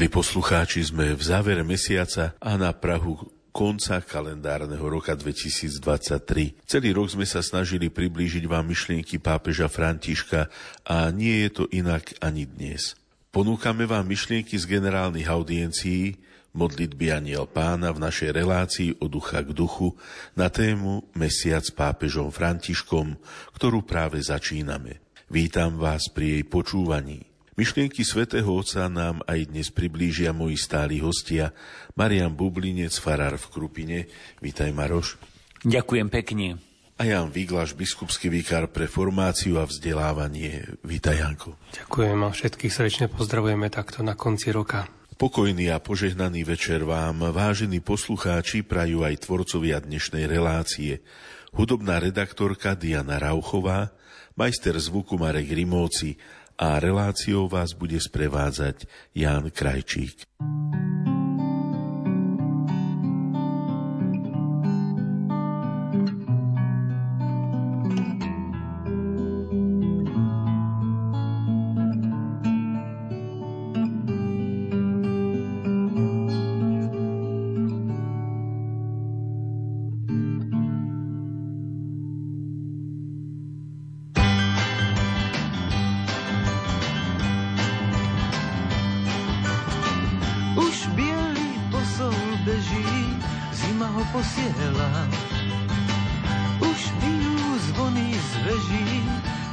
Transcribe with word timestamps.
Milí 0.00 0.16
poslucháči, 0.16 0.80
sme 0.80 1.12
v 1.12 1.20
závere 1.20 1.60
mesiaca 1.60 2.32
a 2.40 2.56
na 2.56 2.72
Prahu 2.72 3.20
konca 3.52 4.00
kalendárneho 4.00 4.80
roka 4.80 5.12
2023. 5.12 6.56
Celý 6.64 6.96
rok 6.96 7.12
sme 7.12 7.28
sa 7.28 7.44
snažili 7.44 7.92
priblížiť 7.92 8.48
vám 8.48 8.64
myšlienky 8.64 9.20
pápeža 9.20 9.68
Františka 9.68 10.48
a 10.88 11.12
nie 11.12 11.44
je 11.44 11.50
to 11.52 11.64
inak 11.68 12.16
ani 12.24 12.48
dnes. 12.48 12.96
Ponúkame 13.28 13.84
vám 13.84 14.08
myšlienky 14.08 14.56
z 14.56 14.72
generálnych 14.72 15.28
audiencií, 15.28 16.16
modlitby 16.56 17.12
Aniel 17.12 17.44
pána 17.44 17.92
v 17.92 18.00
našej 18.00 18.32
relácii 18.32 19.04
od 19.04 19.12
ducha 19.12 19.44
k 19.44 19.52
duchu 19.52 20.00
na 20.32 20.48
tému 20.48 21.12
Mesiac 21.12 21.68
pápežom 21.76 22.32
Františkom, 22.32 23.20
ktorú 23.52 23.84
práve 23.84 24.16
začíname. 24.24 25.04
Vítam 25.28 25.76
vás 25.76 26.08
pri 26.08 26.40
jej 26.40 26.44
počúvaní. 26.48 27.29
Myšlienky 27.60 28.08
svätého 28.08 28.48
Otca 28.56 28.88
nám 28.88 29.20
aj 29.28 29.52
dnes 29.52 29.68
priblížia 29.68 30.32
moji 30.32 30.56
stáli 30.56 30.96
hostia 30.96 31.52
Marian 31.92 32.32
Bublinec, 32.32 32.96
farár 32.96 33.36
v 33.36 33.52
Krupine. 33.52 34.08
Vítaj 34.40 34.72
Maroš. 34.72 35.20
Ďakujem 35.68 36.08
pekne. 36.08 36.56
A 36.96 37.04
Jan 37.04 37.28
Viglaš, 37.28 37.76
biskupský 37.76 38.32
vikár 38.32 38.72
pre 38.72 38.88
formáciu 38.88 39.60
a 39.60 39.68
vzdelávanie. 39.68 40.80
Vítaj 40.80 41.20
Janko. 41.20 41.60
Ďakujem 41.76 42.18
a 42.24 42.32
všetkých 42.32 42.72
srdečne 42.72 43.06
pozdravujeme 43.12 43.68
takto 43.68 44.00
na 44.00 44.16
konci 44.16 44.56
roka. 44.56 44.88
Pokojný 45.20 45.68
a 45.68 45.84
požehnaný 45.84 46.48
večer 46.48 46.80
vám, 46.88 47.28
vážení 47.28 47.84
poslucháči, 47.84 48.64
prajú 48.64 49.04
aj 49.04 49.28
tvorcovia 49.28 49.84
dnešnej 49.84 50.24
relácie. 50.24 51.04
Hudobná 51.52 52.00
redaktorka 52.00 52.72
Diana 52.72 53.20
Rauchová, 53.20 53.92
majster 54.32 54.72
zvuku 54.80 55.20
Marek 55.20 55.52
Rimóci 55.52 56.16
a 56.60 56.76
reláciou 56.76 57.48
vás 57.48 57.72
bude 57.72 57.96
sprevádzať 57.96 58.84
Ján 59.16 59.48
Krajčík. 59.48 60.28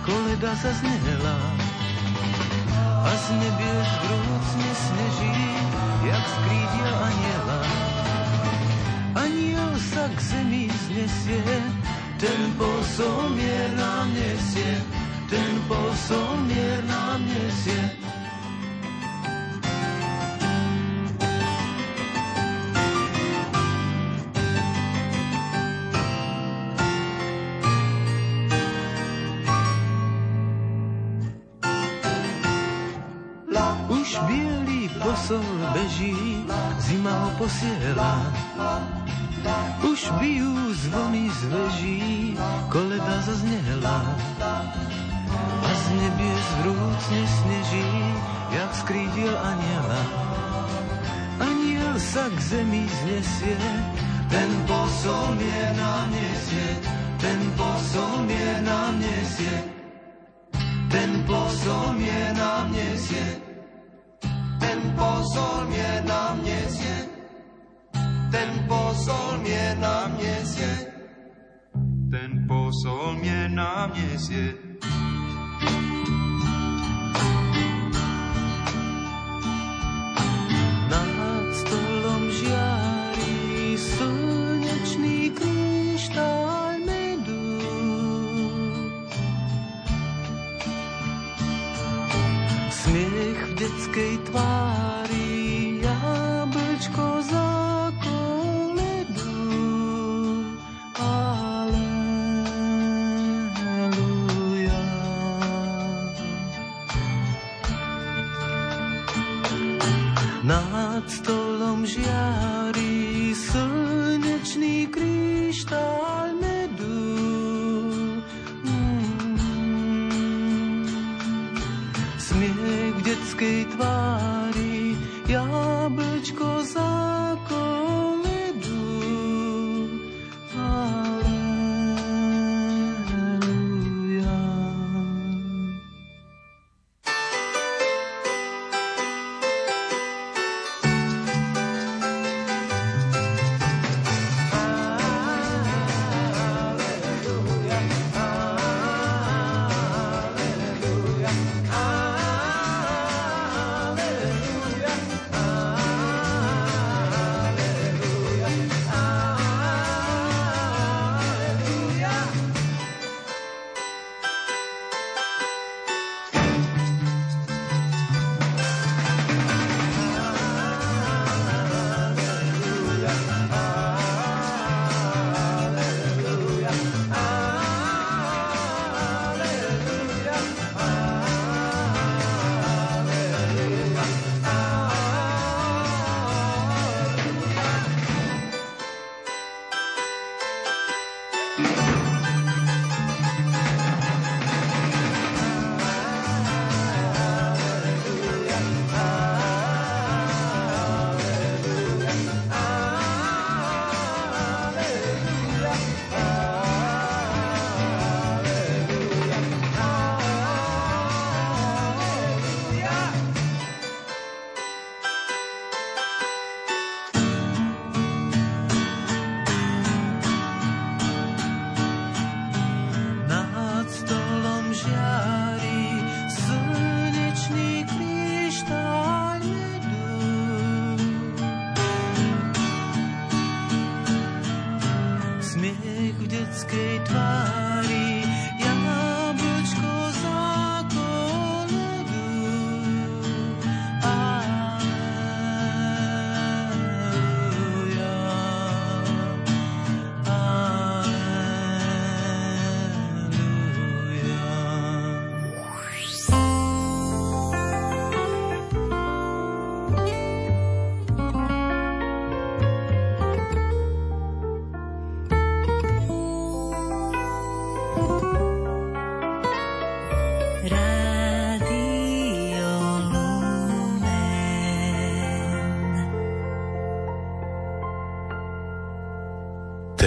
kolega 0.07 0.56
zazněla 0.56 1.38
a 3.03 3.12
z 3.18 3.29
neběž 3.31 3.88
vrúcne 4.03 4.69
sneží, 4.75 5.35
jak 6.07 6.23
z 6.28 6.35
krídiel 6.44 6.95
aniela. 7.03 7.62
Aniel 9.16 9.72
sa 9.91 10.07
k 10.07 10.19
zemi 10.22 10.72
znesie, 10.88 11.59
ten 12.19 12.41
posomier 12.56 13.68
nám 13.75 14.16
nesie, 14.16 14.79
ten 15.28 15.51
posomier 15.68 16.84
nám 16.88 17.19
nesie. 17.28 17.97
beží, 35.97 36.46
zima 36.80 37.12
ho 37.12 37.30
posiela. 37.38 38.22
Už 39.81 40.00
bijú 40.19 40.53
zvony 40.74 41.30
z 41.30 41.41
veží, 41.50 42.38
koleda 42.69 43.22
zaznela. 43.25 43.97
A 45.57 45.69
z 45.74 45.86
nebies 45.97 46.47
vrúcne 46.62 47.22
sneží, 47.25 47.90
jak 48.53 48.72
z 48.75 48.81
krídiel 48.86 49.36
aniela. 49.38 50.02
Aniel 51.41 51.96
sa 51.97 52.30
k 52.30 52.38
zemi 52.41 52.86
znesie, 52.86 53.57
ten 54.30 54.50
posol 54.69 55.38
je 55.38 55.63
na 55.78 55.94
nesie, 56.09 56.69
ten 57.18 57.40
posol 57.57 58.25
je 58.25 58.50
na 58.66 58.81
nesie, 58.97 59.57
ten 60.90 61.09
posol 61.25 61.97
je 61.97 62.22
na 62.38 62.56
pozor 64.97 65.68
mnie 65.69 66.03
na 66.06 66.35
mnie 66.35 66.62
zje, 66.69 66.97
ten 68.31 68.50
pozor 68.68 69.40
mnie 69.40 69.75
na 69.80 70.08
mnie 70.08 70.35
zje, 70.44 70.74
ten 72.12 72.47
pozor 72.47 73.16
mnie 73.22 73.50
na 73.50 73.88
mnie. 73.88 74.07
Nad 80.90 81.47
stolom 81.53 82.24
žiari 82.31 83.78
slnečný 83.78 85.31
kryštál 85.38 86.81
medu. 86.84 87.46
Smiech 92.71 93.39
v 93.48 93.51
detskej 93.56 94.13
tvári 94.27 94.96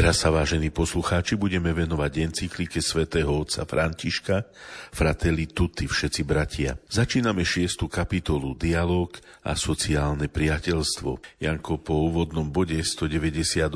teraz 0.00 0.24
sa, 0.24 0.32
vážení 0.32 0.72
poslucháči, 0.72 1.36
budeme 1.36 1.76
venovať 1.76 2.32
encyklike 2.32 2.80
svätého 2.80 3.28
otca 3.36 3.68
Františka 3.68 4.48
Fratelli 4.96 5.44
Tutti, 5.44 5.84
všetci 5.84 6.24
bratia. 6.24 6.80
Začíname 6.88 7.44
šiestu 7.44 7.84
kapitolu 7.84 8.56
Dialóg 8.56 9.20
a 9.44 9.52
sociálne 9.52 10.32
priateľstvo. 10.32 11.44
Janko 11.44 11.84
po 11.84 12.08
úvodnom 12.08 12.48
bode 12.48 12.80
198 12.80 13.68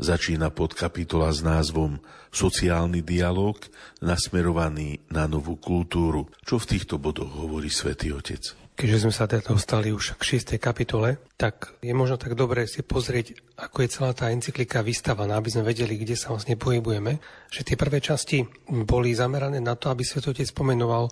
začína 0.00 0.48
pod 0.48 0.72
kapitola 0.72 1.28
s 1.28 1.44
názvom 1.44 2.00
Sociálny 2.32 3.04
dialóg 3.04 3.68
nasmerovaný 4.00 5.04
na 5.12 5.28
novú 5.28 5.60
kultúru. 5.60 6.32
Čo 6.40 6.56
v 6.56 6.72
týchto 6.72 6.96
bodoch 6.96 7.28
hovorí 7.36 7.68
svätý 7.68 8.16
Otec? 8.16 8.63
Keďže 8.74 9.06
sme 9.06 9.14
sa 9.14 9.30
teda 9.30 9.54
dostali 9.54 9.94
už 9.94 10.18
k 10.18 10.42
6. 10.42 10.58
kapitole, 10.58 11.22
tak 11.38 11.78
je 11.78 11.94
možno 11.94 12.18
tak 12.18 12.34
dobré 12.34 12.66
si 12.66 12.82
pozrieť, 12.82 13.38
ako 13.54 13.86
je 13.86 13.88
celá 13.94 14.10
tá 14.10 14.34
encyklika 14.34 14.82
vystavaná, 14.82 15.38
aby 15.38 15.46
sme 15.46 15.62
vedeli, 15.62 15.94
kde 15.94 16.18
sa 16.18 16.34
vlastne 16.34 16.58
pohybujeme. 16.58 17.22
Že 17.54 17.60
tie 17.70 17.76
prvé 17.78 18.02
časti 18.02 18.42
boli 18.66 19.14
zamerané 19.14 19.62
na 19.62 19.78
to, 19.78 19.94
aby 19.94 20.02
Svetotec 20.02 20.50
spomenoval, 20.50 21.06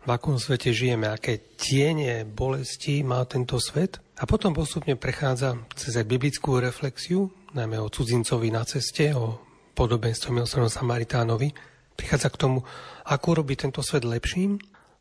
v 0.00 0.08
akom 0.08 0.40
svete 0.40 0.72
žijeme, 0.72 1.10
aké 1.10 1.58
tiene 1.58 2.24
bolesti 2.24 3.04
má 3.04 3.20
tento 3.28 3.60
svet. 3.60 4.00
A 4.16 4.24
potom 4.24 4.54
postupne 4.56 4.96
prechádza 4.96 5.60
cez 5.76 5.98
aj 5.98 6.08
biblickú 6.08 6.56
reflexiu, 6.62 7.28
najmä 7.52 7.76
o 7.76 7.92
cudzincovi 7.92 8.48
na 8.54 8.64
ceste, 8.64 9.12
o 9.12 9.36
podobenstvo 9.76 10.32
milosrdnom 10.32 10.72
Samaritánovi. 10.72 11.52
Prichádza 11.98 12.32
k 12.32 12.40
tomu, 12.40 12.64
ako 13.04 13.44
robiť 13.44 13.68
tento 13.68 13.82
svet 13.84 14.06
lepším 14.06 14.56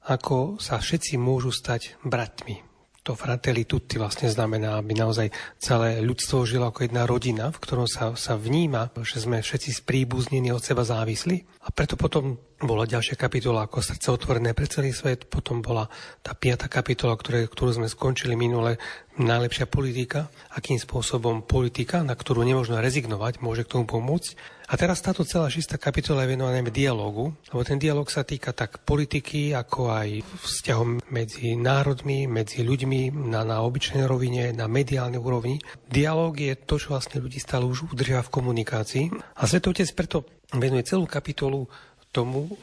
ako 0.09 0.57
sa 0.57 0.81
všetci 0.81 1.21
môžu 1.21 1.53
stať 1.53 2.01
bratmi. 2.01 2.65
To 3.07 3.15
fratelli 3.15 3.63
tutti 3.63 3.95
vlastne 3.95 4.27
znamená, 4.27 4.75
aby 4.77 4.91
naozaj 4.93 5.31
celé 5.57 6.03
ľudstvo 6.03 6.43
žilo 6.43 6.67
ako 6.67 6.85
jedna 6.85 7.07
rodina, 7.07 7.47
v 7.49 7.57
ktorom 7.57 7.87
sa, 7.87 8.13
sa 8.13 8.35
vníma, 8.35 8.91
že 9.01 9.23
sme 9.23 9.39
všetci 9.39 9.81
spríbuznení 9.81 10.51
od 10.51 10.61
seba 10.61 10.83
závislí. 10.83 11.63
A 11.63 11.71
preto 11.71 11.95
potom 11.95 12.37
bola 12.59 12.83
ďalšia 12.83 13.15
kapitola 13.15 13.65
ako 13.65 13.79
srdce 13.79 14.11
otvorené 14.11 14.51
pre 14.51 14.67
celý 14.67 14.91
svet, 14.91 15.31
potom 15.31 15.63
bola 15.63 15.87
tá 16.19 16.35
piata 16.35 16.67
kapitola, 16.67 17.15
ktoré, 17.15 17.47
ktorú 17.47 17.81
sme 17.81 17.87
skončili 17.87 18.35
minule, 18.35 18.75
najlepšia 19.15 19.71
politika, 19.71 20.27
akým 20.53 20.77
spôsobom 20.77 21.47
politika, 21.47 22.03
na 22.03 22.13
ktorú 22.19 22.43
nemôžno 22.43 22.83
rezignovať, 22.83 23.39
môže 23.39 23.63
k 23.63 23.79
tomu 23.79 23.87
pomôcť. 23.87 24.58
A 24.69 24.77
teraz 24.77 25.01
táto 25.01 25.25
celá 25.25 25.49
šistá 25.49 25.81
kapitola 25.81 26.21
je 26.21 26.37
venovaná 26.37 26.61
dialogu, 26.69 27.33
lebo 27.49 27.65
ten 27.65 27.81
dialog 27.81 28.05
sa 28.05 28.21
týka 28.21 28.53
tak 28.53 28.85
politiky, 28.85 29.49
ako 29.57 29.89
aj 29.89 30.21
vzťahom 30.45 31.09
medzi 31.09 31.57
národmi, 31.57 32.29
medzi 32.29 32.61
ľuďmi 32.61 33.33
na, 33.33 33.41
na 33.41 33.65
obyčajnej 33.65 34.05
rovine, 34.05 34.53
na 34.53 34.69
mediálnej 34.69 35.17
úrovni. 35.17 35.57
Dialóg 35.89 36.37
je 36.37 36.53
to, 36.53 36.77
čo 36.77 36.93
vlastne 36.93 37.17
ľudí 37.17 37.41
stále 37.41 37.65
už 37.65 37.89
udržia 37.89 38.21
v 38.21 38.29
komunikácii. 38.29 39.05
A 39.41 39.49
Svetotec 39.49 39.89
preto 39.97 40.29
venuje 40.53 40.85
celú 40.85 41.09
kapitolu 41.09 41.65
tomu, 42.13 42.53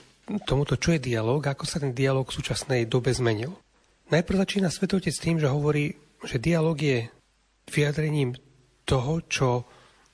tomuto, 0.46 0.78
čo 0.78 0.94
je 0.94 1.02
dialog, 1.02 1.42
ako 1.42 1.66
sa 1.66 1.82
ten 1.82 1.90
dialog 1.90 2.30
v 2.30 2.38
súčasnej 2.38 2.86
dobe 2.86 3.10
zmenil. 3.10 3.50
Najprv 4.14 4.46
začína 4.46 4.70
Svetotec 4.70 5.14
tým, 5.18 5.42
že 5.42 5.50
hovorí, 5.50 5.98
že 6.22 6.38
dialog 6.38 6.78
je 6.78 7.10
vyjadrením 7.66 8.38
toho, 8.86 9.26
čo 9.26 9.66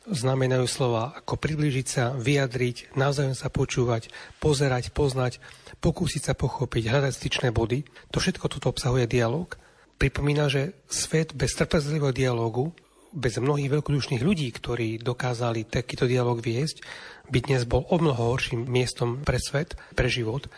znamenajú 0.09 0.67
slova 0.67 1.15
ako 1.19 1.39
priblížiť 1.39 1.87
sa, 1.87 2.05
vyjadriť, 2.17 2.99
navzájom 2.99 3.37
sa 3.39 3.49
počúvať, 3.53 4.11
pozerať, 4.43 4.91
poznať, 4.91 5.39
pokúsiť 5.79 6.23
sa 6.31 6.35
pochopiť, 6.35 6.91
hľadať 6.91 7.13
styčné 7.15 7.49
body. 7.55 7.87
To 8.15 8.19
všetko 8.19 8.47
toto 8.51 8.71
obsahuje 8.71 9.07
dialog. 9.07 9.55
Pripomína, 9.99 10.51
že 10.51 10.75
svet 10.91 11.35
bez 11.35 11.55
trpezlivého 11.55 12.11
dialogu, 12.11 12.75
bez 13.13 13.37
mnohých 13.37 13.79
veľkodušných 13.79 14.25
ľudí, 14.25 14.49
ktorí 14.51 14.99
dokázali 15.05 15.69
takýto 15.69 16.09
dialog 16.09 16.41
viesť, 16.41 16.81
by 17.29 17.39
dnes 17.45 17.69
bol 17.69 17.85
o 17.87 17.97
mnoho 18.01 18.35
horším 18.35 18.67
miestom 18.67 19.21
pre 19.21 19.37
svet, 19.37 19.77
pre 19.93 20.09
život. 20.09 20.49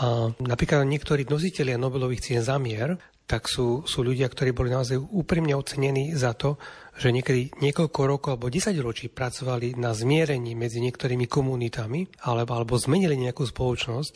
A 0.00 0.30
napríklad 0.38 0.86
niektorí 0.86 1.26
nositeľia 1.26 1.76
Nobelových 1.76 2.22
cien 2.30 2.42
za 2.42 2.56
mier, 2.56 2.98
tak 3.26 3.50
sú, 3.50 3.82
sú 3.90 4.06
ľudia, 4.06 4.30
ktorí 4.30 4.54
boli 4.54 4.70
naozaj 4.70 5.02
úprimne 5.02 5.58
ocenení 5.58 6.14
za 6.14 6.30
to, 6.38 6.62
že 6.96 7.12
niekedy 7.12 7.52
niekoľko 7.60 8.00
rokov 8.08 8.30
alebo 8.36 8.48
10 8.48 8.72
ročí 8.80 9.12
pracovali 9.12 9.76
na 9.76 9.92
zmierení 9.92 10.56
medzi 10.56 10.80
niektorými 10.80 11.28
komunitami 11.28 12.08
alebo, 12.24 12.56
alebo 12.56 12.74
zmenili 12.80 13.20
nejakú 13.20 13.44
spoločnosť. 13.44 14.12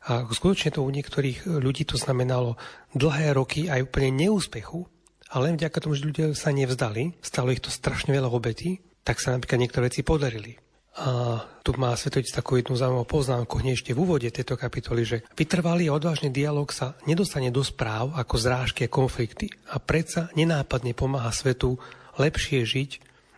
A 0.00 0.24
skutočne 0.24 0.72
to 0.72 0.84
u 0.84 0.90
niektorých 0.92 1.48
ľudí 1.48 1.84
to 1.84 2.00
znamenalo 2.00 2.56
dlhé 2.96 3.36
roky 3.36 3.68
aj 3.68 3.84
úplne 3.84 4.28
neúspechu. 4.28 4.88
A 5.30 5.44
len 5.44 5.60
vďaka 5.60 5.80
tomu, 5.80 5.96
že 5.96 6.08
ľudia 6.08 6.26
sa 6.32 6.50
nevzdali, 6.52 7.20
stalo 7.20 7.52
ich 7.52 7.60
to 7.60 7.68
strašne 7.68 8.10
veľa 8.10 8.32
obetí, 8.32 8.80
tak 9.04 9.20
sa 9.20 9.36
napríklad 9.36 9.60
niektoré 9.60 9.92
veci 9.92 10.00
podarili. 10.00 10.56
A 11.00 11.38
tu 11.62 11.70
má 11.78 11.94
Svetovič 11.94 12.34
takú 12.34 12.58
jednu 12.58 12.74
zaujímavú 12.74 13.06
poznámku 13.06 13.62
hneď 13.62 13.78
ešte 13.78 13.94
v 13.94 14.02
úvode 14.02 14.26
tejto 14.26 14.58
kapitoly, 14.58 15.06
že 15.06 15.22
vytrvalý 15.38 15.86
a 15.86 15.94
odvážny 15.94 16.34
dialog 16.34 16.66
sa 16.74 16.98
nedostane 17.06 17.54
do 17.54 17.62
správ 17.62 18.10
ako 18.18 18.34
zrážky 18.34 18.90
a 18.90 18.92
konflikty 18.92 19.46
a 19.70 19.78
predsa 19.78 20.34
nenápadne 20.34 20.90
pomáha 20.98 21.30
svetu 21.30 21.78
lepšie 22.20 22.68
žiť, 22.68 22.90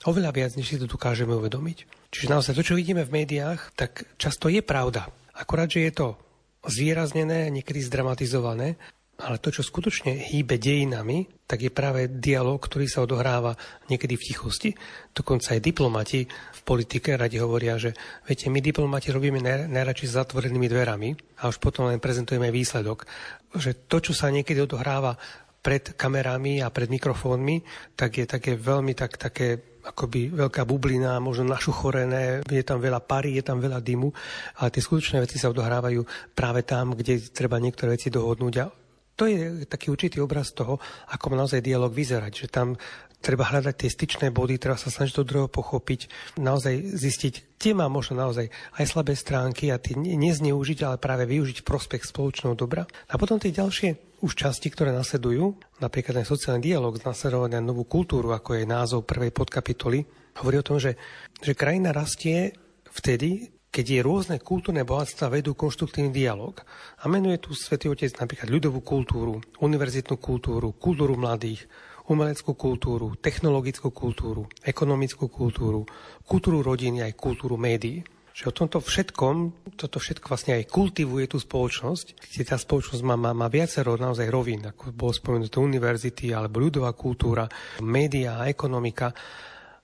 oveľa 0.04 0.30
viac, 0.34 0.52
než 0.58 0.74
si 0.74 0.80
to 0.82 0.90
dokážeme 0.90 1.30
uvedomiť. 1.38 2.10
Čiže 2.10 2.30
naozaj 2.30 2.58
to, 2.58 2.66
čo 2.66 2.78
vidíme 2.78 3.06
v 3.06 3.22
médiách, 3.22 3.72
tak 3.78 4.04
často 4.18 4.50
je 4.50 4.60
pravda. 4.60 5.08
Akorát, 5.32 5.70
že 5.70 5.86
je 5.86 5.92
to 5.94 6.08
zvýraznené, 6.66 7.48
niekedy 7.48 7.80
zdramatizované, 7.80 8.76
ale 9.22 9.38
to, 9.38 9.54
čo 9.54 9.62
skutočne 9.62 10.18
hýbe 10.18 10.58
dejinami, 10.58 11.46
tak 11.46 11.62
je 11.62 11.70
práve 11.70 12.10
dialog, 12.10 12.58
ktorý 12.58 12.90
sa 12.90 13.06
odohráva 13.06 13.54
niekedy 13.86 14.18
v 14.18 14.26
tichosti. 14.34 14.70
Dokonca 15.14 15.54
aj 15.54 15.62
diplomati 15.62 16.26
v 16.26 16.60
politike 16.66 17.14
radi 17.14 17.38
hovoria, 17.38 17.78
že 17.78 17.94
viete, 18.26 18.50
my 18.50 18.58
diplomati 18.58 19.14
robíme 19.14 19.38
najradšej 19.70 20.08
s 20.10 20.16
zatvorenými 20.18 20.66
dverami 20.66 21.08
a 21.38 21.52
už 21.52 21.62
potom 21.62 21.86
len 21.86 22.02
prezentujeme 22.02 22.50
výsledok. 22.50 23.06
Že 23.54 23.86
to, 23.86 24.10
čo 24.10 24.12
sa 24.16 24.32
niekedy 24.32 24.58
odohráva 24.58 25.14
pred 25.62 25.94
kamerami 25.94 26.58
a 26.58 26.74
pred 26.74 26.90
mikrofónmi, 26.90 27.62
tak 27.94 28.18
je 28.18 28.26
také 28.26 28.58
veľmi 28.58 28.98
tak, 28.98 29.14
také 29.14 29.78
akoby 29.82 30.30
veľká 30.30 30.62
bublina, 30.66 31.18
možno 31.18 31.50
našuchorené, 31.50 32.46
je 32.46 32.64
tam 32.66 32.78
veľa 32.78 33.02
pary, 33.02 33.38
je 33.38 33.46
tam 33.46 33.58
veľa 33.58 33.82
dymu, 33.82 34.10
ale 34.62 34.68
tie 34.74 34.82
skutočné 34.82 35.22
veci 35.22 35.38
sa 35.38 35.50
odohrávajú 35.50 36.02
práve 36.34 36.62
tam, 36.62 36.94
kde 36.94 37.30
treba 37.30 37.58
niektoré 37.58 37.94
veci 37.94 38.10
dohodnúť 38.10 38.54
a 38.62 38.66
to 39.12 39.28
je 39.28 39.68
taký 39.68 39.92
určitý 39.92 40.18
obraz 40.24 40.56
toho, 40.56 40.80
ako 41.12 41.36
naozaj 41.36 41.60
dialog 41.60 41.92
vyzerať, 41.92 42.32
že 42.32 42.46
tam 42.48 42.74
treba 43.22 43.46
hľadať 43.46 43.74
tie 43.78 43.90
styčné 43.90 44.34
body, 44.34 44.58
treba 44.58 44.74
sa 44.74 44.90
snažiť 44.90 45.14
to 45.14 45.24
druhého 45.24 45.46
pochopiť, 45.46 46.10
naozaj 46.42 46.74
zistiť, 46.98 47.56
kde 47.56 47.78
má 47.78 47.86
možno 47.86 48.18
naozaj 48.18 48.50
aj 48.50 48.84
slabé 48.84 49.14
stránky 49.14 49.70
a 49.70 49.78
tie 49.78 49.94
nezneužiť, 49.94 50.82
ale 50.82 50.98
práve 50.98 51.30
využiť 51.30 51.62
prospech 51.62 52.02
spoločného 52.02 52.58
dobra. 52.58 52.82
A 53.08 53.14
potom 53.14 53.38
tie 53.38 53.54
ďalšie 53.54 54.18
už 54.26 54.32
časti, 54.34 54.70
ktoré 54.70 54.90
nasledujú, 54.90 55.54
napríklad 55.78 56.22
aj 56.22 56.30
sociálny 56.30 56.62
dialog 56.62 56.98
nasledovaný 56.98 57.58
na 57.58 57.62
novú 57.62 57.86
kultúru, 57.86 58.34
ako 58.34 58.58
je 58.58 58.66
názov 58.66 59.06
prvej 59.06 59.30
podkapitoly, 59.30 60.02
hovorí 60.42 60.56
o 60.58 60.66
tom, 60.66 60.82
že, 60.82 60.98
že 61.38 61.54
krajina 61.54 61.94
rastie 61.94 62.54
vtedy, 62.90 63.50
keď 63.72 63.86
je 63.88 64.00
rôzne 64.04 64.36
kultúrne 64.36 64.84
bohatstva 64.84 65.32
vedú 65.32 65.56
konštruktívny 65.56 66.12
dialog. 66.12 66.60
A 67.00 67.08
menuje 67.08 67.40
tu 67.40 67.56
Svetý 67.56 67.88
Otec 67.88 68.12
napríklad 68.20 68.52
ľudovú 68.52 68.84
kultúru, 68.84 69.40
univerzitnú 69.64 70.20
kultúru, 70.20 70.76
kultúru 70.76 71.16
mladých, 71.16 71.64
umeleckú 72.12 72.52
kultúru, 72.54 73.16
technologickú 73.16 73.88
kultúru, 73.90 74.46
ekonomickú 74.62 75.26
kultúru, 75.32 75.88
kultúru 76.22 76.60
rodiny 76.60 77.02
aj 77.08 77.16
kultúru 77.16 77.56
médií. 77.56 78.04
Že 78.32 78.48
o 78.48 78.56
tomto 78.64 78.78
všetkom, 78.80 79.36
toto 79.76 80.00
všetko 80.00 80.24
vlastne 80.24 80.56
aj 80.56 80.72
kultivuje 80.72 81.28
tú 81.28 81.36
spoločnosť, 81.36 82.16
kde 82.32 82.42
tá 82.48 82.56
spoločnosť 82.56 83.04
má, 83.04 83.12
má, 83.20 83.36
má 83.36 83.52
viacero 83.52 83.92
naozaj 84.00 84.32
rovín, 84.32 84.64
ako 84.64 84.96
bolo 84.96 85.12
spomenuté 85.12 85.60
univerzity 85.60 86.32
alebo 86.32 86.56
ľudová 86.64 86.96
kultúra, 86.96 87.44
média, 87.84 88.40
ekonomika. 88.48 89.12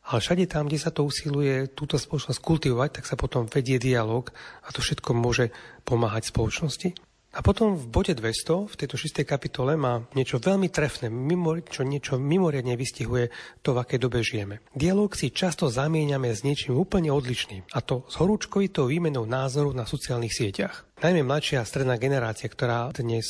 Ale 0.09 0.25
všade 0.25 0.49
tam, 0.49 0.65
kde 0.65 0.81
sa 0.81 0.89
to 0.89 1.05
usiluje 1.05 1.77
túto 1.77 2.01
spoločnosť 2.01 2.41
kultivovať, 2.41 2.91
tak 2.97 3.05
sa 3.05 3.21
potom 3.21 3.45
vedie 3.45 3.77
dialog 3.77 4.33
a 4.65 4.73
to 4.73 4.81
všetko 4.81 5.13
môže 5.13 5.53
pomáhať 5.85 6.33
spoločnosti. 6.33 7.08
A 7.37 7.45
potom 7.45 7.77
v 7.77 7.85
bode 7.93 8.17
200, 8.17 8.73
v 8.73 8.79
tejto 8.79 8.97
šistej 8.97 9.29
kapitole, 9.29 9.77
má 9.77 10.01
niečo 10.17 10.41
veľmi 10.41 10.73
trefné, 10.73 11.13
mimo, 11.13 11.61
čo 11.61 11.85
niečo 11.85 12.17
mimoriadne 12.17 12.73
vystihuje 12.73 13.29
to, 13.61 13.77
v 13.77 13.81
akej 13.85 14.01
dobe 14.01 14.25
žijeme. 14.25 14.65
Dialóg 14.73 15.13
si 15.13 15.29
často 15.29 15.69
zamieňame 15.69 16.33
s 16.33 16.41
niečím 16.41 16.81
úplne 16.81 17.13
odlišným, 17.13 17.69
a 17.77 17.85
to 17.85 18.09
s 18.09 18.17
horúčkovitou 18.17 18.89
výmenou 18.89 19.29
názorov 19.29 19.77
na 19.77 19.85
sociálnych 19.85 20.33
sieťach. 20.33 20.89
Najmä 21.05 21.21
mladšia 21.21 21.61
a 21.61 21.69
stredná 21.69 22.01
generácia, 22.01 22.49
ktorá 22.49 22.89
dnes 22.97 23.29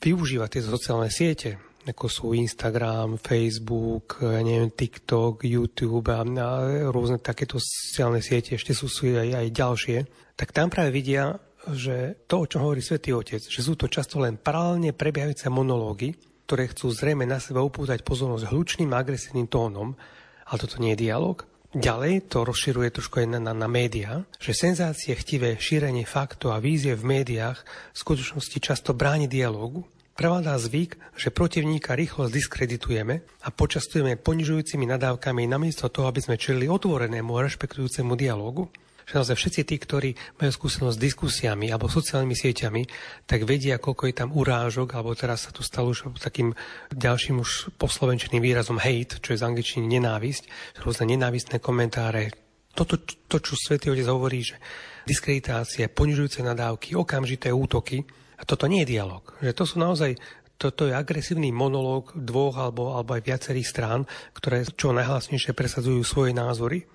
využíva 0.00 0.48
tie 0.48 0.64
sociálne 0.64 1.12
siete, 1.12 1.60
ako 1.86 2.10
sú 2.10 2.24
Instagram, 2.34 3.20
Facebook, 3.22 4.18
neviem, 4.24 4.74
TikTok, 4.74 5.46
YouTube 5.46 6.10
a, 6.10 6.24
a 6.24 6.48
rôzne 6.90 7.22
takéto 7.22 7.62
sociálne 7.62 8.18
siete, 8.18 8.58
ešte 8.58 8.74
sú, 8.74 8.90
sú 8.90 9.12
aj, 9.14 9.44
aj 9.44 9.48
ďalšie, 9.54 9.98
tak 10.34 10.50
tam 10.50 10.66
práve 10.66 10.90
vidia, 10.90 11.38
že 11.74 12.26
to, 12.30 12.44
o 12.44 12.48
čom 12.48 12.62
hovorí 12.62 12.78
Svetý 12.78 13.10
Otec, 13.10 13.42
že 13.42 13.64
sú 13.64 13.74
to 13.74 13.90
často 13.90 14.22
len 14.22 14.38
paralelne 14.38 14.94
prebiehajúce 14.94 15.50
monológy, 15.50 16.14
ktoré 16.46 16.70
chcú 16.70 16.94
zrejme 16.94 17.26
na 17.26 17.42
seba 17.42 17.58
upútať 17.64 18.06
pozornosť 18.06 18.54
hlučným 18.54 18.94
a 18.94 19.02
agresívnym 19.02 19.50
tónom, 19.50 19.98
ale 20.46 20.56
toto 20.62 20.78
nie 20.78 20.94
je 20.94 21.10
dialog. 21.10 21.42
Ďalej 21.74 22.30
to 22.30 22.46
rozširuje 22.46 22.88
trošku 22.94 23.20
aj 23.20 23.36
na, 23.36 23.40
na, 23.42 23.52
na 23.52 23.68
médiá, 23.68 24.22
že 24.38 24.54
senzácie, 24.54 25.12
chtivé 25.18 25.58
šírenie 25.58 26.06
faktov 26.06 26.54
a 26.54 26.62
vízie 26.62 26.94
v 26.94 27.20
médiách 27.20 27.58
v 27.92 27.96
skutočnosti 27.98 28.58
často 28.62 28.94
bráni 28.94 29.26
dialógu. 29.26 29.84
Prevádá 30.16 30.56
zvyk, 30.56 30.96
že 31.18 31.28
protivníka 31.28 31.92
rýchlo 31.92 32.32
zdiskreditujeme 32.32 33.20
a 33.44 33.48
počastujeme 33.52 34.16
ponižujúcimi 34.16 34.88
nadávkami 34.88 35.44
namiesto 35.44 35.92
toho, 35.92 36.08
aby 36.08 36.24
sme 36.24 36.40
čelili 36.40 36.70
otvorenému 36.70 37.36
a 37.36 37.44
rešpektujúcemu 37.44 38.16
dialógu 38.16 38.72
že 39.06 39.12
naozaj 39.14 39.38
všetci 39.38 39.62
tí, 39.62 39.76
ktorí 39.78 40.10
majú 40.42 40.50
skúsenosť 40.50 40.98
s 40.98 41.04
diskusiami 41.06 41.70
alebo 41.70 41.86
sociálnymi 41.86 42.34
sieťami, 42.34 42.82
tak 43.22 43.46
vedia, 43.46 43.78
koľko 43.78 44.10
je 44.10 44.14
tam 44.18 44.34
urážok, 44.34 44.98
alebo 44.98 45.14
teraz 45.14 45.46
sa 45.46 45.54
tu 45.54 45.62
stalo 45.62 45.94
už 45.94 46.10
takým 46.18 46.50
ďalším 46.90 47.38
už 47.38 47.70
poslovenčeným 47.78 48.42
výrazom 48.42 48.82
hate, 48.82 49.22
čo 49.22 49.32
je 49.32 49.38
z 49.38 49.46
angličtiny 49.46 49.86
nenávisť, 49.86 50.50
rôzne 50.82 51.06
nenávistné 51.14 51.62
komentáre. 51.62 52.34
Toto, 52.74 52.98
to, 53.00 53.38
čo 53.38 53.54
Svetý 53.54 53.94
Otec 53.94 54.10
hovorí, 54.10 54.42
že 54.42 54.58
diskreditácie, 55.06 55.86
ponižujúce 55.86 56.42
nadávky, 56.42 56.98
okamžité 56.98 57.54
útoky, 57.54 58.02
a 58.36 58.42
toto 58.44 58.68
nie 58.68 58.84
je 58.84 58.92
dialog. 59.00 59.24
Že 59.40 59.56
to 59.56 59.64
sú 59.64 59.76
naozaj 59.80 60.12
toto 60.56 60.88
je 60.88 60.96
agresívny 60.96 61.52
monológ 61.52 62.16
dvoch 62.16 62.56
alebo, 62.56 62.96
alebo 62.96 63.12
aj 63.12 63.28
viacerých 63.28 63.68
strán, 63.68 64.08
ktoré 64.32 64.64
čo 64.64 64.92
najhlasnejšie 64.96 65.52
presadzujú 65.52 66.00
svoje 66.00 66.32
názory. 66.32 66.88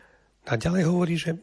A 0.50 0.58
ďalej 0.58 0.84
hovorí, 0.90 1.16
že 1.22 1.38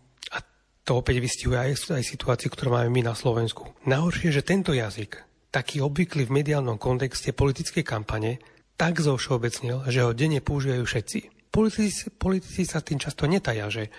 to 0.88 0.96
opäť 0.96 1.20
vystihuje 1.20 1.60
aj, 1.60 1.92
aj 1.92 2.00
situáciu, 2.00 2.48
ktorú 2.48 2.72
máme 2.72 2.88
my 2.88 3.12
na 3.12 3.14
Slovensku. 3.14 3.68
Nahoršie, 3.84 4.32
že 4.32 4.40
tento 4.40 4.72
jazyk, 4.72 5.20
taký 5.52 5.84
obvyklý 5.84 6.24
v 6.24 6.40
mediálnom 6.40 6.80
kontexte 6.80 7.36
politickej 7.36 7.84
kampane, 7.84 8.40
tak 8.80 8.96
zovšeobecnil, 9.04 9.84
že 9.92 10.00
ho 10.00 10.16
denne 10.16 10.40
používajú 10.40 10.88
všetci. 10.88 11.18
Politici, 11.52 12.08
politici 12.16 12.64
sa 12.64 12.80
tým 12.80 12.96
často 12.96 13.28
netaja, 13.28 13.68
že, 13.68 13.92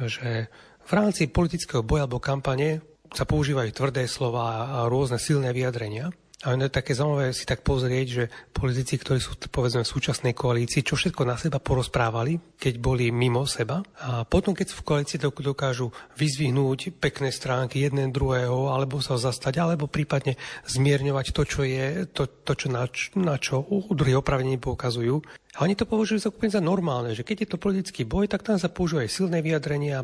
že 0.00 0.48
v 0.80 0.90
rámci 0.96 1.28
politického 1.28 1.84
boja 1.84 2.08
alebo 2.08 2.24
kampane 2.24 2.80
sa 3.12 3.28
používajú 3.28 3.76
tvrdé 3.76 4.08
slova 4.08 4.80
a 4.80 4.88
rôzne 4.88 5.20
silné 5.20 5.52
vyjadrenia. 5.52 6.08
A 6.40 6.56
je 6.56 6.72
také 6.72 6.96
zaujímavé 6.96 7.36
si 7.36 7.44
tak 7.44 7.60
pozrieť, 7.60 8.06
že 8.08 8.24
politici, 8.56 8.96
ktorí 8.96 9.20
sú 9.20 9.36
povedzme 9.52 9.84
v 9.84 9.92
súčasnej 9.92 10.32
koalícii, 10.32 10.80
čo 10.80 10.96
všetko 10.96 11.28
na 11.28 11.36
seba 11.36 11.60
porozprávali, 11.60 12.56
keď 12.56 12.80
boli 12.80 13.12
mimo 13.12 13.44
seba. 13.44 13.84
A 14.00 14.24
potom, 14.24 14.56
keď 14.56 14.72
sú 14.72 14.80
v 14.80 14.88
koalícii, 14.88 15.20
dokážu 15.20 15.92
vyzvihnúť 16.16 16.96
pekné 16.96 17.28
stránky 17.28 17.84
jeden 17.84 18.08
druhého, 18.08 18.72
alebo 18.72 19.04
sa 19.04 19.20
zastať, 19.20 19.60
alebo 19.60 19.84
prípadne 19.84 20.40
zmierňovať 20.64 21.26
to, 21.36 21.42
čo 21.44 21.60
je, 21.60 22.08
to, 22.08 22.24
to 22.24 22.52
čo 22.56 22.72
na, 22.72 22.88
na 23.20 23.36
čo 23.36 23.60
druhý 23.92 24.16
opravnení 24.16 24.56
poukazujú. 24.56 25.20
A 25.58 25.66
oni 25.66 25.74
to 25.74 25.82
považujú 25.82 26.22
za 26.22 26.30
úplne 26.30 26.54
za 26.54 26.62
normálne, 26.62 27.10
že 27.10 27.26
keď 27.26 27.36
je 27.42 27.48
to 27.50 27.58
politický 27.58 28.06
boj, 28.06 28.30
tak 28.30 28.46
tam 28.46 28.54
sa 28.54 28.70
používajú 28.70 29.02
aj 29.02 29.10
silné 29.10 29.38
vyjadrenia, 29.42 29.98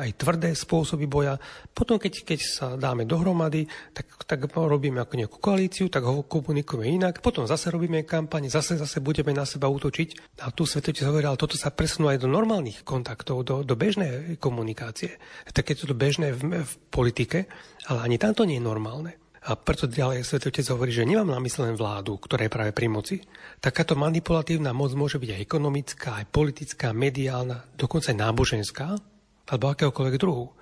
aj 0.00 0.16
tvrdé 0.16 0.56
spôsoby 0.56 1.04
boja. 1.04 1.36
Potom, 1.76 2.00
keď, 2.00 2.24
keď 2.24 2.40
sa 2.40 2.66
dáme 2.72 3.04
dohromady, 3.04 3.68
tak, 3.92 4.08
tak 4.24 4.48
robíme 4.48 4.96
ako 5.04 5.14
nejakú 5.20 5.36
koalíciu, 5.44 5.92
tak 5.92 6.08
ho 6.08 6.24
komunikujeme 6.24 6.88
inak. 6.88 7.20
Potom 7.20 7.44
zase 7.44 7.68
robíme 7.68 8.08
kampaň, 8.08 8.48
zase 8.48 8.80
zase 8.80 9.04
budeme 9.04 9.36
na 9.36 9.44
seba 9.44 9.68
útočiť. 9.68 10.40
A 10.40 10.56
tu 10.56 10.64
Svetotec 10.64 11.04
hovorí, 11.04 11.28
ale 11.28 11.36
toto 11.36 11.60
sa 11.60 11.68
presunú 11.68 12.08
aj 12.08 12.24
do 12.24 12.28
normálnych 12.32 12.80
kontaktov, 12.80 13.44
do, 13.44 13.60
do 13.60 13.76
bežnej 13.76 14.40
komunikácie. 14.40 15.20
Tak 15.52 15.68
je 15.68 15.84
to 15.84 15.92
bežné 15.92 16.32
v, 16.32 16.64
v 16.64 16.72
politike, 16.88 17.44
ale 17.92 18.08
ani 18.08 18.16
tam 18.16 18.32
to 18.32 18.48
nie 18.48 18.56
je 18.56 18.64
normálne. 18.64 19.20
A 19.46 19.54
preto 19.54 19.86
ďalej 19.86 20.26
Svetý 20.26 20.50
Otec 20.50 20.66
hovorí, 20.74 20.90
že 20.90 21.06
nemám 21.06 21.30
na 21.30 21.38
mysle 21.38 21.70
len 21.70 21.78
vládu, 21.78 22.18
ktorá 22.18 22.48
je 22.48 22.50
práve 22.50 22.72
pri 22.74 22.90
moci. 22.90 23.22
Takáto 23.62 23.94
manipulatívna 23.94 24.74
moc 24.74 24.90
môže 24.98 25.22
byť 25.22 25.30
aj 25.38 25.44
ekonomická, 25.46 26.08
aj 26.18 26.26
politická, 26.34 26.90
mediálna, 26.90 27.62
dokonca 27.78 28.10
aj 28.10 28.18
náboženská, 28.18 28.98
alebo 29.48 29.64
akéhokoľvek 29.70 30.16
druhu. 30.18 30.58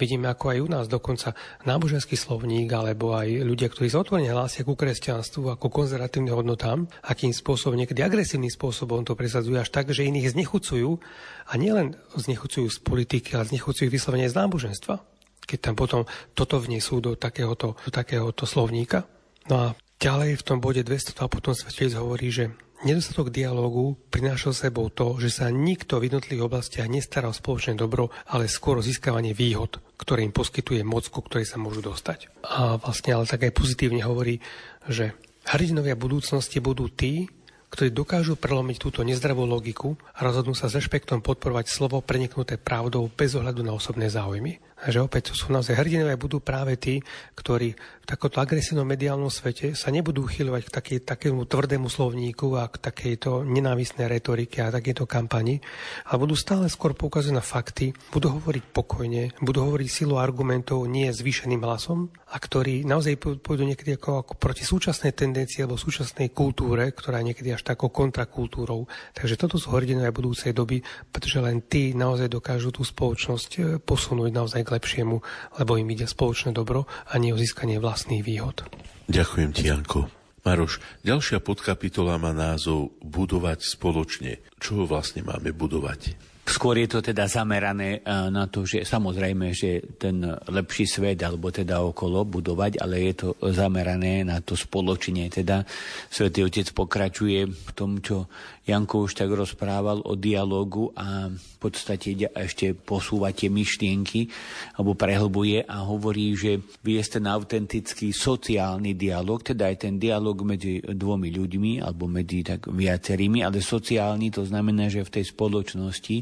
Vidíme, 0.00 0.32
ako 0.32 0.56
aj 0.56 0.58
u 0.64 0.68
nás 0.72 0.86
dokonca 0.88 1.36
náboženský 1.68 2.16
slovník, 2.16 2.72
alebo 2.72 3.12
aj 3.12 3.44
ľudia, 3.44 3.68
ktorí 3.68 3.92
sa 3.92 4.00
otvorene 4.00 4.32
hlásia 4.32 4.64
ku 4.64 4.72
kresťanstvu 4.72 5.52
ako 5.52 5.68
konzervatívnym 5.68 6.32
hodnotám, 6.32 6.88
akým 7.04 7.32
spôsobom, 7.36 7.76
niekedy 7.76 8.00
agresívnym 8.00 8.48
spôsobom 8.48 9.04
to 9.04 9.12
presadzujú 9.12 9.60
až 9.60 9.68
tak, 9.68 9.92
že 9.92 10.08
iných 10.08 10.32
znechucujú 10.32 10.96
a 11.44 11.52
nielen 11.60 12.00
znechucujú 12.16 12.72
z 12.72 12.78
politiky, 12.80 13.36
ale 13.36 13.52
znechucujú 13.52 13.92
vyslovene 13.92 14.32
z 14.32 14.36
náboženstva 14.36 15.11
keď 15.42 15.58
tam 15.58 15.74
potom 15.74 16.02
toto 16.32 16.62
vnesú 16.62 17.02
do 17.02 17.18
takéhoto, 17.18 17.74
do 17.82 17.90
takéhoto 17.90 18.46
slovníka. 18.46 19.04
No 19.50 19.54
a 19.58 19.66
ďalej 19.98 20.38
v 20.38 20.46
tom 20.46 20.58
bode 20.62 20.86
202 20.86 21.18
potom 21.26 21.52
svetec 21.52 21.92
hovorí, 21.98 22.30
že 22.30 22.54
Nedostatok 22.82 23.30
dialógu 23.30 23.94
prináša 24.10 24.50
sebou 24.50 24.90
to, 24.90 25.14
že 25.22 25.38
sa 25.38 25.54
nikto 25.54 26.02
v 26.02 26.10
jednotlivých 26.10 26.50
oblastiach 26.50 26.90
nestará 26.90 27.30
o 27.30 27.34
spoločné 27.34 27.78
dobro, 27.78 28.10
ale 28.26 28.50
skôr 28.50 28.74
o 28.74 28.82
získavanie 28.82 29.38
výhod, 29.38 29.78
ktoré 29.94 30.26
im 30.26 30.34
poskytuje 30.34 30.82
moc, 30.82 31.06
ku 31.06 31.22
ktorej 31.22 31.46
sa 31.46 31.62
môžu 31.62 31.78
dostať. 31.78 32.42
A 32.42 32.82
vlastne 32.82 33.14
ale 33.14 33.30
tak 33.30 33.46
aj 33.46 33.54
pozitívne 33.54 34.02
hovorí, 34.02 34.42
že 34.90 35.14
hrdinovia 35.46 35.94
budúcnosti 35.94 36.58
budú 36.58 36.90
tí, 36.90 37.30
ktorí 37.70 37.94
dokážu 37.94 38.34
prelomiť 38.34 38.76
túto 38.82 39.06
nezdravú 39.06 39.46
logiku 39.46 39.94
a 40.18 40.26
rozhodnú 40.26 40.50
sa 40.52 40.66
s 40.66 40.74
rešpektom 40.74 41.22
podporovať 41.22 41.70
slovo 41.70 42.02
preniknuté 42.02 42.58
pravdou 42.58 43.14
bez 43.14 43.38
ohľadu 43.38 43.62
na 43.62 43.78
osobné 43.78 44.10
záujmy. 44.10 44.58
Že 44.82 45.06
opäť 45.06 45.30
to 45.30 45.34
sú 45.38 45.54
naozaj 45.54 45.78
hrdinovia 45.78 46.18
budú 46.18 46.42
práve 46.42 46.74
tí, 46.74 46.98
ktorí 47.38 47.78
v 48.02 48.06
takomto 48.10 48.42
agresívnom 48.42 48.82
mediálnom 48.82 49.30
svete 49.30 49.78
sa 49.78 49.94
nebudú 49.94 50.26
uchyľovať 50.26 50.62
k 50.66 50.74
takej, 50.74 50.98
takému 51.06 51.46
tvrdému 51.46 51.86
slovníku 51.86 52.58
a 52.58 52.66
k 52.66 52.82
takejto 52.82 53.46
nenávisnej 53.46 54.10
retorike 54.10 54.58
a 54.58 54.74
takejto 54.74 55.06
kampani, 55.06 55.62
ale 56.10 56.18
budú 56.18 56.34
stále 56.34 56.66
skôr 56.66 56.98
poukazovať 56.98 57.38
na 57.38 57.44
fakty, 57.46 57.94
budú 58.10 58.34
hovoriť 58.34 58.64
pokojne, 58.74 59.38
budú 59.38 59.70
hovoriť 59.70 59.86
silu 59.86 60.18
argumentov 60.18 60.82
nie 60.90 61.06
zvýšeným 61.14 61.62
hlasom 61.62 62.10
a 62.26 62.36
ktorí 62.42 62.82
naozaj 62.82 63.38
pôjdu 63.38 63.62
niekedy 63.62 63.94
ako, 63.94 64.26
ako 64.26 64.32
proti 64.34 64.66
súčasnej 64.66 65.14
tendencii 65.14 65.62
alebo 65.62 65.78
súčasnej 65.78 66.34
kultúre, 66.34 66.90
ktorá 66.90 67.22
je 67.22 67.30
niekedy 67.30 67.54
až 67.54 67.62
takou 67.62 67.94
kontrakultúrou. 67.94 68.90
Takže 69.14 69.38
toto 69.38 69.62
sú 69.62 69.70
hrdinovia 69.70 70.10
budúcej 70.10 70.50
doby, 70.50 70.82
pretože 71.14 71.38
len 71.38 71.62
tí 71.62 71.94
naozaj 71.94 72.26
dokážu 72.26 72.74
tú 72.74 72.82
spoločnosť 72.82 73.50
eh, 73.60 73.62
posunúť 73.78 74.34
naozaj 74.34 74.66
k 74.66 74.71
lepšiemu, 74.72 75.20
lebo 75.60 75.76
im 75.76 75.88
ide 75.92 76.08
spoločné 76.08 76.56
dobro 76.56 76.88
a 77.08 77.20
nie 77.20 77.30
o 77.30 77.38
získanie 77.40 77.76
vlastných 77.76 78.24
výhod. 78.24 78.64
Ďakujem 79.12 79.50
ti, 79.52 79.68
Janko. 79.68 80.08
Maroš, 80.42 80.82
ďalšia 81.06 81.38
podkapitola 81.38 82.18
má 82.18 82.34
názov 82.34 82.98
Budovať 82.98 83.62
spoločne. 83.62 84.42
Čo 84.58 84.90
vlastne 84.90 85.22
máme 85.22 85.54
budovať? 85.54 86.32
Skôr 86.42 86.74
je 86.74 86.90
to 86.90 86.98
teda 86.98 87.30
zamerané 87.30 88.02
eh, 88.02 88.28
na 88.34 88.50
to, 88.50 88.66
že 88.66 88.82
samozrejme, 88.82 89.54
že 89.54 89.94
ten 89.94 90.26
lepší 90.50 90.90
svet, 90.90 91.22
alebo 91.22 91.54
teda 91.54 91.78
okolo 91.78 92.26
budovať, 92.26 92.82
ale 92.82 93.06
je 93.06 93.14
to 93.14 93.28
zamerané 93.54 94.26
na 94.26 94.42
to 94.42 94.58
spoločne. 94.58 95.30
Teda 95.30 95.62
Svetý 96.10 96.42
Otec 96.42 96.74
pokračuje 96.74 97.46
v 97.46 97.70
tom, 97.78 98.02
čo 98.02 98.26
Janko 98.62 99.10
už 99.10 99.18
tak 99.18 99.34
rozprával 99.34 100.06
o 100.06 100.14
dialogu 100.14 100.94
a 100.94 101.26
v 101.26 101.56
podstate 101.58 102.14
ešte 102.30 102.78
posúva 102.78 103.34
tie 103.34 103.50
myšlienky 103.50 104.30
alebo 104.78 104.94
prehlbuje 104.94 105.66
a 105.66 105.82
hovorí, 105.82 106.30
že 106.38 106.62
je 106.86 107.02
ten 107.02 107.26
autentický 107.26 108.14
sociálny 108.14 108.94
dialog, 108.94 109.42
teda 109.42 109.66
aj 109.66 109.76
ten 109.82 109.98
dialog 109.98 110.46
medzi 110.46 110.78
dvomi 110.78 111.34
ľuďmi 111.34 111.72
alebo 111.82 112.06
medzi 112.06 112.46
tak 112.46 112.70
viacerými, 112.70 113.42
ale 113.42 113.58
sociálny 113.58 114.30
to 114.30 114.46
znamená, 114.46 114.86
že 114.86 115.02
v 115.02 115.14
tej 115.20 115.34
spoločnosti 115.34 116.16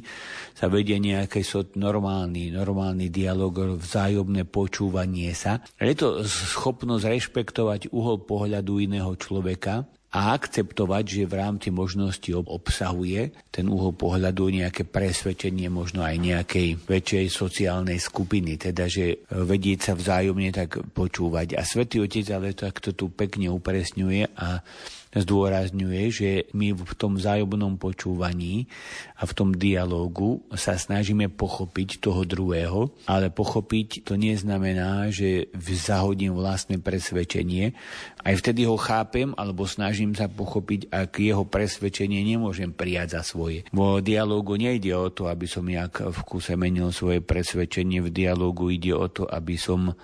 sa 0.57 0.73
vedie 0.73 0.97
nejaký 0.97 1.45
normálny, 1.77 2.57
normálny 2.57 3.13
dialog, 3.13 3.77
vzájomné 3.77 4.49
počúvanie 4.49 5.37
sa. 5.37 5.61
Je 5.77 5.93
to 5.93 6.25
schopnosť 6.25 7.05
rešpektovať 7.05 7.93
uhol 7.93 8.25
pohľadu 8.25 8.81
iného 8.81 9.13
človeka 9.21 9.85
a 10.11 10.35
akceptovať, 10.35 11.05
že 11.07 11.31
v 11.31 11.39
rámci 11.39 11.69
možnosti 11.71 12.27
obsahuje 12.35 13.31
ten 13.55 13.71
uhol 13.71 13.95
pohľadu 13.95 14.51
nejaké 14.51 14.83
presvedčenie 14.83 15.71
možno 15.71 16.03
aj 16.03 16.19
nejakej 16.19 16.83
väčšej 16.83 17.27
sociálnej 17.31 18.03
skupiny, 18.03 18.59
teda 18.59 18.91
že 18.91 19.23
vedieť 19.31 19.79
sa 19.87 19.93
vzájomne 19.95 20.51
tak 20.51 20.83
počúvať. 20.91 21.55
A 21.55 21.63
Svetý 21.63 22.03
Otec 22.03 22.27
ale 22.35 22.59
takto 22.59 22.91
tu 22.91 23.07
pekne 23.15 23.55
upresňuje 23.55 24.35
a 24.35 24.67
zdôrazňuje, 25.11 26.03
že 26.15 26.31
my 26.55 26.71
v 26.71 26.95
tom 26.95 27.19
vzájomnom 27.19 27.83
počúvaní 27.83 28.71
a 29.19 29.27
v 29.27 29.33
tom 29.35 29.51
dialógu 29.51 30.47
sa 30.55 30.79
snažíme 30.79 31.27
pochopiť 31.35 31.99
toho 31.99 32.23
druhého, 32.23 32.95
ale 33.11 33.27
pochopiť 33.29 34.07
to 34.07 34.15
neznamená, 34.15 35.11
že 35.11 35.51
zahodím 35.75 36.39
vlastné 36.39 36.79
presvedčenie. 36.79 37.75
Aj 38.23 38.35
vtedy 38.39 38.63
ho 38.69 38.79
chápem, 38.79 39.35
alebo 39.35 39.67
snažím 39.67 40.15
sa 40.15 40.31
pochopiť, 40.31 40.95
ak 40.95 41.19
jeho 41.19 41.43
presvedčenie 41.43 42.23
nemôžem 42.23 42.71
prijať 42.71 43.19
za 43.19 43.23
svoje. 43.27 43.67
Vo 43.75 43.99
dialógu 43.99 44.55
nejde 44.55 44.95
o 44.95 45.11
to, 45.11 45.27
aby 45.27 45.51
som 45.51 45.67
nejak 45.67 46.07
v 46.07 46.21
kuse 46.23 46.55
menil 46.55 46.95
svoje 46.95 47.19
presvedčenie, 47.19 47.99
v 47.99 48.15
dialógu 48.15 48.71
ide 48.71 48.95
o 48.95 49.11
to, 49.11 49.27
aby 49.27 49.59
som 49.59 49.99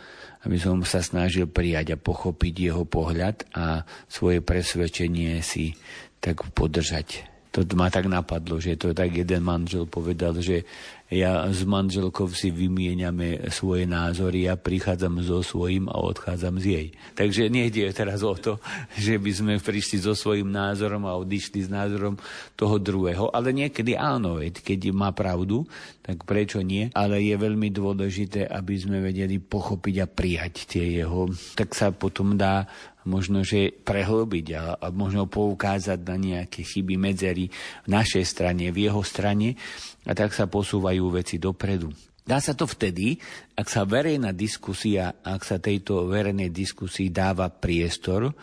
aby 0.46 0.56
som 0.62 0.78
sa 0.86 1.02
snažil 1.02 1.50
prijať 1.50 1.98
a 1.98 2.00
pochopiť 2.00 2.70
jeho 2.70 2.86
pohľad 2.86 3.50
a 3.58 3.82
svoje 4.06 4.38
presvedčenie 4.38 5.42
si 5.42 5.74
tak 6.22 6.46
podržať. 6.54 7.26
to 7.50 7.66
ma 7.74 7.90
tak 7.90 8.06
napadlo, 8.06 8.62
že 8.62 8.78
to 8.78 8.94
tak 8.94 9.10
jeden 9.10 9.42
manžel 9.42 9.90
povedal, 9.90 10.38
že 10.38 10.62
ja 11.06 11.46
s 11.46 11.62
manželkou 11.62 12.26
si 12.34 12.50
vymieňame 12.50 13.46
svoje 13.54 13.86
názory, 13.86 14.50
ja 14.50 14.58
prichádzam 14.58 15.22
so 15.22 15.38
svojím 15.38 15.86
a 15.86 16.02
odchádzam 16.02 16.58
z 16.58 16.66
jej. 16.66 16.86
Takže 17.14 17.46
nejde 17.46 17.86
teraz 17.94 18.26
o 18.26 18.34
to, 18.34 18.58
že 18.98 19.14
by 19.22 19.30
sme 19.30 19.54
prišli 19.62 20.02
so 20.02 20.18
svojím 20.18 20.50
názorom 20.50 21.06
a 21.06 21.14
odišli 21.14 21.62
s 21.62 21.70
názorom 21.70 22.18
toho 22.58 22.82
druhého, 22.82 23.30
ale 23.30 23.54
niekedy 23.54 23.94
áno, 23.94 24.42
keď 24.42 24.90
má 24.90 25.14
pravdu, 25.14 25.62
tak 26.02 26.26
prečo 26.26 26.58
nie? 26.62 26.90
Ale 26.90 27.22
je 27.22 27.38
veľmi 27.38 27.70
dôležité, 27.70 28.46
aby 28.46 28.74
sme 28.74 28.98
vedeli 28.98 29.38
pochopiť 29.38 29.94
a 30.02 30.06
prijať 30.10 30.54
tie 30.66 31.02
jeho. 31.02 31.30
Tak 31.54 31.74
sa 31.74 31.94
potom 31.94 32.34
dá 32.34 32.66
možno, 33.06 33.46
že 33.46 33.70
prehlbiť 33.70 34.46
a, 34.58 34.64
a 34.82 34.86
možno 34.90 35.30
poukázať 35.30 36.02
na 36.02 36.16
nejaké 36.18 36.66
chyby, 36.66 36.98
medzery 36.98 37.46
v 37.86 37.88
našej 37.88 38.24
strane, 38.26 38.74
v 38.74 38.90
jeho 38.90 39.02
strane 39.06 39.54
a 40.06 40.12
tak 40.14 40.30
sa 40.30 40.46
posúvajú 40.46 41.10
veci 41.10 41.36
dopredu. 41.42 41.90
Dá 42.26 42.42
sa 42.42 42.58
to 42.58 42.66
vtedy, 42.66 43.22
ak 43.54 43.70
sa 43.70 43.86
verejná 43.86 44.34
diskusia, 44.34 45.14
ak 45.22 45.46
sa 45.46 45.62
tejto 45.62 46.10
verejnej 46.10 46.50
diskusii 46.50 47.14
dáva 47.14 47.46
priestor, 47.50 48.34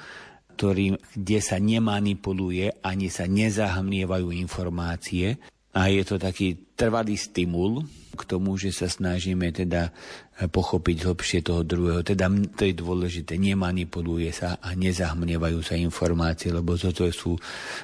ktorý, 0.56 0.95
kde 1.17 1.39
sa 1.43 1.60
nemanipuluje 1.60 2.80
ani 2.80 3.12
sa 3.12 3.28
nezahmnievajú 3.28 4.32
informácie 4.32 5.36
a 5.73 5.89
je 5.89 6.04
to 6.06 6.15
taký 6.21 6.78
trvalý 6.78 7.17
stimul 7.17 7.84
k 8.13 8.21
tomu, 8.23 8.56
že 8.56 8.69
sa 8.69 8.86
snažíme 8.86 9.49
teda 9.49 9.89
pochopiť 10.34 11.06
hlbšie 11.06 11.39
toho 11.46 11.62
druhého. 11.62 12.02
Teda 12.02 12.26
to 12.58 12.65
je 12.65 12.74
dôležité, 12.74 13.38
nemanipuluje 13.38 14.34
sa 14.34 14.58
a 14.58 14.74
nezahmnevajú 14.74 15.62
sa 15.62 15.78
informácie, 15.78 16.50
lebo 16.50 16.74
toto 16.74 17.06
sú 17.13 17.38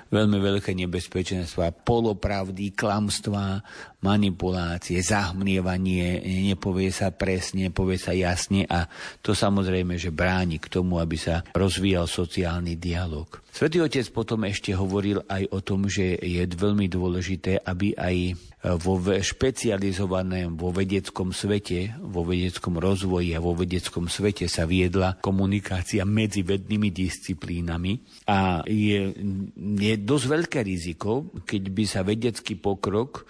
veľmi 0.10 0.42
veľké 0.42 0.74
nebezpečenstva, 0.74 1.70
polopravdy, 1.86 2.74
klamstvá, 2.74 3.62
manipulácie, 4.00 5.04
zahmnievanie, 5.04 6.24
nepovie 6.48 6.88
sa 6.90 7.12
presne, 7.12 7.68
povie 7.70 8.00
sa 8.00 8.16
jasne 8.16 8.64
a 8.64 8.88
to 9.20 9.36
samozrejme, 9.36 10.00
že 10.00 10.16
bráni 10.16 10.56
k 10.58 10.72
tomu, 10.72 11.04
aby 11.04 11.20
sa 11.20 11.44
rozvíjal 11.52 12.08
sociálny 12.08 12.80
dialog. 12.80 13.28
Svetý 13.50 13.84
Otec 13.84 14.08
potom 14.16 14.48
ešte 14.48 14.72
hovoril 14.72 15.20
aj 15.28 15.52
o 15.52 15.60
tom, 15.60 15.92
že 15.92 16.16
je 16.16 16.48
veľmi 16.48 16.88
dôležité, 16.88 17.60
aby 17.60 17.92
aj 17.98 18.38
vo 18.84 19.00
špecializovaném, 19.00 20.52
vo 20.60 20.76
vedeckom 20.76 21.32
svete, 21.32 21.96
vo 22.04 22.28
vedeckom 22.28 22.76
rozvoji 22.76 23.32
a 23.32 23.40
vo 23.40 23.56
vedeckom 23.56 24.12
svete 24.12 24.52
sa 24.52 24.68
viedla 24.68 25.16
komunikácia 25.24 26.04
medzi 26.04 26.44
vednými 26.44 26.92
disciplínami 26.92 28.00
a 28.28 28.60
je, 28.68 29.16
je 29.56 29.94
dosť 30.04 30.26
veľké 30.28 30.60
riziko, 30.60 31.32
keď 31.48 31.64
by 31.72 31.84
sa 31.88 32.04
vedecký 32.04 32.60
pokrok 32.60 33.24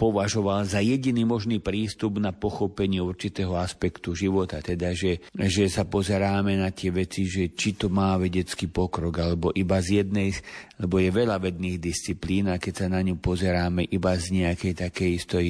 považoval 0.00 0.64
za 0.64 0.80
jediný 0.80 1.28
možný 1.28 1.60
prístup 1.60 2.16
na 2.16 2.32
pochopenie 2.32 3.04
určitého 3.04 3.52
aspektu 3.52 4.16
života. 4.16 4.64
Teda, 4.64 4.96
že, 4.96 5.20
že 5.36 5.68
sa 5.68 5.84
pozeráme 5.84 6.56
na 6.56 6.72
tie 6.72 6.88
veci, 6.88 7.28
že 7.28 7.52
či 7.52 7.76
to 7.76 7.92
má 7.92 8.16
vedecký 8.16 8.72
pokrok, 8.72 9.20
alebo 9.20 9.52
iba 9.52 9.76
z 9.84 10.00
jednej, 10.00 10.32
lebo 10.80 10.96
je 10.96 11.12
veľa 11.12 11.36
vedných 11.36 11.76
disciplín 11.76 12.48
a 12.48 12.56
keď 12.56 12.72
sa 12.72 12.86
na 12.88 13.04
ňu 13.04 13.20
pozeráme 13.20 13.84
iba 13.92 14.16
z 14.16 14.40
nejakej 14.40 14.88
takej 14.88 15.10
istoj 15.20 15.44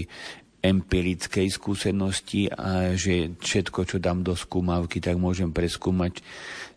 empirickej 0.61 1.49
skúsenosti 1.49 2.53
a 2.53 2.93
že 2.93 3.33
všetko, 3.41 3.87
čo 3.87 3.97
dám 3.97 4.21
do 4.21 4.37
skúmavky, 4.37 5.01
tak 5.01 5.17
môžem 5.17 5.55
preskúmať 5.55 6.21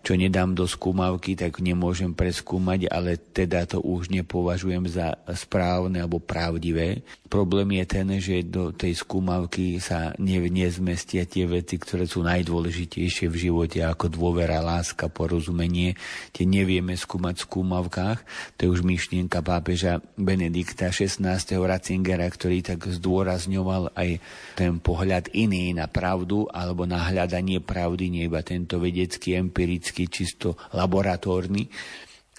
čo 0.04 0.20
nedám 0.20 0.52
do 0.52 0.68
skúmavky, 0.68 1.40
tak 1.40 1.64
nemôžem 1.64 2.12
preskúmať, 2.12 2.92
ale 2.92 3.16
teda 3.16 3.64
to 3.64 3.80
už 3.80 4.12
nepovažujem 4.12 4.92
za 4.92 5.16
správne 5.32 6.04
alebo 6.04 6.20
pravdivé. 6.20 7.08
Problém 7.32 7.80
je 7.82 7.86
ten, 7.88 8.08
že 8.20 8.46
do 8.46 8.76
tej 8.76 9.00
skúmavky 9.00 9.80
sa 9.80 10.12
ne, 10.20 10.38
nezmestia 10.52 11.24
tie 11.24 11.48
veci, 11.48 11.80
ktoré 11.80 12.04
sú 12.04 12.22
najdôležitejšie 12.22 13.32
v 13.32 13.50
živote, 13.50 13.80
ako 13.82 14.12
dôvera, 14.12 14.60
láska, 14.60 15.08
porozumenie. 15.08 15.96
Tie 16.36 16.46
nevieme 16.46 16.94
skúmať 16.94 17.42
v 17.42 17.46
skúmavkách. 17.48 18.20
To 18.60 18.68
je 18.68 18.70
už 18.70 18.84
myšlienka 18.84 19.40
pápeža 19.40 20.04
Benedikta 20.20 20.92
XVI. 20.92 21.40
Ratzingera, 21.42 22.28
ktorý 22.28 22.60
tak 22.60 22.86
zdôrazňoval 22.92 23.96
aj 23.96 24.20
ten 24.60 24.78
pohľad 24.84 25.32
iný 25.32 25.74
na 25.74 25.88
pravdu 25.88 26.46
alebo 26.52 26.84
na 26.84 27.02
hľadanie 27.02 27.64
pravdy, 27.64 28.14
nie 28.14 28.30
iba 28.30 28.44
tento 28.46 28.78
vedecký, 28.78 29.40
empirický 29.40 29.93
vedecký, 29.94 30.10
čisto 30.10 30.58
laboratórny. 30.74 31.70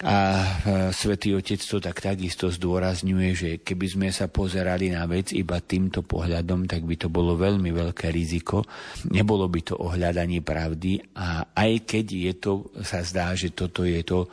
A 0.03 0.43
e, 0.43 0.47
svätý 0.91 1.31
Otec 1.31 1.63
to 1.63 1.79
tak 1.79 2.03
takisto 2.03 2.51
zdôrazňuje, 2.51 3.29
že 3.31 3.49
keby 3.63 3.87
sme 3.87 4.07
sa 4.11 4.27
pozerali 4.27 4.91
na 4.91 5.07
vec 5.07 5.31
iba 5.31 5.55
týmto 5.63 6.03
pohľadom, 6.03 6.67
tak 6.67 6.83
by 6.83 6.99
to 6.99 7.07
bolo 7.07 7.39
veľmi 7.39 7.71
veľké 7.71 8.11
riziko. 8.11 8.67
Nebolo 9.07 9.47
by 9.47 9.71
to 9.71 9.79
ohľadanie 9.79 10.43
pravdy 10.43 10.99
a 11.15 11.47
aj 11.47 11.87
keď 11.87 12.05
je 12.11 12.33
to, 12.35 12.53
sa 12.83 13.07
zdá, 13.07 13.31
že 13.39 13.55
toto 13.55 13.87
je 13.87 14.03
to, 14.03 14.27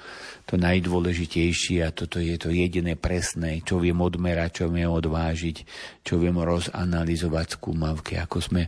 to 0.51 0.59
najdôležitejšie 0.59 1.87
a 1.87 1.95
toto 1.95 2.19
je 2.19 2.35
to 2.43 2.51
jediné 2.51 2.99
presné, 2.99 3.63
čo 3.63 3.79
viem 3.79 4.03
odmerať, 4.03 4.51
čo 4.59 4.65
viem 4.67 4.91
odvážiť, 4.91 5.57
čo 6.03 6.19
viem 6.19 6.43
rozanalizovať 6.43 7.63
skúmavky, 7.63 8.19
ako 8.19 8.43
sme 8.43 8.67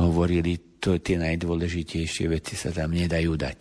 hovorili, 0.00 0.70
to 0.80 0.96
tie 0.96 1.20
najdôležitejšie 1.20 2.32
veci 2.32 2.56
sa 2.56 2.72
tam 2.72 2.96
nedajú 2.96 3.36
dať 3.36 3.58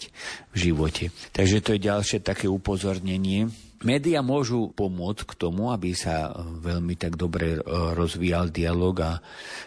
v 0.51 0.71
živote. 0.71 1.11
Takže 1.35 1.59
to 1.59 1.75
je 1.75 1.87
ďalšie 1.91 2.19
také 2.23 2.47
upozornenie. 2.47 3.51
Média 3.79 4.19
môžu 4.19 4.75
pomôcť 4.75 5.23
k 5.23 5.33
tomu, 5.39 5.71
aby 5.71 5.95
sa 5.95 6.35
veľmi 6.35 6.99
tak 6.99 7.15
dobre 7.15 7.55
e, 7.55 7.59
rozvíjal 7.95 8.51
dialog 8.51 8.95
a 8.99 9.11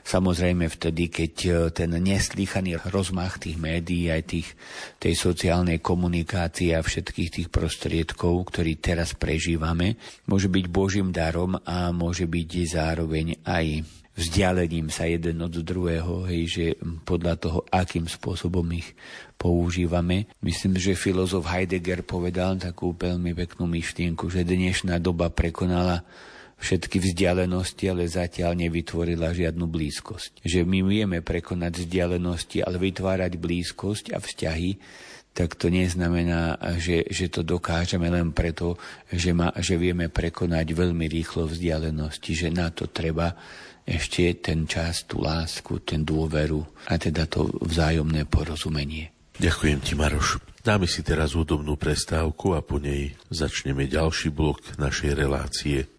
samozrejme 0.05 0.69
vtedy, 0.69 1.09
keď 1.09 1.33
e, 1.49 1.51
ten 1.73 1.97
neslýchaný 1.97 2.77
rozmach 2.93 3.41
tých 3.41 3.57
médií, 3.57 4.13
aj 4.13 4.23
tých, 4.29 4.49
tej 5.01 5.17
sociálnej 5.17 5.81
komunikácie 5.81 6.77
a 6.77 6.85
všetkých 6.85 7.41
tých 7.41 7.49
prostriedkov, 7.49 8.53
ktorý 8.53 8.77
teraz 8.77 9.17
prežívame, 9.17 9.97
môže 10.29 10.53
byť 10.53 10.65
Božím 10.69 11.09
darom 11.09 11.57
a 11.65 11.89
môže 11.97 12.29
byť 12.29 12.49
zároveň 12.69 13.41
aj 13.49 13.81
vzdialením 14.13 14.93
sa 14.93 15.09
jeden 15.09 15.41
od 15.41 15.55
druhého, 15.57 16.29
hej, 16.29 16.43
že 16.49 16.65
podľa 17.05 17.35
toho, 17.41 17.59
akým 17.73 18.05
spôsobom 18.05 18.65
ich 18.77 18.93
používame. 19.41 20.29
Myslím, 20.45 20.77
že 20.77 20.99
filozof 20.99 21.49
Heidegger 21.49 22.05
povedal 22.05 22.61
takú 22.61 22.93
veľmi 22.93 23.33
peknú 23.33 23.65
myšlienku, 23.67 24.29
že 24.29 24.45
dnešná 24.45 25.01
doba 25.01 25.33
prekonala 25.33 26.05
všetky 26.63 27.03
vzdialenosti, 27.03 27.91
ale 27.91 28.07
zatiaľ 28.07 28.55
nevytvorila 28.55 29.35
žiadnu 29.35 29.67
blízkosť. 29.67 30.47
Že 30.47 30.63
my 30.63 30.79
vieme 30.87 31.19
prekonať 31.19 31.83
vzdialenosti, 31.83 32.63
ale 32.63 32.79
vytvárať 32.79 33.35
blízkosť 33.35 34.15
a 34.15 34.23
vzťahy, 34.23 34.71
tak 35.33 35.57
to 35.57 35.73
neznamená, 35.73 36.61
že, 36.77 37.09
že 37.09 37.33
to 37.33 37.41
dokážeme 37.41 38.05
len 38.13 38.37
preto, 38.37 38.77
že, 39.09 39.33
ma, 39.33 39.49
že 39.59 39.81
vieme 39.81 40.13
prekonať 40.13 40.77
veľmi 40.77 41.09
rýchlo 41.09 41.49
vzdialenosti, 41.49 42.31
že 42.37 42.49
na 42.53 42.69
to 42.69 42.93
treba 42.93 43.33
ešte 43.85 44.33
ten 44.39 44.65
čas, 44.65 45.05
tú 45.05 45.21
lásku, 45.23 45.83
ten 45.83 46.07
dôveru 46.07 46.63
a 46.89 46.95
teda 46.97 47.27
to 47.27 47.51
vzájomné 47.61 48.25
porozumenie. 48.27 49.11
Ďakujem 49.37 49.79
ti, 49.83 49.93
Maroš. 49.99 50.39
Dáme 50.63 50.87
si 50.87 51.03
teraz 51.03 51.35
údobnú 51.35 51.75
prestávku 51.75 52.55
a 52.55 52.63
po 52.63 52.79
nej 52.79 53.19
začneme 53.35 53.91
ďalší 53.91 54.31
blok 54.31 54.63
našej 54.79 55.13
relácie. 55.19 55.91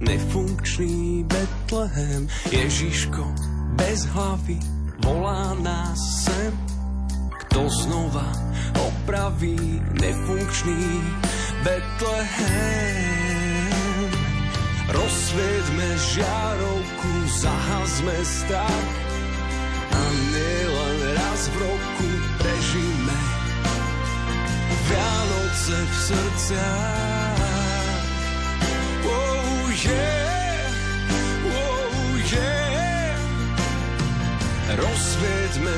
Nefunkčný 0.00 1.24
Betlehem. 1.28 2.28
Ježiško 2.48 3.24
bez 3.76 4.08
hlavy 4.08 4.56
volá 5.04 5.52
nás 5.60 6.24
sem. 6.24 6.52
Kto 7.44 7.68
znova 7.68 8.24
opraví 8.80 9.82
nefunkčný 10.00 11.04
Betlehem. 11.64 12.94
Rozsviedme 14.88 15.88
žiarovku, 16.16 17.10
zahazme 17.44 18.16
strach 18.24 18.92
a 19.92 20.02
nielen 20.32 20.98
raz 21.12 21.48
v 21.52 21.56
roku 21.60 22.08
prežíme 22.40 23.20
Vianoce 24.88 25.76
v 25.76 25.94
srdciach. 26.08 27.33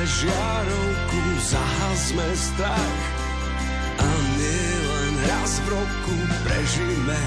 Žiarovku, 0.05 1.21
zahasme 1.41 2.29
strach 2.37 3.05
a 3.97 4.09
nielen 4.37 5.15
raz 5.25 5.57
v 5.65 5.67
roku 5.73 6.17
prežíme 6.45 7.23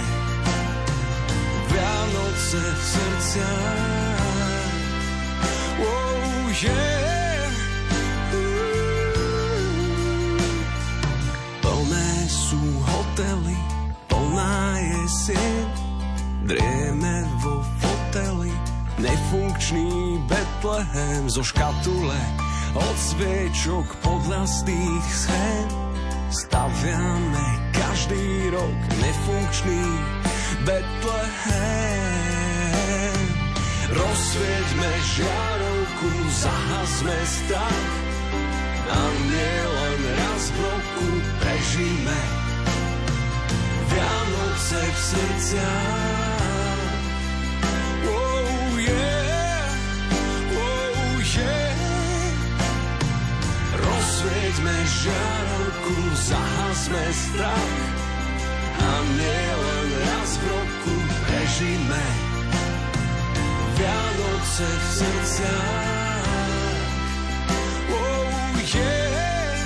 Vianoce 1.70 2.62
v 2.62 2.82
srdciach. 2.84 4.74
Oh, 5.82 6.46
yeah. 6.62 7.50
Plné 11.66 12.12
sú 12.30 12.62
hotely, 12.86 13.58
plná 14.06 14.62
je 14.78 15.02
sieť, 15.26 15.74
drieme 16.46 17.26
vo 17.42 17.66
foteli, 17.82 18.54
nefunkčný 19.02 20.22
Betlehem 20.26 21.30
zo 21.30 21.46
škatule, 21.46 22.20
od 22.76 22.98
sviečok 22.98 23.88
podľa 24.06 24.46
tých 24.66 25.08
schém. 25.10 25.68
Staviame 26.30 27.48
každý 27.74 28.54
rok 28.54 28.78
nefunkčný 29.02 29.86
Betlehem. 30.62 32.00
Rozsvieťme 33.90 34.90
žiarovku, 35.18 36.10
zahasme 36.30 37.18
strach 37.26 37.90
a 38.90 39.02
nielen 39.26 40.02
raz 40.18 40.44
v 40.54 40.58
roku 40.62 41.08
prežíme 41.42 42.20
Vianoce 43.90 44.82
v 44.86 44.98
srdciach. 44.98 46.29
Rozsvieťme 54.60 54.92
žiarovku, 54.92 55.96
zahasme 56.20 57.04
strach 57.16 57.80
a 58.76 58.92
nielen 59.16 59.88
raz 60.04 60.36
v 60.36 60.44
roku 60.52 60.96
prežíme 61.24 62.06
Vianoce 63.80 64.68
v 64.68 64.84
srdciach. 65.00 66.28
Oh 67.88 68.60
yeah. 68.68 69.64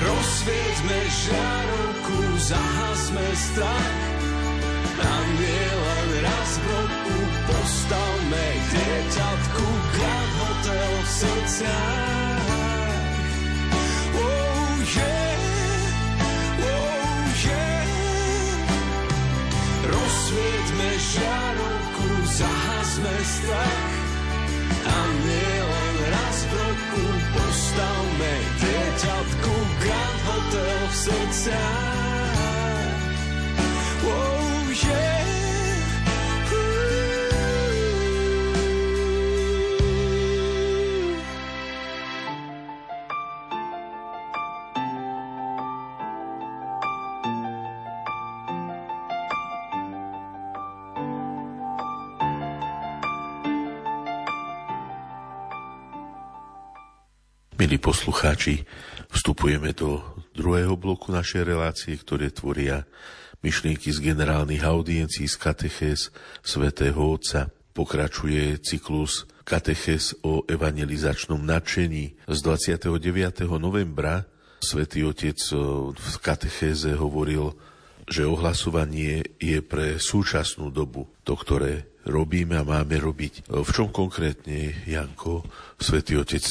Rozsvieťme 0.00 0.98
žiarovku, 1.12 2.16
zahasme 2.40 3.26
strach 3.36 4.00
a 4.96 5.12
nielen 5.44 6.08
raz 6.24 6.50
v 6.56 6.64
roku 6.72 7.16
postavme 7.52 8.44
dieťatku 8.72 9.64
Grand 9.92 10.25
Hotel 10.46 10.92
v 11.02 11.08
srdciach. 11.10 12.46
Oh 14.14 14.78
yeah, 14.94 15.42
oh 16.62 17.26
yeah. 17.42 17.82
Rozsvieťme 19.90 20.88
žiarovku, 21.02 22.08
zahasme 22.30 23.14
strach 23.26 23.90
a 24.86 24.98
nielen 25.26 25.94
raz 26.14 26.38
v 26.46 26.52
roku 26.62 27.06
postavme 27.34 28.32
dieťatku 28.62 29.52
Grand 29.82 30.20
Hotel 30.30 30.78
v 30.78 30.94
srdciach. 30.94 32.05
Poslucháči, 57.86 58.66
vstupujeme 59.14 59.70
do 59.70 60.02
druhého 60.34 60.74
bloku 60.74 61.14
našej 61.14 61.46
relácie, 61.46 61.94
ktoré 61.94 62.34
tvoria 62.34 62.82
myšlienky 63.46 63.94
z 63.94 64.02
generálnych 64.02 64.66
audiencií 64.66 65.30
z 65.30 65.38
katechéz 65.38 66.10
svätého 66.42 66.98
Otca. 66.98 67.46
Pokračuje 67.70 68.58
cyklus 68.58 69.30
katechéz 69.46 70.18
o 70.26 70.42
evangelizačnom 70.50 71.38
nadšení. 71.46 72.18
Z 72.26 72.38
29. 72.42 73.46
novembra 73.54 74.26
svätý 74.58 75.06
Otec 75.06 75.38
v 75.94 76.16
katechéze 76.18 76.90
hovoril, 76.98 77.54
že 78.10 78.26
ohlasovanie 78.26 79.38
je 79.38 79.62
pre 79.62 80.02
súčasnú 80.02 80.74
dobu, 80.74 81.06
to, 81.22 81.38
ktoré 81.38 81.86
robíme 82.02 82.58
a 82.58 82.66
máme 82.66 82.98
robiť. 82.98 83.46
V 83.46 83.70
čom 83.70 83.94
konkrétne, 83.94 84.74
Janko, 84.90 85.46
svätý 85.78 86.18
Otec 86.18 86.42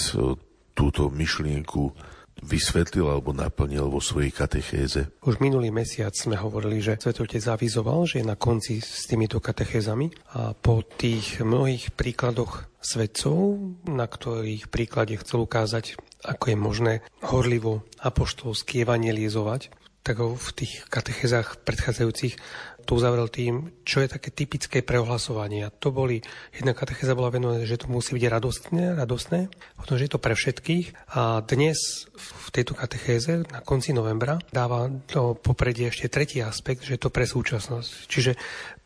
túto 0.76 1.08
myšlienku 1.10 1.96
vysvetlil 2.44 3.08
alebo 3.08 3.32
naplnil 3.32 3.88
vo 3.88 4.04
svojej 4.04 4.36
katechéze? 4.36 5.08
Už 5.24 5.40
minulý 5.40 5.72
mesiac 5.72 6.12
sme 6.12 6.36
hovorili, 6.36 6.84
že 6.84 7.00
Svetotec 7.00 7.40
zavizoval, 7.40 8.04
že 8.06 8.22
je 8.22 8.26
na 8.28 8.36
konci 8.36 8.84
s 8.84 9.08
týmito 9.08 9.40
katechézami 9.40 10.12
a 10.36 10.52
po 10.52 10.84
tých 10.84 11.40
mnohých 11.40 11.96
príkladoch 11.96 12.68
svetcov, 12.84 13.58
na 13.90 14.06
ktorých 14.06 14.70
príklade 14.70 15.18
chcel 15.18 15.48
ukázať, 15.48 15.98
ako 16.22 16.44
je 16.52 16.58
možné 16.60 16.94
horlivo 17.26 17.88
apoštolsky 18.04 18.86
evangelizovať, 18.86 19.74
tak 20.06 20.22
v 20.22 20.50
tých 20.54 20.86
katechézach 20.86 21.66
predchádzajúcich 21.66 22.38
to 22.86 22.96
uzavrel 22.96 23.28
tým, 23.28 23.74
čo 23.82 24.00
je 24.06 24.08
také 24.08 24.30
typické 24.30 24.86
pre 24.86 25.02
ohlasovanie. 25.02 25.66
A 25.66 25.74
to 25.74 25.90
boli, 25.90 26.22
jedna 26.54 26.78
katechéza 26.78 27.18
bola 27.18 27.34
venovaná, 27.34 27.66
že 27.66 27.82
to 27.82 27.90
musí 27.90 28.14
byť 28.14 28.26
radostné, 28.30 28.84
radostné, 28.94 29.40
potom, 29.76 29.98
že 29.98 30.06
je 30.06 30.14
to 30.14 30.22
pre 30.22 30.38
všetkých. 30.38 30.86
A 31.18 31.42
dnes 31.42 32.06
v 32.16 32.48
tejto 32.54 32.78
katechéze 32.78 33.44
na 33.50 33.60
konci 33.66 33.92
novembra 33.92 34.38
dáva 34.54 34.88
do 34.88 35.34
popredie 35.34 35.90
ešte 35.90 36.08
tretí 36.08 36.40
aspekt, 36.40 36.86
že 36.86 36.96
je 36.96 37.02
to 37.02 37.10
pre 37.10 37.26
súčasnosť. 37.26 37.90
Čiže 38.06 38.32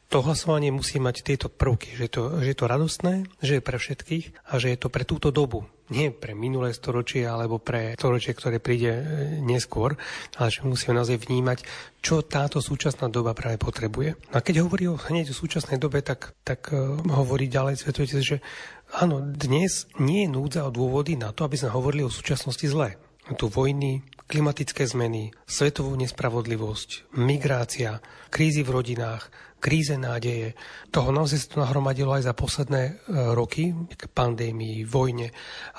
to 0.09 0.25
hlasovanie 0.25 0.73
musí 0.73 0.97
mať 0.97 1.21
tieto 1.21 1.47
prvky, 1.53 1.93
že 1.93 2.09
je, 2.09 2.11
to, 2.11 2.23
že 2.41 2.47
je 2.51 2.57
to 2.57 2.65
radostné, 2.65 3.13
že 3.45 3.61
je 3.61 3.63
pre 3.63 3.77
všetkých 3.77 4.49
a 4.49 4.57
že 4.57 4.73
je 4.73 4.77
to 4.81 4.89
pre 4.89 5.05
túto 5.05 5.29
dobu. 5.29 5.69
Nie 5.89 6.13
pre 6.13 6.37
minulé 6.37 6.73
storočie 6.73 7.25
alebo 7.25 7.61
pre 7.61 7.93
storočie, 7.97 8.33
ktoré 8.33 8.57
príde 8.61 8.89
e, 8.89 9.03
neskôr, 9.41 9.97
ale 10.37 10.49
že 10.49 10.65
musíme 10.65 10.97
naozaj 10.97 11.29
vnímať, 11.29 11.65
čo 12.01 12.25
táto 12.25 12.61
súčasná 12.61 13.09
doba 13.09 13.37
práve 13.37 13.61
potrebuje. 13.61 14.17
No 14.33 14.35
a 14.37 14.45
keď 14.45 14.65
hovorí 14.65 14.89
o 14.89 14.97
hneď 14.97 15.33
o 15.33 15.37
súčasnej 15.37 15.81
dobe, 15.81 16.01
tak, 16.05 16.33
tak 16.45 16.73
uh, 16.73 17.01
hovorí 17.09 17.49
ďalej 17.49 17.81
Svetujúci, 17.81 18.21
že 18.21 18.37
áno, 19.01 19.21
dnes 19.21 19.89
nie 19.97 20.25
je 20.25 20.33
núdza 20.33 20.65
o 20.65 20.73
dôvody 20.73 21.17
na 21.17 21.33
to, 21.33 21.45
aby 21.45 21.57
sme 21.57 21.73
hovorili 21.73 22.05
o 22.05 22.13
súčasnosti 22.13 22.65
zle. 22.69 22.97
Tu 23.29 23.45
vojny, 23.45 24.05
klimatické 24.29 24.85
zmeny, 24.85 25.33
svetovú 25.49 25.97
nespravodlivosť, 25.97 27.17
migrácia, 27.17 27.97
krízy 28.29 28.61
v 28.61 28.77
rodinách, 28.77 29.33
kríze 29.59 29.99
nádeje. 29.99 30.55
Toho 30.89 31.11
naozaj 31.11 31.37
sa 31.37 31.47
to 31.51 31.57
nahromadilo 31.61 32.15
aj 32.15 32.25
za 32.25 32.33
posledné 32.33 32.81
e, 32.87 32.91
roky, 33.35 33.75
pandémii, 34.15 34.87
vojne, 34.87 35.29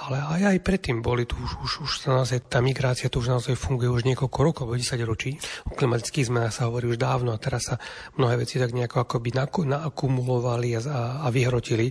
ale 0.07 0.17
aj 0.21 0.43
aj 0.55 0.59
predtým 0.61 1.01
boli 1.01 1.25
tu 1.25 1.41
už, 1.41 1.53
už, 1.65 1.73
už 1.83 1.93
naozaj, 2.13 2.47
tá 2.47 2.61
migrácia 2.61 3.09
tu 3.09 3.25
už 3.25 3.33
naozaj 3.33 3.57
funguje 3.57 3.89
už 3.89 4.05
niekoľko 4.05 4.39
rokov, 4.45 4.71
10 4.71 5.01
ročí. 5.09 5.41
O 5.67 5.75
klimatických 5.75 6.29
zmenách 6.29 6.55
sa 6.55 6.69
hovorí 6.69 6.93
už 6.93 7.01
dávno 7.01 7.33
a 7.33 7.43
teraz 7.43 7.73
sa 7.73 7.77
mnohé 8.21 8.45
veci 8.45 8.61
tak 8.61 8.77
nejako 8.77 9.09
akoby 9.09 9.33
naakumulovali 9.35 10.77
a, 10.77 10.81
a 11.25 11.29
vyhrotili. 11.33 11.91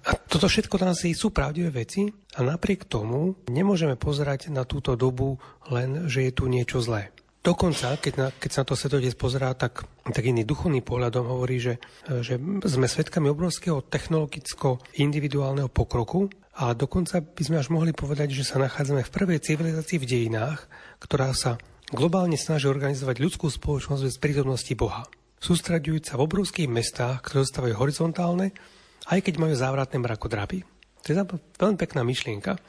A 0.00 0.16
toto 0.16 0.48
všetko 0.48 0.80
nás 0.80 1.04
sú 1.04 1.28
pravdivé 1.28 1.68
veci 1.84 2.08
a 2.08 2.40
napriek 2.40 2.88
tomu 2.88 3.36
nemôžeme 3.52 4.00
pozerať 4.00 4.48
na 4.48 4.64
túto 4.64 4.96
dobu 4.96 5.36
len, 5.68 6.08
že 6.08 6.24
je 6.24 6.32
tu 6.32 6.48
niečo 6.48 6.80
zlé. 6.80 7.12
Dokonca, 7.40 7.96
keď, 7.96 8.14
na, 8.20 8.28
keď 8.36 8.50
sa 8.52 8.60
na 8.60 8.68
to 8.68 8.76
svetotec 8.76 9.16
pozerá, 9.16 9.56
tak, 9.56 9.88
tak 10.04 10.28
iný 10.28 10.44
duchovný 10.44 10.84
pohľadom 10.84 11.24
hovorí, 11.24 11.56
že, 11.56 11.80
že 12.20 12.36
sme 12.68 12.84
svedkami 12.84 13.32
obrovského 13.32 13.80
technologicko-individuálneho 13.80 15.72
pokroku 15.72 16.28
a 16.60 16.76
dokonca 16.76 17.24
by 17.24 17.40
sme 17.40 17.56
až 17.56 17.72
mohli 17.72 17.96
povedať, 17.96 18.36
že 18.36 18.44
sa 18.44 18.60
nachádzame 18.60 19.00
v 19.08 19.14
prvej 19.14 19.40
civilizácii 19.40 19.96
v 19.96 20.08
dejinách, 20.08 20.68
ktorá 21.00 21.32
sa 21.32 21.56
globálne 21.88 22.36
snaží 22.36 22.68
organizovať 22.68 23.16
ľudskú 23.16 23.48
spoločnosť 23.48 24.02
bez 24.04 24.16
prítomnosti 24.20 24.74
Boha. 24.76 25.08
Sústraďujúc 25.40 26.12
sa 26.12 26.20
v 26.20 26.28
obrovských 26.28 26.68
mestách, 26.68 27.24
ktoré 27.24 27.48
zostávajú 27.48 27.74
horizontálne, 27.80 28.52
aj 29.08 29.24
keď 29.24 29.40
majú 29.40 29.56
závratné 29.56 29.96
mrakodrapy. 29.96 30.60
To 31.00 31.06
je 31.08 31.16
veľmi 31.56 31.80
pekná 31.80 32.04
myšlienka. 32.04 32.60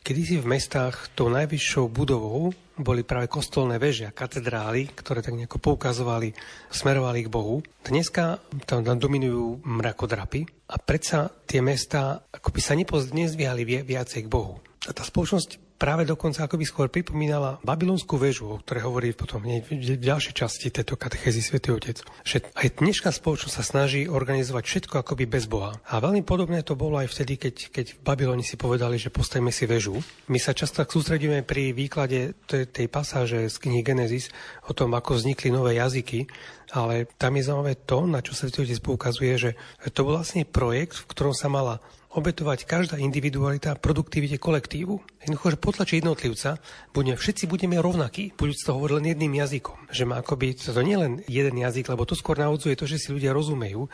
Kedysi 0.00 0.40
v 0.40 0.56
mestách 0.56 1.12
tou 1.12 1.28
najvyššou 1.28 1.92
budovou 1.92 2.56
boli 2.80 3.04
práve 3.04 3.28
kostolné 3.28 3.76
veže 3.76 4.08
a 4.08 4.16
katedrály, 4.16 4.88
ktoré 4.96 5.20
tak 5.20 5.36
nejako 5.36 5.60
poukazovali, 5.60 6.32
smerovali 6.72 7.28
k 7.28 7.32
Bohu. 7.32 7.60
Dneska 7.84 8.40
tam 8.64 8.80
dominujú 8.80 9.60
mrakodrapy 9.60 10.48
a 10.72 10.80
predsa 10.80 11.28
tie 11.44 11.60
mesta 11.60 12.24
akoby 12.32 12.60
sa 12.64 12.72
nezdvíhali 13.12 13.84
viacej 13.84 14.24
k 14.24 14.32
Bohu. 14.32 14.64
A 14.88 14.96
tá 14.96 15.04
spoločnosť 15.04 15.69
práve 15.80 16.04
dokonca 16.04 16.44
akoby 16.44 16.68
skôr 16.68 16.92
pripomínala 16.92 17.56
babylonskú 17.64 18.20
väžu, 18.20 18.52
o 18.52 18.60
ktorej 18.60 18.84
hovorí 18.84 19.16
potom 19.16 19.40
v 19.40 19.96
ďalšej 19.96 20.34
časti 20.36 20.68
tejto 20.68 21.00
katechézy 21.00 21.40
Sv. 21.40 21.56
Otec. 21.72 22.04
Že 22.20 22.52
aj 22.52 22.84
dnešná 22.84 23.08
spoločnosť 23.08 23.54
sa 23.56 23.64
snaží 23.64 24.04
organizovať 24.04 24.60
všetko 24.68 25.00
akoby 25.00 25.24
bez 25.24 25.48
Boha. 25.48 25.80
A 25.88 26.04
veľmi 26.04 26.20
podobné 26.20 26.60
to 26.60 26.76
bolo 26.76 27.00
aj 27.00 27.08
vtedy, 27.08 27.40
keď, 27.40 27.72
keď 27.72 27.86
v 27.96 28.00
Babyloni 28.04 28.44
si 28.44 28.60
povedali, 28.60 29.00
že 29.00 29.08
postavíme 29.08 29.48
si 29.48 29.64
väžu. 29.64 29.96
My 30.28 30.36
sa 30.36 30.52
často 30.52 30.84
tak 30.84 30.92
sústredíme 30.92 31.40
pri 31.48 31.72
výklade 31.72 32.36
tej, 32.44 32.68
tej 32.68 32.86
pasáže 32.92 33.48
z 33.48 33.56
knihy 33.56 33.80
Genesis 33.80 34.28
o 34.68 34.76
tom, 34.76 34.92
ako 34.92 35.16
vznikli 35.16 35.48
nové 35.48 35.80
jazyky, 35.80 36.28
ale 36.70 37.10
tam 37.18 37.34
je 37.34 37.46
zaujímavé 37.46 37.74
to, 37.82 38.06
na 38.06 38.22
čo 38.22 38.34
sa 38.34 38.46
Otec 38.46 38.80
poukazuje, 38.82 39.34
že 39.38 39.50
to 39.90 40.06
bol 40.06 40.18
vlastne 40.18 40.46
projekt, 40.46 40.98
v 40.98 41.08
ktorom 41.10 41.34
sa 41.34 41.50
mala 41.50 41.82
obetovať 42.10 42.66
každá 42.66 42.98
individualita 42.98 43.78
produktivite 43.78 44.34
kolektívu. 44.34 44.98
Jednoducho, 45.22 45.54
že 45.54 45.62
potlačí 45.62 45.94
jednotlivca, 46.02 46.58
budeme, 46.90 47.14
všetci 47.14 47.46
budeme 47.46 47.78
rovnakí, 47.78 48.34
budú 48.34 48.50
to 48.50 48.74
hovoriť 48.74 48.94
len 48.98 49.06
jedným 49.14 49.34
jazykom. 49.38 49.94
Že 49.94 50.04
má 50.10 50.18
akoby, 50.18 50.58
to 50.58 50.82
nie 50.82 50.98
len 50.98 51.22
jeden 51.30 51.54
jazyk, 51.54 51.86
lebo 51.86 52.02
to 52.02 52.18
skôr 52.18 52.34
navodzuje 52.34 52.74
to, 52.74 52.90
že 52.90 52.98
si 52.98 53.14
ľudia 53.14 53.30
rozumejú, 53.30 53.86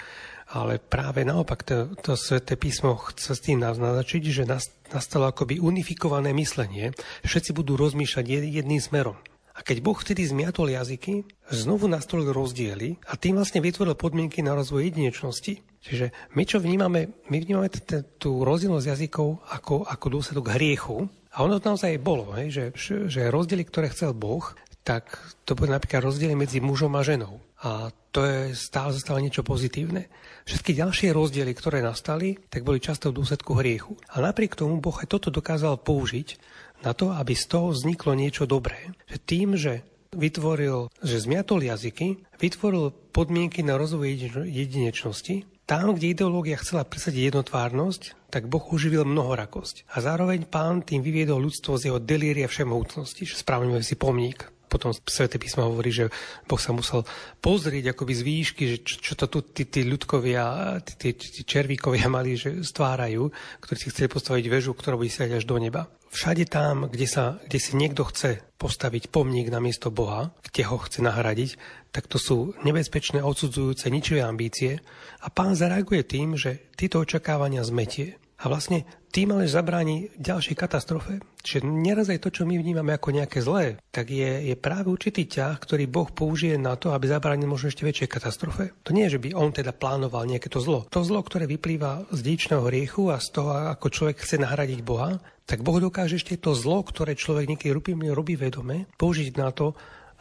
ale 0.56 0.80
práve 0.80 1.28
naopak 1.28 1.60
to, 1.60 1.92
to 2.00 2.16
sveté 2.16 2.56
písmo 2.56 2.96
chce 3.12 3.36
s 3.36 3.44
tým 3.44 3.60
naznačiť, 3.60 4.22
že 4.32 4.48
nastalo 4.96 5.28
akoby 5.28 5.60
unifikované 5.60 6.32
myslenie. 6.32 6.96
Všetci 7.20 7.52
budú 7.52 7.76
rozmýšľať 7.76 8.24
jedným 8.48 8.80
smerom. 8.80 9.20
A 9.56 9.64
keď 9.64 9.80
Boh 9.80 9.96
vtedy 9.96 10.20
zmiatol 10.28 10.68
jazyky, 10.68 11.24
znovu 11.48 11.88
nastolil 11.88 12.28
rozdiely 12.28 13.00
a 13.08 13.16
tým 13.16 13.40
vlastne 13.40 13.64
vytvoril 13.64 13.96
podmienky 13.96 14.44
na 14.44 14.52
rozvoj 14.52 14.92
jedinečnosti. 14.92 15.64
Čiže 15.80 16.12
my 16.36 16.42
čo 16.44 16.60
vnímame, 16.60 17.24
my 17.32 17.36
vnímame 17.40 17.72
tú 18.20 18.44
rozdielnosť 18.44 18.86
jazykov 18.86 19.40
ako, 19.48 19.88
ako 19.88 20.06
dôsledok 20.12 20.52
hriechu. 20.52 21.08
A 21.32 21.44
ono 21.44 21.56
to 21.56 21.72
naozaj 21.72 21.96
bolo, 22.00 22.36
hej, 22.36 22.48
že, 22.52 22.64
že 23.08 23.32
rozdiely, 23.32 23.64
ktoré 23.64 23.88
chcel 23.92 24.12
Boh, 24.12 24.44
tak 24.86 25.18
to 25.42 25.58
boli 25.58 25.74
napríklad 25.74 26.04
rozdiely 26.06 26.38
medzi 26.38 26.62
mužom 26.62 26.94
a 26.94 27.02
ženou. 27.02 27.42
A 27.66 27.90
to 28.14 28.22
je 28.22 28.54
stále 28.54 28.94
zostáva 28.94 29.18
niečo 29.18 29.42
pozitívne. 29.42 30.06
Všetky 30.46 30.78
ďalšie 30.78 31.10
rozdiely, 31.10 31.52
ktoré 31.58 31.82
nastali, 31.82 32.38
tak 32.46 32.62
boli 32.62 32.78
často 32.78 33.10
v 33.10 33.18
dôsledku 33.18 33.58
hriechu. 33.58 33.98
A 34.14 34.22
napriek 34.22 34.54
tomu 34.54 34.78
Boh 34.78 34.94
aj 34.94 35.10
toto 35.10 35.34
dokázal 35.34 35.82
použiť 35.82 36.38
na 36.84 36.92
to, 36.92 37.12
aby 37.12 37.32
z 37.32 37.44
toho 37.46 37.72
vzniklo 37.72 38.12
niečo 38.18 38.44
dobré. 38.44 38.92
Že 39.08 39.18
tým, 39.24 39.48
že 39.56 39.86
vytvoril, 40.16 40.88
že 41.04 41.22
zmiatol 41.22 41.64
jazyky, 41.64 42.24
vytvoril 42.40 42.92
podmienky 43.12 43.60
na 43.60 43.76
rozvoj 43.76 44.08
jedinečnosti, 44.48 45.44
tam, 45.66 45.98
kde 45.98 46.14
ideológia 46.14 46.62
chcela 46.62 46.86
presadiť 46.86 47.34
jednotvárnosť, 47.34 48.30
tak 48.30 48.46
Boh 48.46 48.62
uživil 48.70 49.02
mnohorakosť. 49.02 49.90
A 49.90 49.98
zároveň 49.98 50.46
pán 50.46 50.86
tým 50.86 51.02
vyviedol 51.02 51.42
ľudstvo 51.42 51.74
z 51.74 51.90
jeho 51.90 51.98
delíria 51.98 52.46
všemohúcnosti, 52.46 53.26
že 53.26 53.34
správne 53.34 53.82
si 53.82 53.98
pomník 53.98 54.46
potom 54.66 54.90
Sveté 55.06 55.38
písmo 55.38 55.66
hovorí, 55.66 55.94
že 55.94 56.10
Boh 56.44 56.58
sa 56.58 56.74
musel 56.74 57.06
pozrieť 57.38 57.94
akoby 57.94 58.12
z 58.14 58.22
výšky, 58.22 58.62
že 58.66 58.76
čo, 58.82 58.94
čo 59.00 59.12
to 59.14 59.26
tu 59.30 59.38
tí, 59.46 59.64
tí 59.66 59.86
ľudkovia, 59.86 60.78
tí, 60.82 61.14
tí, 61.14 61.16
tí 61.16 61.42
červíkovia 61.46 62.10
mali, 62.10 62.34
že 62.34 62.62
stvárajú, 62.62 63.30
ktorí 63.62 63.76
si 63.78 63.90
chceli 63.94 64.08
postaviť 64.10 64.44
väžu, 64.50 64.74
ktorá 64.74 64.98
bude 64.98 65.10
siať 65.10 65.38
až 65.38 65.44
do 65.46 65.56
neba. 65.56 65.86
Všade 66.10 66.48
tam, 66.48 66.88
kde, 66.88 67.06
sa, 67.10 67.36
kde 67.44 67.58
si 67.60 67.76
niekto 67.76 68.06
chce 68.08 68.40
postaviť 68.56 69.12
pomník 69.12 69.52
na 69.52 69.60
miesto 69.60 69.92
Boha, 69.92 70.32
kde 70.48 70.64
ho 70.64 70.80
chce 70.80 71.04
nahradiť, 71.04 71.50
tak 71.92 72.08
to 72.08 72.16
sú 72.16 72.56
nebezpečné, 72.64 73.20
odsudzujúce, 73.20 73.88
ničivé 73.92 74.24
ambície. 74.24 74.80
A 75.20 75.28
pán 75.28 75.52
zareaguje 75.52 76.08
tým, 76.08 76.38
že 76.38 76.72
tieto 76.72 77.04
očakávania 77.04 77.64
zmetie. 77.64 78.16
A 78.40 78.52
vlastne 78.52 78.84
tým 79.16 79.32
ale 79.32 79.48
zabráni 79.48 80.12
ďalšej 80.20 80.52
katastrofe. 80.52 81.24
Čiže 81.40 81.64
neraz 81.64 82.12
aj 82.12 82.20
to, 82.20 82.28
čo 82.28 82.44
my 82.44 82.60
vnímame 82.60 82.92
ako 82.92 83.16
nejaké 83.16 83.40
zlé, 83.40 83.80
tak 83.88 84.12
je, 84.12 84.52
je 84.52 84.56
práve 84.60 84.92
určitý 84.92 85.24
ťah, 85.24 85.56
ktorý 85.56 85.88
Boh 85.88 86.12
použije 86.12 86.60
na 86.60 86.76
to, 86.76 86.92
aby 86.92 87.08
zabránil 87.08 87.48
možno 87.48 87.72
ešte 87.72 87.88
väčšej 87.88 88.12
katastrofe. 88.12 88.76
To 88.84 88.92
nie 88.92 89.08
je, 89.08 89.16
že 89.16 89.22
by 89.24 89.32
on 89.32 89.56
teda 89.56 89.72
plánoval 89.72 90.28
nejaké 90.28 90.52
to 90.52 90.60
zlo. 90.60 90.84
To 90.92 91.00
zlo, 91.00 91.24
ktoré 91.24 91.48
vyplýva 91.48 92.12
z 92.12 92.20
díčného 92.28 92.68
hriechu 92.68 93.08
a 93.08 93.16
z 93.16 93.40
toho, 93.40 93.56
ako 93.72 93.88
človek 93.88 94.20
chce 94.20 94.36
nahradiť 94.36 94.84
Boha, 94.84 95.16
tak 95.48 95.64
Boh 95.64 95.80
dokáže 95.80 96.20
ešte 96.20 96.36
to 96.36 96.52
zlo, 96.52 96.84
ktoré 96.84 97.16
človek 97.16 97.48
niekedy 97.48 97.72
robí, 97.72 97.96
robí 97.96 98.36
vedome, 98.36 98.84
použiť 99.00 99.32
na 99.40 99.48
to, 99.48 99.72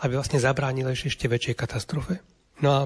aby 0.08 0.16
vlastne 0.16 0.40
zabránil 0.40 0.88
ešte 0.88 1.28
väčšej 1.28 1.60
katastrofe. 1.60 2.24
No 2.64 2.70
a 2.72 2.82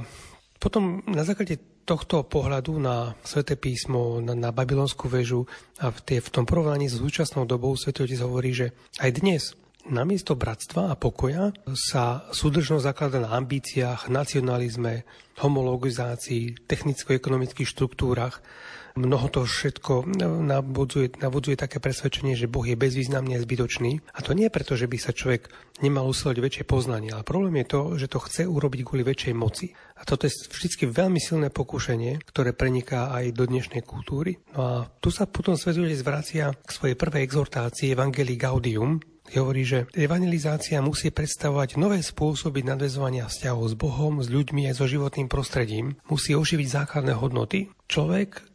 potom 0.58 1.06
na 1.06 1.22
základe 1.22 1.62
tohto 1.90 2.22
pohľadu 2.22 2.78
na 2.78 3.18
Sveté 3.26 3.58
písmo, 3.58 4.22
na, 4.22 4.38
na 4.38 4.54
babylonskú 4.54 5.10
väžu 5.10 5.50
a 5.82 5.90
v, 5.90 5.98
tie, 6.06 6.18
v 6.22 6.30
tom 6.30 6.46
porovnaní 6.46 6.86
s 6.86 7.02
súčasnou 7.02 7.50
dobou 7.50 7.74
Svetý 7.74 8.06
Otec 8.06 8.22
hovorí, 8.22 8.54
že 8.54 8.78
aj 9.02 9.10
dnes 9.18 9.58
namiesto 9.90 10.38
bratstva 10.38 10.94
a 10.94 11.00
pokoja 11.00 11.50
sa 11.74 12.30
súdržnosť 12.30 12.86
zaklada 12.86 13.18
na 13.18 13.34
ambíciách, 13.34 14.06
nacionalizme, 14.06 15.02
homologizácii, 15.42 16.70
technicko-ekonomických 16.70 17.66
štruktúrach, 17.66 18.46
Mnoho 18.98 19.28
to 19.30 19.46
všetko 19.46 20.10
navodzuje, 20.24 21.22
navodzuje 21.22 21.56
také 21.60 21.78
presvedčenie, 21.78 22.34
že 22.34 22.50
Boh 22.50 22.66
je 22.66 22.80
bezvýznamný 22.80 23.38
a 23.38 23.44
zbytočný. 23.44 24.02
A 24.16 24.20
to 24.24 24.34
nie 24.34 24.50
preto, 24.50 24.74
že 24.74 24.90
by 24.90 24.98
sa 24.98 25.12
človek 25.12 25.52
nemal 25.86 26.08
usilovať 26.10 26.38
väčšie 26.40 26.64
poznanie, 26.66 27.14
ale 27.14 27.28
problém 27.28 27.62
je 27.62 27.68
to, 27.70 27.82
že 27.96 28.08
to 28.12 28.20
chce 28.20 28.44
urobiť 28.50 28.82
kvôli 28.84 29.04
väčšej 29.06 29.34
moci. 29.38 29.72
A 30.00 30.08
toto 30.08 30.26
je 30.26 30.34
vždy 30.48 30.90
veľmi 30.90 31.20
silné 31.20 31.52
pokúšanie, 31.52 32.20
ktoré 32.24 32.56
preniká 32.56 33.12
aj 33.12 33.36
do 33.36 33.48
dnešnej 33.48 33.84
kultúry. 33.84 34.40
No 34.56 34.62
a 34.64 34.74
tu 35.04 35.12
sa 35.12 35.28
potom 35.28 35.56
svetuje 35.60 35.96
zvracia 35.96 36.52
k 36.56 36.70
svojej 36.70 36.96
prvej 36.96 37.28
exhortácii 37.28 37.96
Evangelii 37.96 38.40
Gaudium, 38.40 39.00
hovorí, 39.38 39.62
že 39.62 39.86
evangelizácia 39.94 40.82
musí 40.82 41.14
predstavovať 41.14 41.78
nové 41.78 42.02
spôsoby 42.02 42.66
nadvezovania 42.66 43.30
vzťahov 43.30 43.70
s 43.70 43.76
Bohom, 43.78 44.26
s 44.26 44.28
ľuďmi 44.34 44.66
aj 44.66 44.82
so 44.82 44.90
životným 44.90 45.30
prostredím. 45.30 46.02
Musí 46.10 46.34
oživiť 46.34 46.66
základné 46.66 47.14
hodnoty. 47.14 47.70
Človek 47.86 48.49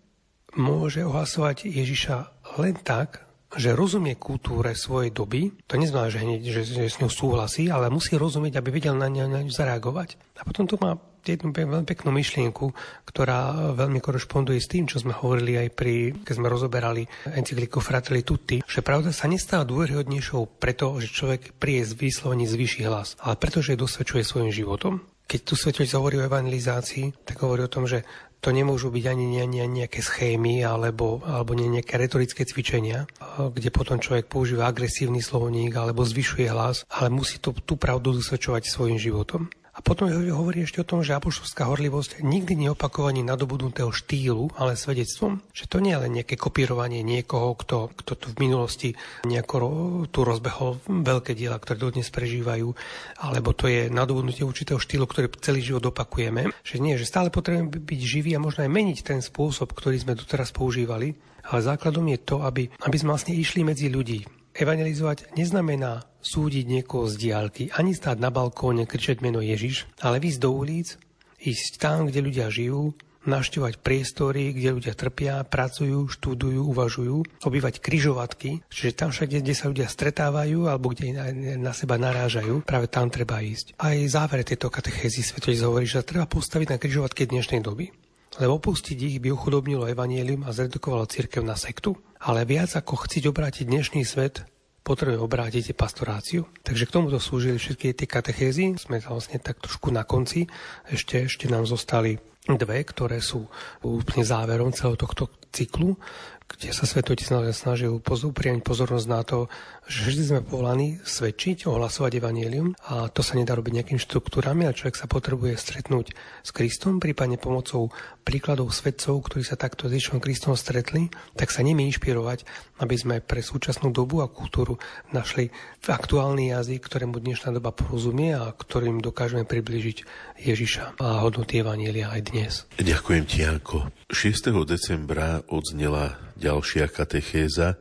môže 0.56 1.02
ohlasovať 1.02 1.66
Ježiša 1.68 2.16
len 2.58 2.74
tak, 2.80 3.24
že 3.54 3.74
rozumie 3.74 4.18
kultúre 4.18 4.74
svojej 4.74 5.14
doby, 5.14 5.54
to 5.70 5.78
neznamená, 5.78 6.10
že, 6.10 6.20
hneď, 6.22 6.40
že, 6.42 6.62
že 6.66 6.82
s 6.90 6.98
ňou 6.98 7.10
súhlasí, 7.10 7.70
ale 7.70 7.86
musí 7.86 8.18
rozumieť, 8.18 8.58
aby 8.58 8.68
vedel 8.74 8.98
na 8.98 9.06
ňu, 9.06 9.46
zareagovať. 9.50 10.18
A 10.38 10.42
potom 10.42 10.66
tu 10.66 10.74
má 10.82 10.98
jednu 11.24 11.56
veľmi 11.56 11.88
peknú 11.88 12.12
myšlienku, 12.12 12.74
ktorá 13.08 13.72
veľmi 13.72 14.02
korešponduje 14.02 14.60
s 14.60 14.68
tým, 14.68 14.84
čo 14.84 15.00
sme 15.00 15.16
hovorili 15.16 15.56
aj 15.56 15.68
pri, 15.72 16.12
keď 16.20 16.34
sme 16.36 16.52
rozoberali 16.52 17.02
encykliku 17.32 17.80
Fratelli 17.80 18.20
Tutti, 18.20 18.60
že 18.60 18.84
pravda 18.84 19.08
sa 19.14 19.24
nestáva 19.24 19.64
dôveryhodnejšou 19.64 20.60
preto, 20.60 21.00
že 21.00 21.08
človek 21.08 21.56
prie 21.56 21.80
z 21.80 21.96
vyslovení 21.96 22.44
zvyší 22.44 22.84
hlas, 22.84 23.16
ale 23.24 23.40
preto, 23.40 23.64
že 23.64 23.78
dosvedčuje 23.78 24.20
svojim 24.20 24.52
životom. 24.52 25.00
Keď 25.24 25.40
tu 25.40 25.56
svetec 25.56 25.88
hovorí 25.96 26.20
o 26.20 26.26
evangelizácii, 26.28 27.24
tak 27.24 27.40
hovorí 27.40 27.64
o 27.64 27.72
tom, 27.72 27.88
že 27.88 28.04
to 28.44 28.52
nemôžu 28.52 28.92
byť 28.92 29.04
ani, 29.08 29.40
ani, 29.40 29.64
ani 29.64 29.88
nejaké 29.88 30.04
schémy 30.04 30.60
alebo, 30.60 31.24
alebo 31.24 31.56
nejaké 31.56 31.96
retorické 31.96 32.44
cvičenia, 32.44 33.08
kde 33.40 33.72
potom 33.72 33.96
človek 33.96 34.28
používa 34.28 34.68
agresívny 34.68 35.24
slovník 35.24 35.72
alebo 35.72 36.04
zvyšuje 36.04 36.52
hlas, 36.52 36.84
ale 36.92 37.08
musí 37.08 37.40
to, 37.40 37.56
tú 37.64 37.80
pravdu 37.80 38.12
dosvedčovať 38.12 38.68
svojim 38.68 39.00
životom. 39.00 39.48
A 39.74 39.82
potom 39.82 40.06
hovorí 40.06 40.62
ešte 40.62 40.78
o 40.78 40.86
tom, 40.86 41.02
že 41.02 41.18
apoštolská 41.18 41.66
horlivosť 41.66 42.22
nikdy 42.22 42.54
neopakovanie 42.54 43.26
nadobudnutého 43.26 43.90
štýlu, 43.90 44.54
ale 44.54 44.78
svedectvom. 44.78 45.42
Že 45.50 45.64
to 45.66 45.76
nie 45.82 45.90
je 45.90 46.02
len 46.06 46.12
nejaké 46.14 46.38
kopírovanie 46.38 47.02
niekoho, 47.02 47.58
kto, 47.58 47.90
kto 47.90 48.12
tu 48.14 48.26
v 48.30 48.38
minulosti 48.38 48.94
nejako 49.26 50.06
tu 50.14 50.22
rozbehol 50.22 50.78
veľké 50.86 51.34
diela, 51.34 51.58
ktoré 51.58 51.82
dodnes 51.82 52.06
prežívajú, 52.06 52.70
alebo 53.18 53.50
to 53.50 53.66
je 53.66 53.90
nadobudnutie 53.90 54.46
určitého 54.46 54.78
štýlu, 54.78 55.10
ktorý 55.10 55.26
celý 55.42 55.58
život 55.58 55.90
opakujeme. 55.90 56.54
Že 56.62 56.76
nie, 56.78 56.94
že 56.94 57.10
stále 57.10 57.34
potrebujeme 57.34 57.74
byť 57.74 58.00
živí 58.00 58.30
a 58.38 58.42
možno 58.42 58.62
aj 58.62 58.70
meniť 58.70 58.98
ten 59.02 59.18
spôsob, 59.18 59.74
ktorý 59.74 59.98
sme 59.98 60.14
doteraz 60.14 60.54
používali. 60.54 61.18
Ale 61.50 61.66
základom 61.66 62.06
je 62.14 62.18
to, 62.22 62.46
aby, 62.46 62.70
aby 62.78 62.96
sme 62.96 63.10
vlastne 63.10 63.34
išli 63.34 63.66
medzi 63.66 63.90
ľudí. 63.90 64.22
Evangelizovať 64.54 65.34
neznamená 65.34 66.06
súdiť 66.24 66.64
niekoho 66.64 67.04
z 67.04 67.14
diálky, 67.20 67.64
ani 67.76 67.92
stáť 67.92 68.16
na 68.16 68.32
balkóne, 68.32 68.88
kričať 68.88 69.20
meno 69.20 69.44
Ježiš, 69.44 69.84
ale 70.00 70.18
ísť 70.24 70.40
do 70.40 70.50
ulic, 70.56 70.96
ísť 71.44 71.72
tam, 71.76 72.08
kde 72.08 72.24
ľudia 72.24 72.48
žijú, 72.48 72.96
navštevovať 73.24 73.80
priestory, 73.80 74.52
kde 74.52 74.76
ľudia 74.76 74.92
trpia, 74.92 75.44
pracujú, 75.44 76.08
študujú, 76.12 76.60
uvažujú, 76.72 77.44
obývať 77.44 77.80
kryžovatky, 77.80 78.60
čiže 78.68 78.96
tam 78.96 79.10
všade, 79.12 79.40
kde 79.40 79.54
sa 79.56 79.68
ľudia 79.72 79.88
stretávajú 79.88 80.68
alebo 80.68 80.92
kde 80.92 81.16
na, 81.16 81.26
na 81.56 81.72
seba 81.72 81.96
narážajú, 81.96 82.64
práve 82.64 82.88
tam 82.88 83.08
treba 83.08 83.40
ísť. 83.40 83.76
Aj 83.80 83.96
záver 84.08 84.44
tejto 84.44 84.68
katechézy 84.68 85.24
Svetoj 85.24 85.56
hovorí, 85.64 85.88
že 85.88 86.04
treba 86.04 86.28
postaviť 86.28 86.76
na 86.76 86.80
kryžovatky 86.80 87.28
dnešnej 87.28 87.64
doby 87.64 87.92
lebo 88.34 88.58
opustiť 88.58 88.98
ich 88.98 89.16
by 89.22 89.30
uchudobnilo 89.30 89.86
evanielium 89.86 90.42
a 90.42 90.50
zredukovalo 90.50 91.06
církev 91.06 91.46
na 91.46 91.54
sektu. 91.54 91.94
Ale 92.18 92.42
viac 92.42 92.74
ako 92.74 93.06
chcieť 93.06 93.30
obrátiť 93.30 93.64
dnešný 93.68 94.02
svet, 94.02 94.42
potrebuje 94.84 95.18
obrátiť 95.18 95.72
pastoráciu. 95.72 96.44
Takže 96.60 96.84
k 96.84 96.94
tomuto 96.94 97.16
slúžili 97.16 97.56
všetky 97.56 97.96
tie 97.96 98.04
katechézy. 98.06 98.76
Sme 98.76 99.00
vlastne 99.00 99.40
tak 99.40 99.58
trošku 99.64 99.88
na 99.88 100.04
konci. 100.04 100.44
Ešte, 100.86 101.24
ešte 101.24 101.48
nám 101.48 101.64
zostali 101.64 102.20
dve, 102.44 102.84
ktoré 102.84 103.24
sú 103.24 103.48
úplne 103.80 104.22
záverom 104.28 104.76
celého 104.76 105.00
tohto 105.00 105.32
cyklu 105.48 105.96
kde 106.44 106.70
sa 106.76 106.84
Svetotec 106.84 107.24
snažil 107.56 107.98
upriamiť 107.98 108.62
pozornosť 108.62 109.06
na 109.08 109.24
to, 109.24 109.48
že 109.84 110.08
všetci 110.08 110.24
sme 110.32 110.40
povolaní 110.40 110.96
svedčiť, 111.04 111.68
ohlasovať 111.68 112.16
evanielium 112.16 112.72
a 112.88 113.12
to 113.12 113.20
sa 113.20 113.36
nedá 113.36 113.52
robiť 113.52 113.72
nejakými 113.80 114.00
štruktúrami 114.00 114.64
a 114.64 114.72
človek 114.72 114.96
sa 114.96 115.04
potrebuje 115.04 115.60
stretnúť 115.60 116.16
s 116.40 116.50
Kristom, 116.56 117.04
prípadne 117.04 117.36
pomocou 117.36 117.92
príkladov 118.24 118.72
svedcov, 118.72 119.20
ktorí 119.28 119.44
sa 119.44 119.60
takto 119.60 119.86
s 119.86 120.00
Ježišom 120.00 120.24
Kristom 120.24 120.56
stretli, 120.56 121.12
tak 121.36 121.52
sa 121.52 121.60
nimi 121.60 121.84
inšpirovať, 121.92 122.48
aby 122.80 122.96
sme 122.96 123.16
pre 123.20 123.44
súčasnú 123.44 123.92
dobu 123.92 124.24
a 124.24 124.32
kultúru 124.32 124.80
našli 125.12 125.52
aktuálny 125.84 126.56
jazyk, 126.56 126.80
ktorému 126.80 127.20
dnešná 127.20 127.52
doba 127.52 127.68
porozumie 127.76 128.32
a 128.32 128.48
ktorým 128.48 129.04
dokážeme 129.04 129.44
približiť 129.44 129.96
Ježiša 130.40 130.96
a 130.96 131.20
hodnoty 131.20 131.60
Evanielia 131.60 132.08
aj 132.08 132.20
dnes. 132.32 132.52
Ďakujem 132.80 133.24
ti, 133.28 133.44
Janko. 133.44 133.92
6. 134.08 134.48
decembra 134.64 135.44
odznela 135.52 136.16
ďalšia 136.40 136.88
katechéza 136.88 137.76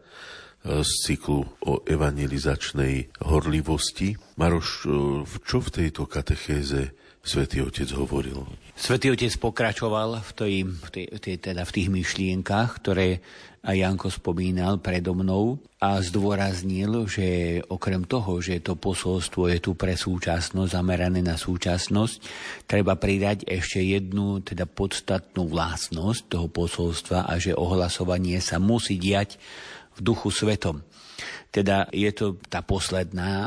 z 0.63 0.91
cyklu 1.03 1.43
o 1.67 1.83
evangelizačnej 1.83 3.19
horlivosti. 3.27 4.15
Maroš, 4.39 4.69
e, 4.83 4.89
čo 5.43 5.59
v 5.59 5.69
tejto 5.69 6.07
katechéze 6.07 6.95
Svetý 7.23 7.63
Otec 7.63 7.87
hovoril? 7.95 8.43
Svetý 8.75 9.11
Otec 9.11 9.31
pokračoval 9.39 10.19
v, 10.19 10.31
tej, 10.35 10.55
v, 10.67 10.89
tej, 11.19 11.35
teda 11.39 11.63
v 11.63 11.71
tých 11.71 11.89
myšlienkach, 11.91 12.83
ktoré 12.83 13.23
aj 13.63 13.79
Janko 13.79 14.11
spomínal 14.11 14.83
predo 14.83 15.15
mnou 15.15 15.55
a 15.79 15.95
zdôraznil, 16.03 17.07
že 17.07 17.59
okrem 17.71 18.03
toho, 18.03 18.43
že 18.43 18.59
to 18.59 18.75
posolstvo 18.75 19.47
je 19.47 19.63
tu 19.63 19.71
pre 19.79 19.95
súčasnosť, 19.95 20.75
zamerané 20.75 21.23
na 21.23 21.39
súčasnosť, 21.39 22.17
treba 22.67 22.99
pridať 22.99 23.47
ešte 23.47 23.79
jednu 23.79 24.43
teda 24.43 24.67
podstatnú 24.67 25.47
vlastnosť 25.47 26.21
toho 26.27 26.51
posolstva 26.51 27.23
a 27.23 27.39
že 27.39 27.55
ohlasovanie 27.55 28.43
sa 28.43 28.59
musí 28.59 28.99
diať 28.99 29.39
v 29.95 29.99
duchu 30.01 30.29
svetom. 30.33 30.81
Teda 31.53 31.85
je 31.93 32.09
to 32.09 32.41
tá 32.49 32.65
posledná, 32.65 33.45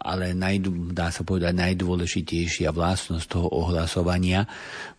ale 0.00 0.32
najd, 0.32 0.96
dá 0.96 1.12
sa 1.12 1.20
povedať 1.20 1.52
najdôležitejšia 1.52 2.72
vlastnosť 2.72 3.26
toho 3.28 3.52
ohlasovania, 3.52 4.48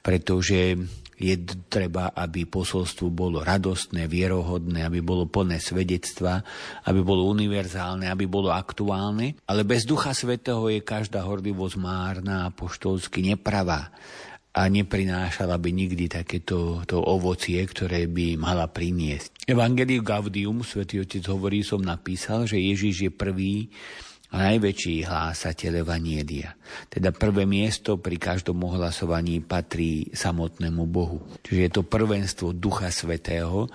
pretože 0.06 0.78
je 1.18 1.34
treba, 1.66 2.14
aby 2.14 2.46
posolstvo 2.46 3.10
bolo 3.10 3.42
radostné, 3.42 4.06
vierohodné, 4.06 4.86
aby 4.86 5.02
bolo 5.02 5.26
plné 5.26 5.58
svedectva, 5.58 6.46
aby 6.86 7.02
bolo 7.02 7.26
univerzálne, 7.34 8.06
aby 8.06 8.30
bolo 8.30 8.54
aktuálne. 8.54 9.34
Ale 9.50 9.66
bez 9.66 9.90
Ducha 9.90 10.14
Svetého 10.14 10.70
je 10.70 10.86
každá 10.86 11.26
horlivosť 11.26 11.76
márna 11.82 12.46
a 12.46 12.54
poštolsky 12.54 13.26
nepravá 13.34 13.90
a 14.58 14.66
neprinášala 14.66 15.54
by 15.62 15.70
nikdy 15.70 16.10
takéto 16.10 16.82
to 16.90 16.98
ovocie, 16.98 17.62
ktoré 17.62 18.10
by 18.10 18.42
mala 18.42 18.66
priniesť. 18.66 19.46
Evangeliu 19.46 20.02
Gaudium, 20.02 20.66
svätý 20.66 20.98
Otec 20.98 21.22
hovorí, 21.30 21.62
som 21.62 21.78
napísal, 21.78 22.50
že 22.50 22.58
Ježiš 22.58 22.96
je 23.06 23.12
prvý, 23.14 23.70
najväčší 24.34 25.08
hlásateľ 25.08 25.88
Evanielia. 25.88 26.52
Teda 26.92 27.16
prvé 27.16 27.48
miesto 27.48 27.96
pri 27.96 28.20
každom 28.20 28.60
ohlasovaní 28.68 29.40
patrí 29.40 30.12
samotnému 30.12 30.84
Bohu. 30.84 31.24
Čiže 31.48 31.62
je 31.64 31.72
to 31.72 31.84
prvenstvo 31.88 32.52
Ducha 32.52 32.92
Svetého, 32.92 33.72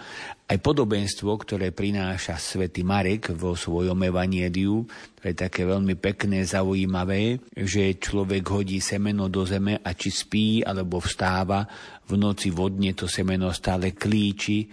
aj 0.52 0.60
podobenstvo, 0.60 1.32
ktoré 1.40 1.72
prináša 1.72 2.36
svätý 2.36 2.84
Marek 2.84 3.32
vo 3.32 3.56
svojom 3.56 3.96
Evanieliu, 3.96 4.84
to 5.16 5.22
je 5.24 5.32
také 5.32 5.64
veľmi 5.64 5.96
pekné, 5.96 6.44
zaujímavé, 6.44 7.40
že 7.56 7.96
človek 7.96 8.44
hodí 8.52 8.76
semeno 8.84 9.32
do 9.32 9.48
zeme 9.48 9.80
a 9.80 9.96
či 9.96 10.12
spí 10.12 10.60
alebo 10.60 11.00
vstáva, 11.00 11.64
v 12.04 12.20
noci 12.20 12.52
vodne 12.52 12.92
to 12.92 13.08
semeno 13.08 13.48
stále 13.56 13.96
klíči, 13.96 14.68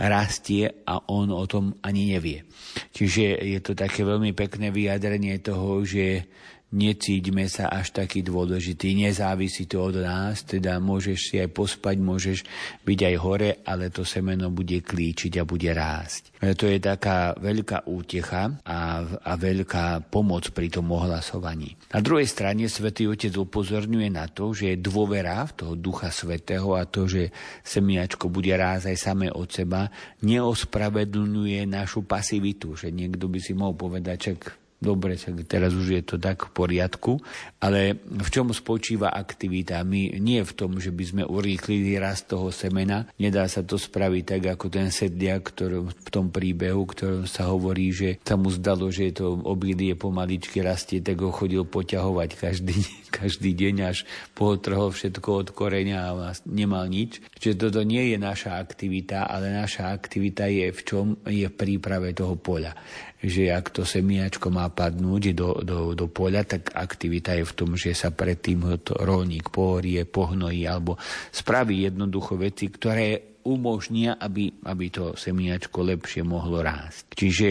rastie 0.00 0.64
a 0.88 1.04
on 1.12 1.28
o 1.28 1.44
tom 1.44 1.76
ani 1.84 2.16
nevie. 2.16 2.48
Čiže 2.96 3.36
je 3.44 3.60
to 3.60 3.76
také 3.76 4.00
veľmi 4.00 4.32
pekné 4.32 4.72
vyjadrenie 4.72 5.36
toho, 5.44 5.84
že 5.84 6.24
necíťme 6.70 7.50
sa 7.50 7.66
až 7.66 7.90
taký 7.90 8.22
dôležitý, 8.22 8.94
nezávisí 8.94 9.66
to 9.66 9.82
od 9.82 9.98
nás, 9.98 10.46
teda 10.46 10.78
môžeš 10.78 11.18
si 11.18 11.34
aj 11.42 11.50
pospať, 11.50 11.96
môžeš 11.98 12.38
byť 12.86 12.98
aj 13.10 13.16
hore, 13.18 13.50
ale 13.66 13.90
to 13.90 14.06
semeno 14.06 14.54
bude 14.54 14.78
klíčiť 14.78 15.42
a 15.42 15.46
bude 15.46 15.70
rásť. 15.74 16.30
E, 16.38 16.54
to 16.54 16.70
je 16.70 16.78
taká 16.78 17.34
veľká 17.34 17.90
útecha 17.90 18.62
a, 18.62 19.02
a 19.02 19.32
veľká 19.34 20.06
pomoc 20.14 20.54
pri 20.54 20.70
tom 20.70 20.94
ohlasovaní. 20.94 21.74
Na 21.90 21.98
druhej 21.98 22.30
strane 22.30 22.70
Svetý 22.70 23.10
Otec 23.10 23.34
upozorňuje 23.34 24.08
na 24.14 24.30
to, 24.30 24.54
že 24.54 24.74
je 24.74 24.82
dôvera 24.82 25.42
v 25.50 25.54
toho 25.58 25.74
Ducha 25.74 26.14
Svetého 26.14 26.78
a 26.78 26.86
to, 26.86 27.10
že 27.10 27.34
semiačko 27.66 28.30
bude 28.30 28.54
rásť 28.54 28.94
aj 28.94 28.98
samé 28.98 29.26
od 29.34 29.50
seba, 29.50 29.90
neospravedlňuje 30.22 31.66
našu 31.66 32.06
pasivitu, 32.06 32.78
že 32.78 32.94
niekto 32.94 33.26
by 33.26 33.38
si 33.42 33.52
mohol 33.58 33.74
povedať, 33.74 34.16
čak 34.32 34.59
Dobre, 34.80 35.20
teraz 35.44 35.76
už 35.76 35.92
je 35.92 36.00
to 36.00 36.16
tak 36.16 36.48
v 36.48 36.50
poriadku, 36.56 37.20
ale 37.60 38.00
v 38.00 38.28
čom 38.32 38.48
spočíva 38.48 39.12
aktivita? 39.12 39.84
My 39.84 40.16
nie 40.16 40.40
v 40.40 40.56
tom, 40.56 40.80
že 40.80 40.88
by 40.88 41.04
sme 41.04 41.22
urýchlili 41.28 42.00
rast 42.00 42.32
toho 42.32 42.48
semena, 42.48 43.04
nedá 43.20 43.44
sa 43.44 43.60
to 43.60 43.76
spraviť 43.76 44.24
tak, 44.24 44.42
ako 44.56 44.72
ten 44.72 44.88
sedliak 44.88 45.52
ktorý, 45.52 45.84
v 45.84 46.08
tom 46.08 46.32
príbehu, 46.32 46.88
ktorom 46.88 47.28
sa 47.28 47.52
hovorí, 47.52 47.92
že 47.92 48.24
sa 48.24 48.40
mu 48.40 48.48
zdalo, 48.48 48.88
že 48.88 49.12
to 49.12 49.44
obilie 49.44 49.92
pomaličky 49.92 50.64
rastie, 50.64 51.04
tak 51.04 51.20
ho 51.20 51.28
chodil 51.28 51.68
poťahovať 51.68 52.30
každý, 52.40 52.80
každý 53.20 53.52
deň, 53.52 53.74
až 53.84 54.08
potrhol 54.32 54.96
všetko 54.96 55.28
od 55.44 55.48
koreňa 55.52 55.98
a 56.08 56.32
nemal 56.48 56.88
nič. 56.88 57.20
Čiže 57.36 57.68
toto 57.68 57.84
nie 57.84 58.16
je 58.16 58.16
naša 58.16 58.56
aktivita, 58.56 59.28
ale 59.28 59.52
naša 59.52 59.92
aktivita 59.92 60.48
je 60.48 60.72
v 60.72 60.80
čom? 60.88 61.06
Je 61.28 61.44
v 61.44 61.52
príprave 61.52 62.16
toho 62.16 62.40
poľa 62.40 62.72
že 63.20 63.52
ak 63.52 63.76
to 63.76 63.82
semiačko 63.84 64.48
má 64.48 64.68
padnúť 64.72 65.36
do, 65.36 65.60
do, 65.60 65.78
do 65.92 66.06
poľa, 66.08 66.48
tak 66.48 66.72
aktivita 66.72 67.36
je 67.36 67.44
v 67.44 67.56
tom, 67.56 67.70
že 67.76 67.92
sa 67.92 68.08
predtým 68.08 68.64
rolník 68.96 69.52
pohorie, 69.52 70.08
pohnojí 70.08 70.64
alebo 70.64 70.96
spraví 71.28 71.84
jednoducho 71.84 72.40
veci, 72.40 72.72
ktoré 72.72 73.36
umožnia, 73.44 74.16
aby, 74.20 74.64
aby 74.64 74.86
to 74.92 75.16
semiačko 75.16 75.84
lepšie 75.84 76.24
mohlo 76.24 76.60
rásť. 76.60 77.16
Čiže 77.16 77.48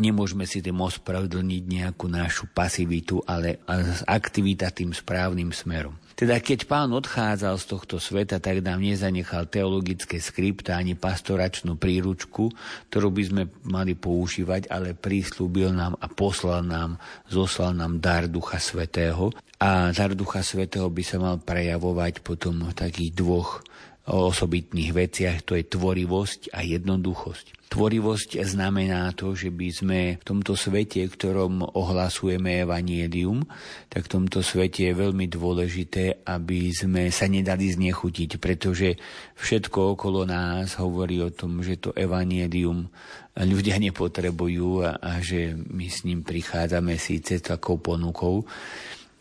nemôžeme 0.00 0.48
si 0.48 0.64
tým 0.64 0.78
ospravedlniť 0.78 1.62
nejakú 1.68 2.06
našu 2.08 2.48
pasivitu, 2.52 3.20
ale 3.24 3.60
aktivita 4.06 4.72
tým 4.72 4.94
správnym 4.94 5.52
smerom. 5.52 5.96
Teda 6.18 6.42
keď 6.42 6.66
pán 6.66 6.90
odchádzal 6.90 7.54
z 7.62 7.64
tohto 7.70 8.02
sveta, 8.02 8.42
tak 8.42 8.58
nám 8.66 8.82
nezanechal 8.82 9.46
teologické 9.46 10.18
skripta 10.18 10.74
ani 10.74 10.98
pastoračnú 10.98 11.78
príručku, 11.78 12.50
ktorú 12.90 13.14
by 13.14 13.22
sme 13.22 13.42
mali 13.62 13.94
používať, 13.94 14.66
ale 14.66 14.98
prísľubil 14.98 15.70
nám 15.70 15.94
a 15.94 16.10
poslal 16.10 16.66
nám, 16.66 16.98
zoslal 17.30 17.70
nám 17.78 18.02
dar 18.02 18.26
Ducha 18.26 18.58
Svetého. 18.58 19.30
A 19.62 19.94
dar 19.94 20.18
Ducha 20.18 20.42
Svetého 20.42 20.90
by 20.90 21.02
sa 21.06 21.22
mal 21.22 21.38
prejavovať 21.38 22.26
potom 22.26 22.66
v 22.66 22.74
takých 22.74 23.14
dvoch 23.14 23.62
osobitných 24.10 24.90
veciach, 24.90 25.46
to 25.46 25.54
je 25.54 25.70
tvorivosť 25.70 26.50
a 26.50 26.66
jednoduchosť. 26.66 27.57
Tvorivosť 27.68 28.40
znamená 28.48 29.12
to, 29.12 29.36
že 29.36 29.52
by 29.52 29.68
sme 29.68 30.00
v 30.16 30.24
tomto 30.24 30.56
svete, 30.56 31.04
v 31.04 31.12
ktorom 31.12 31.60
ohlasujeme 31.76 32.64
evanielium, 32.64 33.44
tak 33.92 34.08
v 34.08 34.12
tomto 34.16 34.40
svete 34.40 34.88
je 34.88 34.96
veľmi 34.96 35.28
dôležité, 35.28 36.24
aby 36.24 36.72
sme 36.72 37.12
sa 37.12 37.28
nedali 37.28 37.68
znechutiť, 37.68 38.40
pretože 38.40 38.96
všetko 39.36 40.00
okolo 40.00 40.24
nás 40.24 40.80
hovorí 40.80 41.20
o 41.20 41.28
tom, 41.28 41.60
že 41.60 41.76
to 41.76 41.92
evanielium 41.92 42.88
ľudia 43.36 43.76
nepotrebujú 43.76 44.88
a, 44.88 44.96
a 44.96 45.12
že 45.20 45.52
my 45.52 45.92
s 45.92 46.08
ním 46.08 46.24
prichádzame 46.24 46.96
síce 46.96 47.36
takou 47.44 47.76
ponukou, 47.76 48.48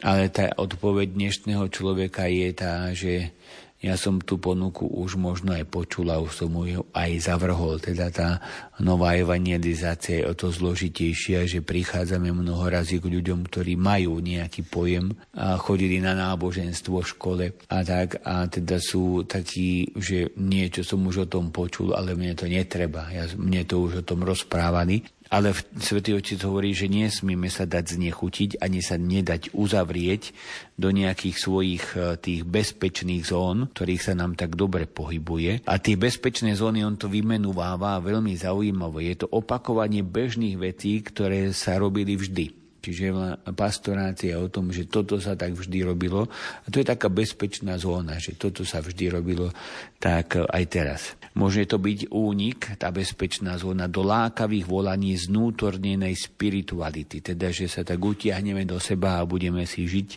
ale 0.08 0.32
tá 0.32 0.56
odpoveď 0.56 1.20
dnešného 1.20 1.68
človeka 1.68 2.32
je 2.32 2.50
tá, 2.56 2.96
že 2.96 3.36
ja 3.78 3.94
som 3.94 4.18
tú 4.18 4.42
ponuku 4.42 4.90
už 4.90 5.22
možno 5.22 5.54
aj 5.54 5.70
počul 5.70 6.10
a 6.10 6.18
už 6.18 6.34
som 6.34 6.50
ju 6.66 6.82
aj 6.98 7.12
zavrhol. 7.22 7.78
Teda 7.78 8.10
tá 8.10 8.42
nová 8.82 9.14
evangelizácia 9.14 10.26
je 10.26 10.26
o 10.26 10.34
to 10.34 10.50
zložitejšia, 10.50 11.46
že 11.46 11.62
prichádzame 11.62 12.34
mnoho 12.34 12.66
razy 12.66 12.98
k 12.98 13.06
ľuďom, 13.06 13.46
ktorí 13.46 13.78
majú 13.78 14.18
nejaký 14.18 14.66
pojem 14.66 15.14
a 15.38 15.62
chodili 15.62 16.02
na 16.02 16.18
náboženstvo 16.18 17.06
v 17.06 17.10
škole 17.10 17.46
a 17.70 17.78
tak 17.86 18.18
a 18.26 18.50
teda 18.50 18.82
sú 18.82 19.30
takí, 19.30 19.94
že 19.94 20.34
niečo 20.42 20.82
som 20.82 21.06
už 21.06 21.26
o 21.26 21.28
tom 21.30 21.54
počul, 21.54 21.94
ale 21.94 22.18
mne 22.18 22.34
to 22.34 22.50
netreba. 22.50 23.14
Ja, 23.14 23.30
mne 23.38 23.62
to 23.70 23.86
už 23.86 24.02
o 24.02 24.08
tom 24.08 24.26
rozprávali 24.26 25.06
Ale 25.28 25.52
Svetý 25.80 26.16
Otec 26.16 26.40
hovorí, 26.44 26.72
že 26.72 26.92
nesmieme 26.92 27.52
sa 27.52 27.68
dať 27.68 28.00
znechutiť, 28.00 28.50
ani 28.60 28.80
sa 28.80 28.96
nedať 28.96 29.56
uzavrieť 29.56 30.32
do 30.78 30.94
nejakých 30.94 31.38
svojich 31.38 31.84
e, 31.96 32.16
tých 32.22 32.42
bezpečných 32.46 33.24
zón, 33.26 33.72
ktorých 33.74 34.02
sa 34.02 34.14
nám 34.14 34.38
tak 34.38 34.56
dobre 34.56 34.86
pohybuje. 34.86 35.68
A 35.68 35.80
tie 35.82 35.98
bezpečné 35.98 36.56
zóny 36.56 36.86
on 36.86 36.96
to 36.96 37.10
vymenúváva 37.10 38.00
veľmi 38.00 38.38
zaujímavé. 38.38 39.16
Je 39.16 39.26
to 39.26 39.28
opakovanie 39.34 40.06
bežných 40.06 40.56
vecí, 40.60 41.02
ktoré 41.02 41.52
sa 41.52 41.80
robili 41.82 42.16
vždy. 42.16 42.67
Čiže 42.88 43.12
pastorácia 43.52 44.40
o 44.40 44.48
tom, 44.48 44.72
že 44.72 44.88
toto 44.88 45.20
sa 45.20 45.36
tak 45.36 45.60
vždy 45.60 45.84
robilo. 45.84 46.24
A 46.64 46.68
to 46.72 46.80
je 46.80 46.88
taká 46.88 47.12
bezpečná 47.12 47.76
zóna, 47.76 48.16
že 48.16 48.40
toto 48.40 48.64
sa 48.64 48.80
vždy 48.80 49.12
robilo 49.12 49.52
tak 50.00 50.40
aj 50.40 50.64
teraz. 50.72 51.02
Môže 51.36 51.68
to 51.68 51.84
byť 51.84 52.16
únik, 52.16 52.80
tá 52.80 52.88
bezpečná 52.96 53.60
zóna, 53.60 53.92
do 53.92 54.08
lákavých 54.08 54.64
volaní 54.64 55.20
znútornenej 55.20 56.16
spirituality. 56.16 57.20
Teda, 57.20 57.52
že 57.52 57.68
sa 57.68 57.84
tak 57.84 58.00
utiahneme 58.00 58.64
do 58.64 58.80
seba 58.80 59.20
a 59.20 59.28
budeme 59.28 59.68
si 59.68 59.84
žiť 59.84 60.10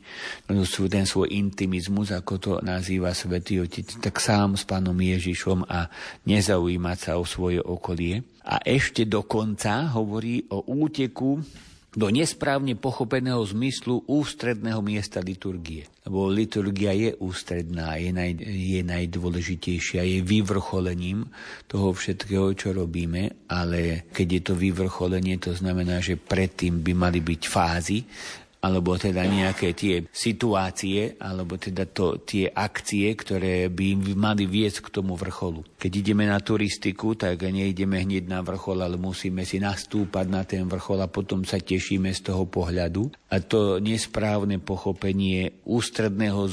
ten 0.86 1.04
svoj 1.08 1.34
intimizmus, 1.34 2.14
ako 2.14 2.34
to 2.38 2.52
nazýva 2.62 3.10
Svetý 3.10 3.58
Otec, 3.58 3.98
tak 3.98 4.22
sám 4.22 4.54
s 4.54 4.62
pánom 4.62 4.94
Ježišom 4.94 5.66
a 5.66 5.90
nezaujímať 6.22 6.98
sa 7.02 7.12
o 7.18 7.26
svoje 7.26 7.58
okolie. 7.58 8.22
A 8.46 8.62
ešte 8.62 9.04
dokonca 9.04 9.90
hovorí 9.92 10.46
o 10.54 10.64
úteku 10.70 11.40
do 11.90 12.06
nesprávne 12.06 12.78
pochopeného 12.78 13.42
zmyslu 13.42 14.06
ústredného 14.06 14.78
miesta 14.78 15.18
liturgie. 15.18 15.90
Lebo 16.06 16.30
liturgia 16.30 16.94
je 16.94 17.18
ústredná, 17.18 17.98
je, 17.98 18.14
naj, 18.14 18.38
je 18.46 18.80
najdôležitejšia, 18.86 20.06
je 20.06 20.18
vyvrcholením 20.22 21.26
toho 21.66 21.90
všetkého, 21.90 22.54
čo 22.54 22.70
robíme, 22.70 23.50
ale 23.50 24.06
keď 24.14 24.28
je 24.30 24.42
to 24.46 24.54
vyvrcholenie, 24.54 25.42
to 25.42 25.50
znamená, 25.50 25.98
že 25.98 26.14
predtým 26.14 26.78
by 26.78 26.92
mali 26.94 27.18
byť 27.18 27.42
fázy, 27.50 28.06
alebo 28.60 29.00
teda 29.00 29.24
nejaké 29.24 29.72
tie 29.72 30.04
situácie, 30.12 31.16
alebo 31.16 31.56
teda 31.56 31.88
to, 31.88 32.20
tie 32.20 32.44
akcie, 32.52 33.08
ktoré 33.16 33.72
by 33.72 34.12
mali 34.12 34.44
viesť 34.44 34.84
k 34.84 34.92
tomu 35.00 35.16
vrcholu. 35.16 35.64
Keď 35.80 35.92
ideme 35.96 36.28
na 36.28 36.36
turistiku, 36.44 37.16
tak 37.16 37.40
nejdeme 37.40 38.04
hneď 38.04 38.28
na 38.28 38.44
vrchol, 38.44 38.84
ale 38.84 39.00
musíme 39.00 39.48
si 39.48 39.56
nastúpať 39.56 40.26
na 40.28 40.44
ten 40.44 40.68
vrchol 40.68 41.00
a 41.00 41.08
potom 41.08 41.40
sa 41.48 41.56
tešíme 41.56 42.12
z 42.12 42.20
toho 42.20 42.44
pohľadu. 42.44 43.08
A 43.32 43.40
to 43.40 43.80
nesprávne 43.80 44.60
pochopenie 44.60 45.64
ústredného, 45.64 46.42
e, 46.44 46.52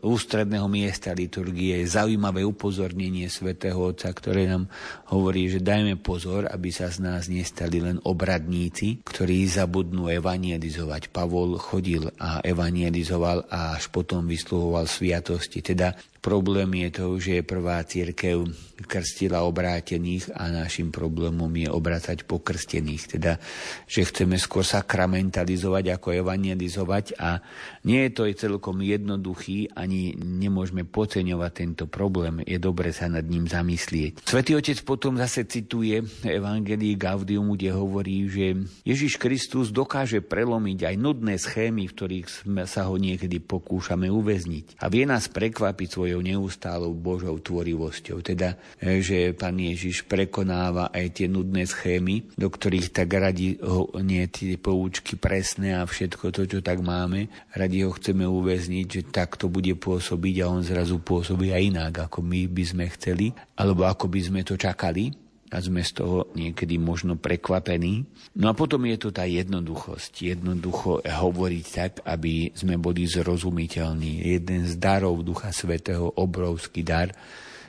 ústredného 0.00 0.64
miesta 0.70 1.12
liturgie 1.12 1.84
je 1.84 1.92
zaujímavé 1.92 2.40
upozornenie 2.40 3.28
svätého 3.28 3.76
Otca, 3.76 4.08
ktoré 4.08 4.48
nám 4.48 4.72
hovorí, 5.12 5.52
že 5.52 5.60
dajme 5.60 6.00
pozor, 6.00 6.48
aby 6.48 6.72
sa 6.72 6.88
z 6.88 7.04
nás 7.04 7.28
nestali 7.28 7.84
len 7.84 8.00
obradníci, 8.00 9.04
ktorí 9.04 9.44
zabudnú 9.44 10.08
evangelizovať 10.08 11.12
Pavol 11.18 11.58
chodil 11.58 12.06
a 12.22 12.38
evangelizoval 12.46 13.50
a 13.50 13.74
až 13.74 13.90
potom 13.90 14.22
vysluhoval 14.30 14.86
sviatosti. 14.86 15.58
Teda 15.58 15.90
Problém 16.18 16.86
je 16.86 16.90
to, 16.90 17.06
že 17.22 17.46
prvá 17.46 17.78
církev 17.86 18.42
krstila 18.86 19.42
obrátených 19.42 20.34
a 20.34 20.50
našim 20.50 20.94
problémom 20.94 21.50
je 21.50 21.66
obracať 21.70 22.26
pokrstených. 22.26 23.18
Teda, 23.18 23.42
že 23.90 24.06
chceme 24.06 24.38
skôr 24.38 24.62
sakramentalizovať 24.62 25.98
ako 25.98 26.14
evangelizovať 26.22 27.18
a 27.18 27.42
nie 27.86 28.06
je 28.06 28.10
to 28.14 28.22
aj 28.26 28.34
celkom 28.38 28.82
jednoduchý, 28.82 29.74
ani 29.74 30.14
nemôžeme 30.18 30.86
poceňovať 30.86 31.52
tento 31.54 31.84
problém. 31.90 32.42
Je 32.46 32.58
dobre 32.58 32.94
sa 32.94 33.10
nad 33.10 33.26
ním 33.26 33.50
zamyslieť. 33.50 34.26
Svetý 34.26 34.54
Otec 34.54 34.78
potom 34.86 35.18
zase 35.18 35.46
cituje 35.46 36.02
Evangelii 36.22 36.94
Gaudium, 36.94 37.54
kde 37.58 37.74
hovorí, 37.74 38.30
že 38.30 38.58
Ježiš 38.86 39.18
Kristus 39.18 39.74
dokáže 39.74 40.22
prelomiť 40.22 40.86
aj 40.86 40.94
nudné 40.98 41.34
schémy, 41.38 41.90
v 41.90 41.94
ktorých 41.94 42.26
sa 42.66 42.86
ho 42.86 42.94
niekedy 42.94 43.42
pokúšame 43.42 44.06
uväzniť. 44.06 44.78
A 44.82 44.86
vie 44.86 45.02
nás 45.02 45.26
prekvapiť 45.26 45.88
svoj 45.88 46.07
svojou 46.08 46.24
neustálou 46.24 46.96
Božou 46.96 47.36
tvorivosťou. 47.36 48.24
Teda, 48.24 48.56
e, 48.80 49.04
že 49.04 49.36
Pán 49.36 49.60
Ježiš 49.60 50.08
prekonáva 50.08 50.88
aj 50.88 51.20
tie 51.20 51.28
nudné 51.28 51.68
schémy, 51.68 52.32
do 52.32 52.48
ktorých 52.48 52.96
tak 52.96 53.12
radi 53.12 53.60
ho, 53.60 53.92
nie 54.00 54.24
tie 54.32 54.56
poučky 54.56 55.20
presné 55.20 55.76
a 55.76 55.84
všetko 55.84 56.32
to, 56.32 56.48
čo 56.48 56.58
tak 56.64 56.80
máme, 56.80 57.28
radi 57.52 57.84
ho 57.84 57.92
chceme 57.92 58.24
uväzniť, 58.24 58.86
že 58.88 59.02
tak 59.12 59.36
to 59.36 59.52
bude 59.52 59.76
pôsobiť 59.76 60.34
a 60.40 60.48
on 60.48 60.64
zrazu 60.64 60.96
pôsobí 60.96 61.52
aj 61.52 61.62
inak, 61.76 61.92
ako 62.08 62.24
my 62.24 62.48
by 62.48 62.64
sme 62.64 62.84
chceli, 62.96 63.36
alebo 63.60 63.84
ako 63.84 64.08
by 64.08 64.20
sme 64.24 64.40
to 64.48 64.56
čakali 64.56 65.27
a 65.48 65.56
sme 65.64 65.80
z 65.80 66.04
toho 66.04 66.28
niekedy 66.36 66.76
možno 66.76 67.16
prekvapení. 67.16 68.04
No 68.36 68.52
a 68.52 68.54
potom 68.54 68.84
je 68.84 68.96
to 69.00 69.08
tá 69.08 69.24
jednoduchosť. 69.24 70.36
Jednoducho 70.36 71.00
hovoriť 71.04 71.64
tak, 71.72 71.92
aby 72.04 72.52
sme 72.52 72.76
boli 72.76 73.08
zrozumiteľní. 73.08 74.28
Jeden 74.28 74.68
z 74.68 74.76
darov 74.76 75.24
Ducha 75.24 75.48
Svetého, 75.52 76.04
obrovský 76.04 76.84
dar, 76.84 77.10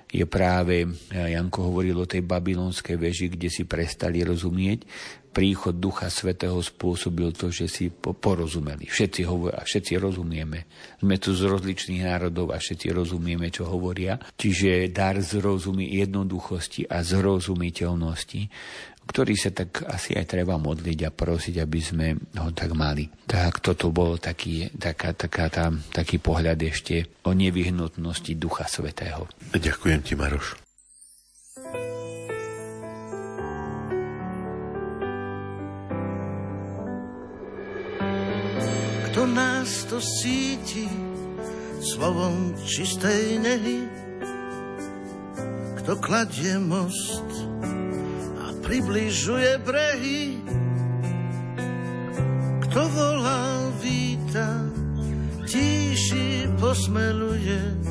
je 0.10 0.26
práve, 0.26 0.90
Janko 1.14 1.70
hovoril 1.70 1.94
o 1.94 2.10
tej 2.10 2.26
babylonskej 2.26 2.98
veži, 2.98 3.30
kde 3.30 3.46
si 3.54 3.70
prestali 3.70 4.26
rozumieť, 4.26 4.82
príchod 5.40 5.72
Ducha 5.72 6.12
Svetého 6.12 6.60
spôsobil 6.60 7.32
to, 7.32 7.48
že 7.48 7.72
si 7.72 7.88
porozumeli. 7.96 8.92
Všetci, 8.92 9.24
hovor, 9.24 9.56
všetci 9.56 9.96
rozumieme. 9.96 10.68
Sme 11.00 11.16
tu 11.16 11.32
z 11.32 11.48
rozličných 11.48 12.04
národov 12.04 12.52
a 12.52 12.60
všetci 12.60 12.92
rozumieme, 12.92 13.48
čo 13.48 13.64
hovoria. 13.64 14.20
Čiže 14.36 14.92
dar 14.92 15.16
zrozumí 15.16 15.96
jednoduchosti 15.96 16.92
a 16.92 17.00
zrozumiteľnosti, 17.08 18.42
ktorý 19.08 19.34
sa 19.40 19.56
tak 19.56 19.88
asi 19.88 20.20
aj 20.20 20.28
treba 20.28 20.60
modliť 20.60 21.08
a 21.08 21.16
prosiť, 21.16 21.56
aby 21.64 21.80
sme 21.80 22.20
ho 22.36 22.52
tak 22.52 22.76
mali. 22.76 23.08
Tak 23.24 23.64
toto 23.64 23.96
bol 23.96 24.20
taký, 24.20 24.68
taká, 24.76 25.16
taká, 25.16 25.48
tá, 25.48 25.72
taký 25.96 26.20
pohľad 26.20 26.60
ešte 26.68 27.24
o 27.24 27.32
nevyhnutnosti 27.32 28.36
Ducha 28.36 28.68
Svetého. 28.68 29.32
Ďakujem 29.56 30.04
ti, 30.04 30.20
Maroš. 30.20 30.60
Kto 39.10 39.26
nás 39.26 39.90
to 39.90 39.98
síti 39.98 40.86
slovom 41.82 42.54
čistej 42.62 43.42
nehy, 43.42 43.90
kto 45.82 45.98
kladie 45.98 46.62
most 46.62 47.26
a 48.38 48.54
približuje 48.62 49.58
brehy, 49.66 50.38
kto 52.70 52.82
volá, 52.94 53.74
víta, 53.82 54.70
tíši 55.42 56.46
posmeluje, 56.62 57.82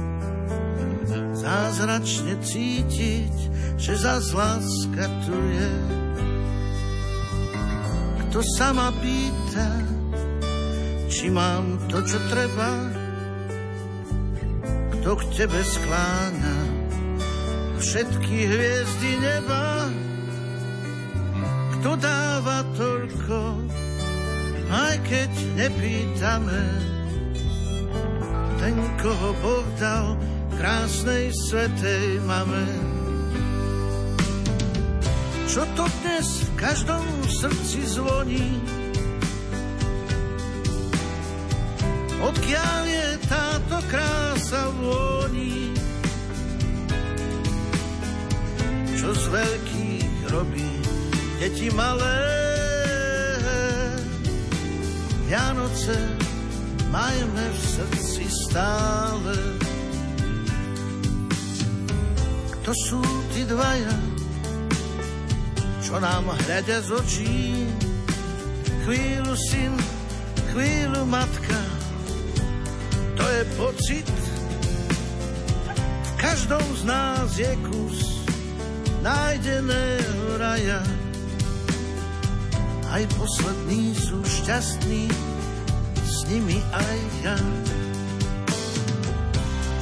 zázračne 1.35 2.39
cítiť, 2.47 3.35
že 3.75 3.93
zas 3.99 4.31
láska 4.31 5.11
tu 5.27 5.35
je. 5.35 5.75
Kto 8.23 8.39
sama 8.55 8.95
pýta, 9.03 9.98
či 11.09 11.33
mám 11.33 11.81
to, 11.89 12.05
čo 12.05 12.21
treba, 12.29 12.73
kto 14.93 15.11
k 15.17 15.23
tebe 15.33 15.61
skláňa? 15.65 16.59
Všetky 17.81 18.37
hviezdy 18.45 19.13
neba, 19.17 19.89
kto 21.79 21.97
dáva 21.97 22.61
toľko, 22.77 23.41
aj 24.69 24.95
keď 25.09 25.33
nepýtame, 25.57 26.63
ten, 28.61 28.77
koho 29.01 29.31
Boh 29.41 29.69
dal 29.81 30.13
krásnej 30.61 31.33
svetej 31.49 32.21
mame. 32.29 32.69
Čo 35.49 35.65
to 35.73 35.89
dnes 36.05 36.45
v 36.45 36.51
každom 36.61 37.07
srdci 37.25 37.81
zvoní, 37.97 38.78
odkiaľ 42.19 42.81
je 42.87 43.07
táto 43.31 43.77
krása 43.87 44.63
vôni, 44.75 45.71
čo 48.99 49.09
z 49.15 49.25
veľkých 49.31 50.15
robí 50.35 50.73
deti 51.39 51.71
malé. 51.71 52.19
Vianoce 55.29 55.97
majme 56.89 57.47
v 57.53 57.59
srdci 57.61 58.25
stále. 58.49 59.37
Kto 62.59 62.71
sú 62.73 63.01
tí 63.37 63.45
dvaja, 63.45 63.97
čo 65.85 66.01
nám 66.01 66.33
hľadia 66.33 66.81
z 66.81 66.89
očí? 66.97 67.65
Chvíľu 68.89 69.37
syn, 69.53 69.73
chvíľu 70.53 71.05
matka, 71.05 71.61
to 71.61 71.78
pocit. 73.59 74.07
V 76.03 76.11
každom 76.19 76.65
z 76.77 76.83
nás 76.87 77.29
je 77.39 77.53
kus 77.69 77.99
nájdeného 79.03 80.39
raja. 80.39 80.83
aj 82.89 83.05
poslední 83.21 83.93
sú 83.93 84.19
šťastní, 84.25 85.13
s 86.01 86.17
nimi 86.33 86.57
aj 86.73 86.99
ja. 87.21 87.39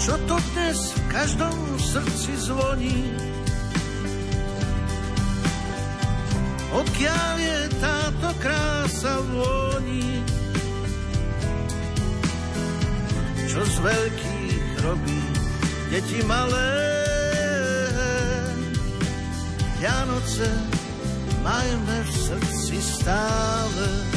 Čo 0.02 0.14
to 0.26 0.36
dnes 0.52 0.78
v 0.90 1.02
každom 1.10 1.56
srdci 1.78 2.32
zvoní? 2.36 3.00
Odkiaľ 6.76 7.34
je 7.40 7.58
táto 7.80 8.28
krása 8.42 9.16
voní? 9.32 10.35
Čo 13.56 13.64
z 13.64 13.78
veľkých 13.88 14.84
robí 14.84 15.22
deti 15.88 16.20
malé? 16.28 16.76
Vianoce 19.80 20.44
majme 21.40 21.98
v 22.04 22.10
srdci 22.20 22.76
stále. 22.84 24.15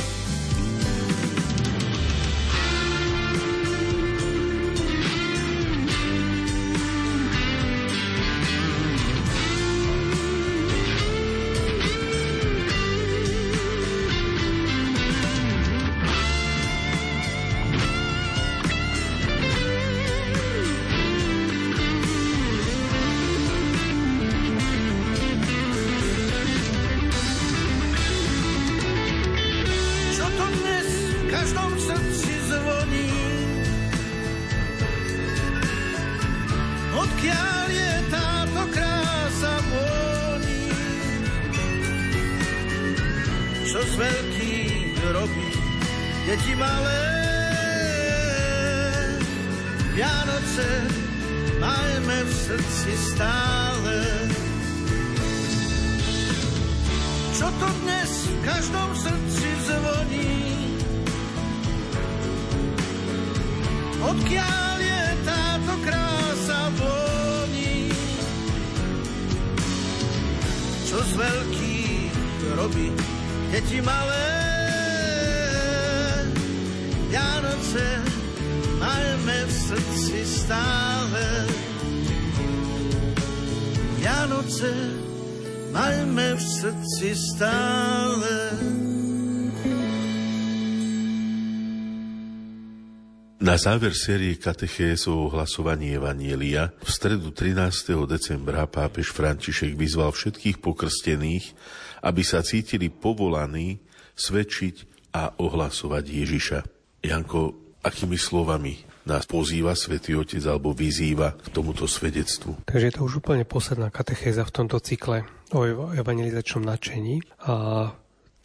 Na 93.49 93.57
záver 93.57 93.97
série 93.97 94.37
katechézov 94.37 95.25
o 95.25 95.31
hlasovaní 95.33 95.97
Evanielia 95.97 96.69
v 96.85 96.89
stredu 96.93 97.33
13. 97.33 97.97
decembra 98.05 98.69
pápež 98.69 99.09
František 99.09 99.73
vyzval 99.73 100.13
všetkých 100.13 100.61
pokrstených, 100.61 101.57
aby 102.05 102.21
sa 102.21 102.45
cítili 102.45 102.93
povolaní 102.93 103.81
svedčiť 104.13 104.75
a 105.17 105.33
ohlasovať 105.41 106.03
Ježiša. 106.05 106.59
Janko, 107.01 107.73
akými 107.81 108.21
slovami 108.21 108.85
nás 109.09 109.25
pozýva 109.25 109.73
Svetý 109.73 110.13
Otec 110.13 110.45
alebo 110.45 110.77
vyzýva 110.77 111.33
k 111.33 111.49
tomuto 111.49 111.89
svedectvu? 111.89 112.69
Takže 112.69 112.85
je 112.85 112.93
to 112.93 113.09
už 113.09 113.25
úplne 113.25 113.49
posledná 113.49 113.89
katechéza 113.89 114.45
v 114.45 114.53
tomto 114.61 114.77
cykle 114.77 115.25
o 115.57 115.65
ev- 115.65 115.97
evangelizačnom 115.97 116.69
nadšení. 116.69 117.25
A 117.49 117.89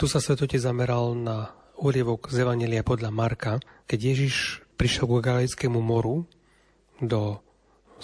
tu 0.01 0.09
sa 0.09 0.17
Svetotec 0.17 0.65
zameral 0.65 1.13
na 1.13 1.53
úrievok 1.77 2.33
z 2.33 2.41
Evangelia 2.41 2.81
podľa 2.81 3.13
Marka, 3.13 3.61
keď 3.85 4.01
Ježiš 4.01 4.64
prišiel 4.75 5.07
k 5.07 5.25
Galilejskému 5.25 5.81
moru 5.81 6.27
do 7.01 7.41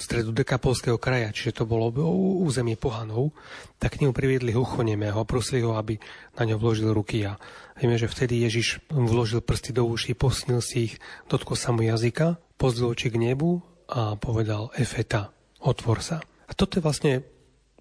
stredu 0.00 0.32
Dekapolského 0.32 0.96
kraja, 0.96 1.34
čiže 1.34 1.60
to 1.60 1.64
bolo 1.68 1.92
územie 2.40 2.78
pohanov, 2.78 3.36
tak 3.76 3.98
k 3.98 4.06
nemu 4.06 4.16
priviedli 4.16 4.54
a 4.54 5.28
prosili 5.28 5.60
ho, 5.60 5.76
aby 5.76 6.00
na 6.40 6.48
ňo 6.48 6.56
vložil 6.56 6.94
ruky. 6.94 7.26
A 7.28 7.36
vieme, 7.76 8.00
že 8.00 8.08
vtedy 8.08 8.40
Ježiš 8.40 8.80
vložil 8.88 9.44
prsty 9.44 9.76
do 9.76 9.84
uší, 9.84 10.16
posnil 10.16 10.64
si 10.64 10.88
ich, 10.88 10.94
dotkol 11.28 11.58
sa 11.58 11.74
mu 11.74 11.84
jazyka, 11.84 12.40
pozdvil 12.56 12.96
oči 12.96 13.12
k 13.12 13.20
nebu 13.20 13.60
a 13.92 14.16
povedal 14.16 14.72
Efeta, 14.78 15.34
otvor 15.60 16.00
sa. 16.00 16.24
A 16.48 16.52
toto 16.56 16.80
je 16.80 16.86
vlastne 16.86 17.12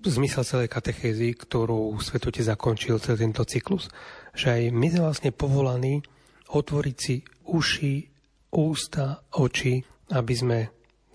zmysel 0.03 0.43
celej 0.43 0.69
katechézy, 0.71 1.35
ktorú 1.35 1.95
svetote 1.99 2.39
zakončil 2.43 2.99
celý 3.03 3.27
tento 3.29 3.43
cyklus. 3.43 3.91
Že 4.35 4.47
aj 4.47 4.61
my 4.71 4.87
sme 4.91 5.01
vlastne 5.03 5.31
povolaní 5.35 6.03
otvoriť 6.49 6.95
si 6.95 7.21
uši, 7.47 8.18
ústa, 8.53 9.25
oči, 9.37 9.81
aby 10.13 10.33
sme 10.33 10.59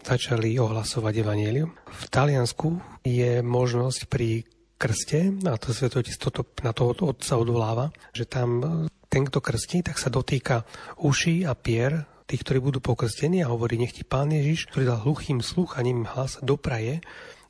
začali 0.04 0.54
ohlasovať 0.60 1.14
evanielium. 1.24 1.72
V 1.74 2.04
Taliansku 2.12 3.00
je 3.02 3.40
možnosť 3.40 4.00
pri 4.06 4.44
krste, 4.76 5.32
a 5.48 5.56
to 5.56 5.72
svetotec 5.72 6.14
toto, 6.20 6.44
na 6.60 6.76
to 6.76 6.92
otca 6.92 7.34
odvoláva, 7.40 7.88
že 8.12 8.28
tam 8.28 8.84
ten, 9.08 9.22
kto 9.24 9.38
krstí, 9.40 9.80
tak 9.86 9.96
sa 9.96 10.10
dotýka 10.10 10.66
uší 11.00 11.46
a 11.46 11.54
pier 11.54 12.04
tých, 12.26 12.42
ktorí 12.42 12.58
budú 12.58 12.80
pokrstení 12.82 13.44
a 13.44 13.52
hovorí, 13.52 13.78
nech 13.78 13.94
ti 13.94 14.02
Pán 14.02 14.32
Ježiš, 14.32 14.68
ktorý 14.72 14.90
dal 14.90 15.04
hluchým 15.04 15.38
sluch 15.44 15.78
a 15.78 15.84
ním 15.84 16.08
hlas, 16.08 16.40
dopraje, 16.42 16.98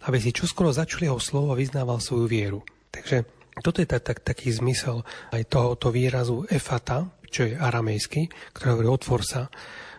aby 0.05 0.19
si 0.21 0.37
čoskoro 0.37 0.75
začuli 0.75 1.09
jeho 1.09 1.23
slovo 1.23 1.55
a 1.55 1.59
vyznával 1.59 2.03
svoju 2.03 2.27
vieru. 2.29 2.61
Takže 2.93 3.25
toto 3.63 3.81
je 3.81 3.89
tak, 3.89 4.03
tak, 4.03 4.19
taký 4.21 4.51
zmysel 4.51 5.07
aj 5.31 5.49
tohoto 5.49 5.95
výrazu 5.95 6.45
efata, 6.51 7.09
čo 7.35 7.51
je 7.51 7.59
aramejský, 7.59 8.31
ktorý 8.55 8.69
hovorí 8.79 8.89
otvor 8.95 9.27
sa, 9.27 9.51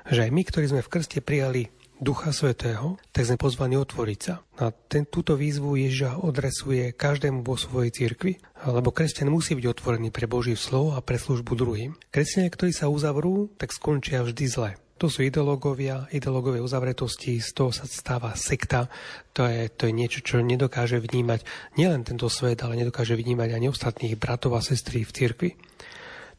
že 0.08 0.24
aj 0.24 0.32
my, 0.32 0.42
ktorí 0.48 0.66
sme 0.72 0.80
v 0.80 0.92
krste 0.96 1.20
prijali 1.20 1.68
Ducha 1.96 2.36
Svetého, 2.36 3.00
tak 3.16 3.24
sme 3.24 3.40
pozvaní 3.40 3.80
otvoriť 3.80 4.20
sa. 4.20 4.44
A 4.60 4.72
ten, 4.72 5.08
túto 5.08 5.40
výzvu 5.40 5.80
Ježiša 5.80 6.24
odresuje 6.24 6.92
každému 6.92 7.44
vo 7.44 7.56
svojej 7.56 7.92
cirkvi, 7.92 8.36
lebo 8.68 8.92
kresťan 8.92 9.32
musí 9.32 9.56
byť 9.56 9.66
otvorený 9.68 10.12
pre 10.12 10.28
Boží 10.28 10.60
slovo 10.60 10.96
a 10.96 11.00
pre 11.00 11.16
službu 11.16 11.56
druhým. 11.56 11.92
Kresťania, 12.12 12.52
ktorí 12.52 12.72
sa 12.76 12.92
uzavrú, 12.92 13.48
tak 13.56 13.72
skončia 13.72 14.28
vždy 14.28 14.46
zle. 14.48 14.72
To 15.00 15.12
sú 15.12 15.28
ideológovia, 15.28 16.08
ideológovia 16.12 16.64
uzavretosti, 16.64 17.44
z 17.44 17.52
toho 17.52 17.72
sa 17.76 17.84
stáva 17.84 18.32
sekta. 18.36 18.88
To 19.36 19.44
je, 19.44 19.68
to 19.68 19.92
je 19.92 19.94
niečo, 19.96 20.24
čo 20.24 20.40
nedokáže 20.40 21.04
vnímať 21.04 21.44
nielen 21.76 22.08
tento 22.08 22.32
svet, 22.32 22.64
ale 22.64 22.80
nedokáže 22.80 23.16
vnímať 23.16 23.56
ani 23.56 23.68
ostatných 23.68 24.16
bratov 24.16 24.56
a 24.56 24.64
sestry 24.64 25.04
v 25.04 25.12
cirkvi. 25.12 25.52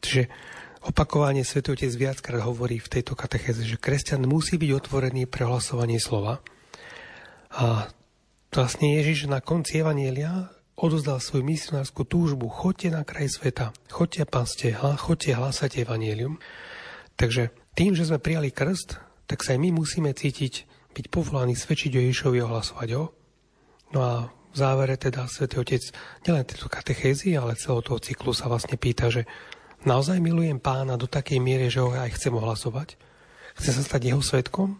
Čiže 0.01 0.29
opakovanie 0.87 1.43
Svetý 1.43 1.75
Otec 1.75 1.91
viackrát 1.91 2.39
hovorí 2.47 2.79
v 2.79 2.87
tejto 2.87 3.13
katechéze, 3.13 3.67
že 3.67 3.75
kresťan 3.75 4.23
musí 4.23 4.55
byť 4.55 4.71
otvorený 4.71 5.27
pre 5.27 5.43
hlasovanie 5.43 5.99
slova. 5.99 6.39
A 7.51 7.91
vlastne 8.55 8.95
Ježiš 8.95 9.27
na 9.27 9.43
konci 9.43 9.83
Evanielia 9.83 10.55
odozdal 10.79 11.19
svoju 11.19 11.43
misionárskú 11.43 12.07
túžbu. 12.07 12.47
Choďte 12.47 12.95
na 12.95 13.03
kraj 13.03 13.27
sveta, 13.27 13.75
choďte 13.91 14.23
paste, 14.31 14.69
choďte 14.77 15.35
hlásať 15.35 15.83
Evanielium. 15.83 16.39
Takže 17.19 17.51
tým, 17.75 17.97
že 17.97 18.07
sme 18.07 18.23
prijali 18.23 18.53
krst, 18.53 19.01
tak 19.27 19.43
sa 19.43 19.57
aj 19.57 19.59
my 19.59 19.69
musíme 19.75 20.13
cítiť, 20.15 20.69
byť 20.95 21.05
povolaní 21.11 21.57
svedčiť 21.57 21.91
o 21.97 22.03
Ježišovi, 22.07 22.39
ohlasovať 22.45 22.89
ho. 22.95 23.11
No 23.91 23.99
a 23.99 24.13
v 24.31 24.55
závere 24.55 24.95
teda 24.95 25.27
Svetý 25.27 25.59
Otec 25.59 25.83
nielen 26.23 26.47
tejto 26.47 26.71
katechézy, 26.71 27.35
ale 27.35 27.59
celého 27.59 27.83
toho 27.83 27.99
cyklu 27.99 28.31
sa 28.31 28.47
vlastne 28.47 28.79
pýta, 28.79 29.11
že 29.11 29.27
naozaj 29.83 30.17
milujem 30.23 30.57
pána 30.57 30.95
do 30.95 31.05
takej 31.05 31.37
miery, 31.43 31.69
že 31.69 31.83
ho 31.83 31.93
aj 31.93 32.15
chcem 32.17 32.33
ohlasovať. 32.33 32.97
Chcem 33.57 33.73
sa 33.73 33.83
stať 33.83 34.01
jeho 34.13 34.21
svetkom. 34.21 34.77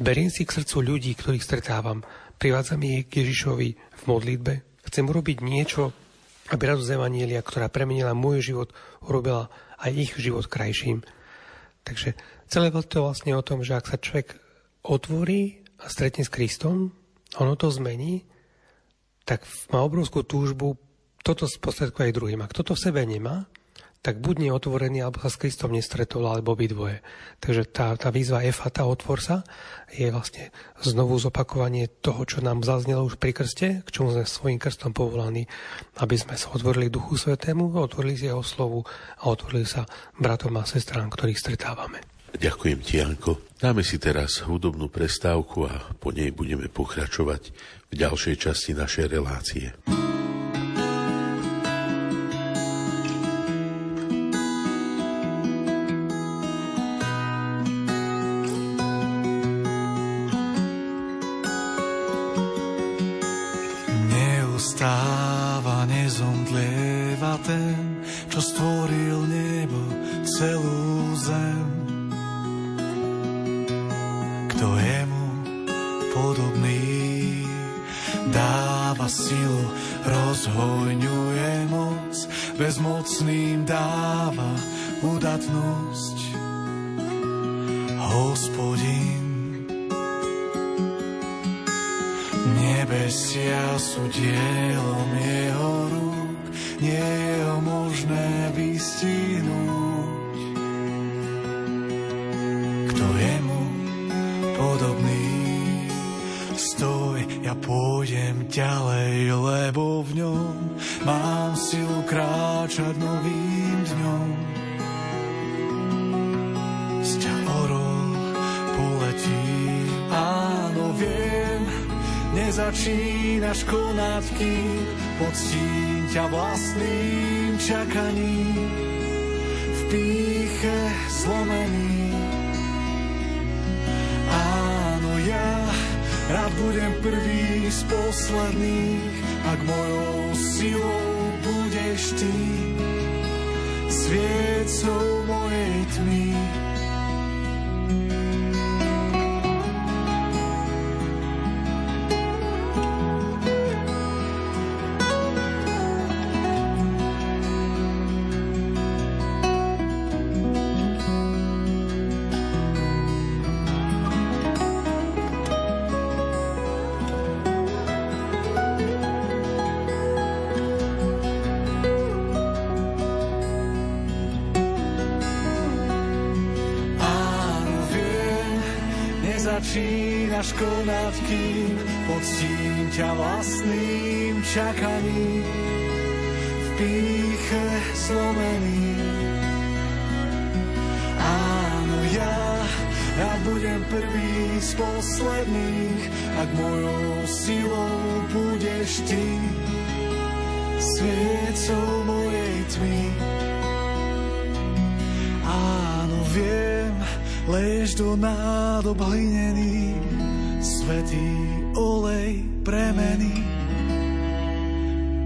Beriem 0.00 0.28
si 0.28 0.44
k 0.44 0.60
srdcu 0.60 0.76
ľudí, 0.84 1.12
ktorých 1.16 1.44
stretávam. 1.44 2.04
Privádzam 2.36 2.84
ich 2.84 3.08
k 3.08 3.24
Ježišovi 3.24 3.68
v 3.76 4.02
modlitbe. 4.04 4.52
Chcem 4.84 5.04
urobiť 5.08 5.40
niečo, 5.40 5.96
aby 6.52 6.62
radosť 6.68 6.92
Evanielia, 6.92 7.40
ktorá 7.40 7.72
premenila 7.72 8.12
môj 8.12 8.52
život, 8.52 8.70
urobila 9.02 9.48
aj 9.80 9.90
ich 9.96 10.12
život 10.20 10.44
krajším. 10.46 11.00
Takže 11.82 12.14
celé 12.46 12.68
to 12.70 13.04
vlastne 13.04 13.32
o 13.34 13.42
tom, 13.42 13.64
že 13.64 13.76
ak 13.76 13.88
sa 13.88 13.98
človek 13.98 14.36
otvorí 14.84 15.64
a 15.82 15.90
stretne 15.90 16.22
s 16.22 16.30
Kristom, 16.30 16.92
ono 17.36 17.52
to 17.58 17.72
zmení, 17.72 18.24
tak 19.26 19.42
má 19.74 19.82
obrovskú 19.82 20.22
túžbu 20.22 20.78
toto 21.26 21.50
sprostredkuje 21.50 22.14
aj 22.14 22.14
druhým. 22.14 22.40
Ak 22.46 22.54
toto 22.54 22.78
v 22.78 22.86
sebe 22.86 23.02
nemá, 23.02 23.50
tak 24.06 24.22
buď 24.22 24.34
nie 24.38 24.54
otvorený, 24.54 25.02
alebo 25.02 25.18
sa 25.18 25.26
s 25.26 25.42
Kristom 25.42 25.74
nestretol, 25.74 26.22
alebo 26.30 26.54
obidvoje. 26.54 27.02
Takže 27.42 27.66
tá, 27.66 27.98
tá 27.98 28.14
výzva 28.14 28.46
Efata, 28.46 28.86
otvor 28.86 29.18
sa, 29.18 29.42
je 29.90 30.06
vlastne 30.14 30.54
znovu 30.78 31.18
zopakovanie 31.18 31.90
toho, 31.90 32.22
čo 32.22 32.38
nám 32.38 32.62
zaznelo 32.62 33.02
už 33.02 33.18
pri 33.18 33.34
krste, 33.34 33.82
k 33.82 33.88
čomu 33.90 34.14
sme 34.14 34.22
svojim 34.22 34.62
krstom 34.62 34.94
povolaní, 34.94 35.50
aby 35.98 36.14
sme 36.14 36.38
sa 36.38 36.54
otvorili 36.54 36.86
Duchu 36.86 37.18
Svetému, 37.18 37.74
otvorili 37.74 38.14
si 38.14 38.30
jeho 38.30 38.46
slovu 38.46 38.86
a 39.18 39.26
otvorili 39.26 39.66
sa 39.66 39.82
bratom 40.22 40.54
a 40.54 40.62
sestrám, 40.62 41.10
ktorých 41.10 41.42
stretávame. 41.42 41.98
Ďakujem 42.38 42.78
ti, 42.86 43.02
Janko. 43.02 43.42
Dáme 43.58 43.82
si 43.82 43.98
teraz 43.98 44.46
hudobnú 44.46 44.86
prestávku 44.86 45.66
a 45.66 45.82
po 45.98 46.14
nej 46.14 46.30
budeme 46.30 46.70
pokračovať 46.70 47.42
v 47.90 47.94
ďalšej 47.98 48.34
časti 48.38 48.70
našej 48.76 49.06
relácie. 49.10 49.74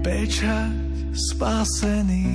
Pečať 0.01 0.73
spasený. 1.13 2.25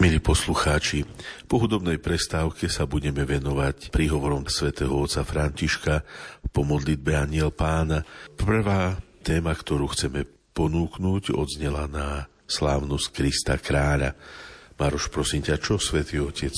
Milí 0.00 0.18
poslucháči, 0.18 1.06
po 1.46 1.62
hudobnej 1.62 2.00
prestávke 2.02 2.66
sa 2.66 2.88
budeme 2.88 3.22
venovať 3.22 3.94
príhovorom 3.94 4.48
svätého 4.50 4.90
otca 4.90 5.22
Františka 5.22 6.02
po 6.50 6.66
modlitbe 6.66 7.14
Aniel 7.14 7.54
pána. 7.54 8.02
Prvá 8.34 8.98
téma, 9.22 9.54
ktorú 9.54 9.92
chceme 9.94 10.26
ponúknuť, 10.56 11.36
odznela 11.36 11.86
na 11.86 12.26
slávnosť 12.50 13.06
Krista 13.14 13.54
kráľa. 13.60 14.18
Maroš, 14.74 15.14
prosím 15.14 15.46
ťa, 15.46 15.62
čo 15.62 15.78
svätý 15.78 16.18
Otec 16.18 16.56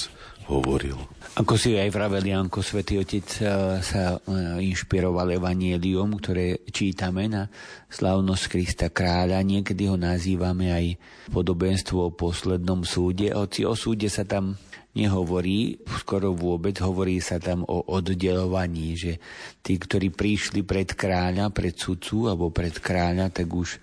hovoril? 0.49 0.97
Ako 1.35 1.59
si 1.59 1.75
aj 1.75 1.91
vravel, 1.91 2.23
Janko, 2.23 2.63
svätý 2.63 3.03
Otec 3.03 3.27
eh, 3.43 3.83
sa 3.83 4.15
eh, 4.15 4.63
inšpiroval 4.63 5.35
evanielium, 5.35 6.23
ktoré 6.23 6.63
čítame 6.71 7.27
na 7.27 7.51
slavnosť 7.91 8.45
Krista 8.47 8.87
kráľa. 8.87 9.43
Niekedy 9.43 9.91
ho 9.91 9.99
nazývame 9.99 10.71
aj 10.71 10.87
podobenstvo 11.35 12.07
o 12.07 12.15
poslednom 12.15 12.87
súde. 12.87 13.35
Hoci 13.35 13.67
o 13.67 13.75
súde 13.75 14.07
sa 14.07 14.23
tam 14.23 14.55
nehovorí, 14.95 15.83
skoro 15.99 16.31
vôbec 16.39 16.79
hovorí 16.79 17.19
sa 17.19 17.43
tam 17.43 17.67
o 17.67 17.83
oddelovaní, 17.91 18.95
že 18.95 19.19
tí, 19.59 19.75
ktorí 19.75 20.15
prišli 20.15 20.63
pred 20.63 20.95
kráľa, 20.95 21.51
pred 21.51 21.75
sudcu 21.75 22.31
alebo 22.31 22.55
pred 22.55 22.79
kráľa, 22.79 23.35
tak 23.35 23.51
už 23.51 23.83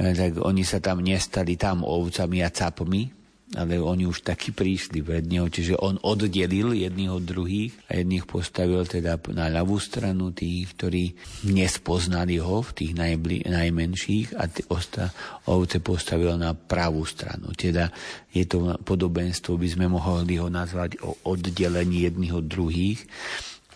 eh, 0.00 0.16
tak 0.16 0.40
oni 0.40 0.64
sa 0.64 0.80
tam 0.80 1.04
nestali 1.04 1.60
tam 1.60 1.84
ovcami 1.84 2.40
a 2.40 2.48
capmi, 2.48 3.17
ale 3.56 3.80
oni 3.80 4.04
už 4.04 4.28
taky 4.28 4.52
prišli 4.52 5.00
pred 5.00 5.24
neho, 5.24 5.48
čiže 5.48 5.80
on 5.80 5.96
oddelil 6.04 6.76
jedných 6.76 7.08
od 7.08 7.24
druhých 7.24 7.72
a 7.88 7.96
jedných 7.96 8.28
postavil 8.28 8.84
teda 8.84 9.16
na 9.32 9.48
ľavú 9.48 9.80
stranu 9.80 10.36
tých, 10.36 10.68
ktorí 10.76 11.04
nespoznali 11.48 12.36
ho 12.36 12.60
v 12.60 12.70
tých 12.76 12.92
najbli, 12.92 13.48
najmenších 13.48 14.36
a 14.36 14.44
t- 14.52 14.68
osta, 14.68 15.08
ovce 15.48 15.80
postavil 15.80 16.36
na 16.36 16.52
pravú 16.52 17.08
stranu. 17.08 17.56
Teda 17.56 17.88
je 18.36 18.44
to 18.44 18.76
podobenstvo, 18.84 19.56
by 19.56 19.68
sme 19.72 19.86
mohli 19.88 20.36
ho 20.36 20.52
nazvať 20.52 21.00
o 21.00 21.16
oddelení 21.24 22.04
jedných 22.04 22.36
od 22.36 22.44
druhých 22.44 23.00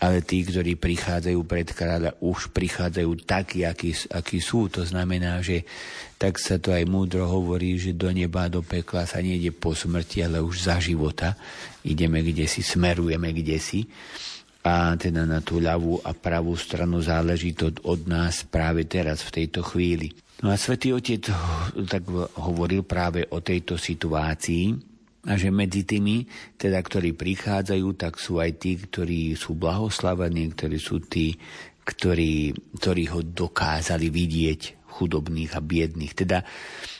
ale 0.03 0.19
tí, 0.19 0.43
ktorí 0.43 0.75
prichádzajú 0.75 1.39
pred 1.47 1.71
kráľa, 1.71 2.19
už 2.19 2.51
prichádzajú 2.51 3.23
takí, 3.23 3.63
akí, 3.63 3.95
akí 4.11 4.43
sú. 4.43 4.67
To 4.67 4.83
znamená, 4.83 5.39
že 5.39 5.63
tak 6.19 6.43
sa 6.43 6.59
to 6.59 6.75
aj 6.75 6.83
múdro 6.83 7.23
hovorí, 7.23 7.79
že 7.79 7.95
do 7.95 8.11
neba, 8.11 8.51
do 8.51 8.59
pekla 8.59 9.07
sa 9.07 9.23
nejde 9.23 9.55
po 9.55 9.71
smrti, 9.71 10.27
ale 10.27 10.43
už 10.43 10.67
za 10.67 10.75
života. 10.83 11.39
Ideme 11.87 12.19
kde 12.19 12.51
si, 12.51 12.59
smerujeme 12.59 13.31
kde 13.31 13.55
si. 13.63 13.87
A 14.67 14.91
teda 14.99 15.23
na 15.23 15.39
tú 15.39 15.63
ľavú 15.63 16.03
a 16.03 16.11
pravú 16.11 16.59
stranu 16.59 16.99
záleží 16.99 17.55
to 17.55 17.71
od 17.87 18.03
nás 18.03 18.43
práve 18.43 18.83
teraz, 18.83 19.23
v 19.23 19.39
tejto 19.39 19.63
chvíli. 19.63 20.11
No 20.43 20.51
a 20.51 20.59
Svetý 20.59 20.91
Otec 20.91 21.31
tak 21.87 22.03
hovoril 22.43 22.83
práve 22.83 23.23
o 23.31 23.39
tejto 23.39 23.79
situácii, 23.79 24.92
a 25.23 25.39
že 25.39 25.47
medzi 25.55 25.87
tými, 25.87 26.27
teda, 26.59 26.83
ktorí 26.83 27.15
prichádzajú, 27.15 27.87
tak 27.95 28.19
sú 28.19 28.43
aj 28.43 28.59
tí, 28.59 28.75
ktorí 28.75 29.39
sú 29.39 29.55
blahoslavení, 29.55 30.51
ktorí 30.51 30.75
sú 30.75 30.99
tí, 30.99 31.39
ktorí, 31.87 32.51
ktorí 32.75 33.03
ho 33.07 33.23
dokázali 33.23 34.11
vidieť 34.11 34.83
chudobných 34.93 35.51
a 35.57 35.61
biedných. 35.63 36.13
Teda 36.13 36.45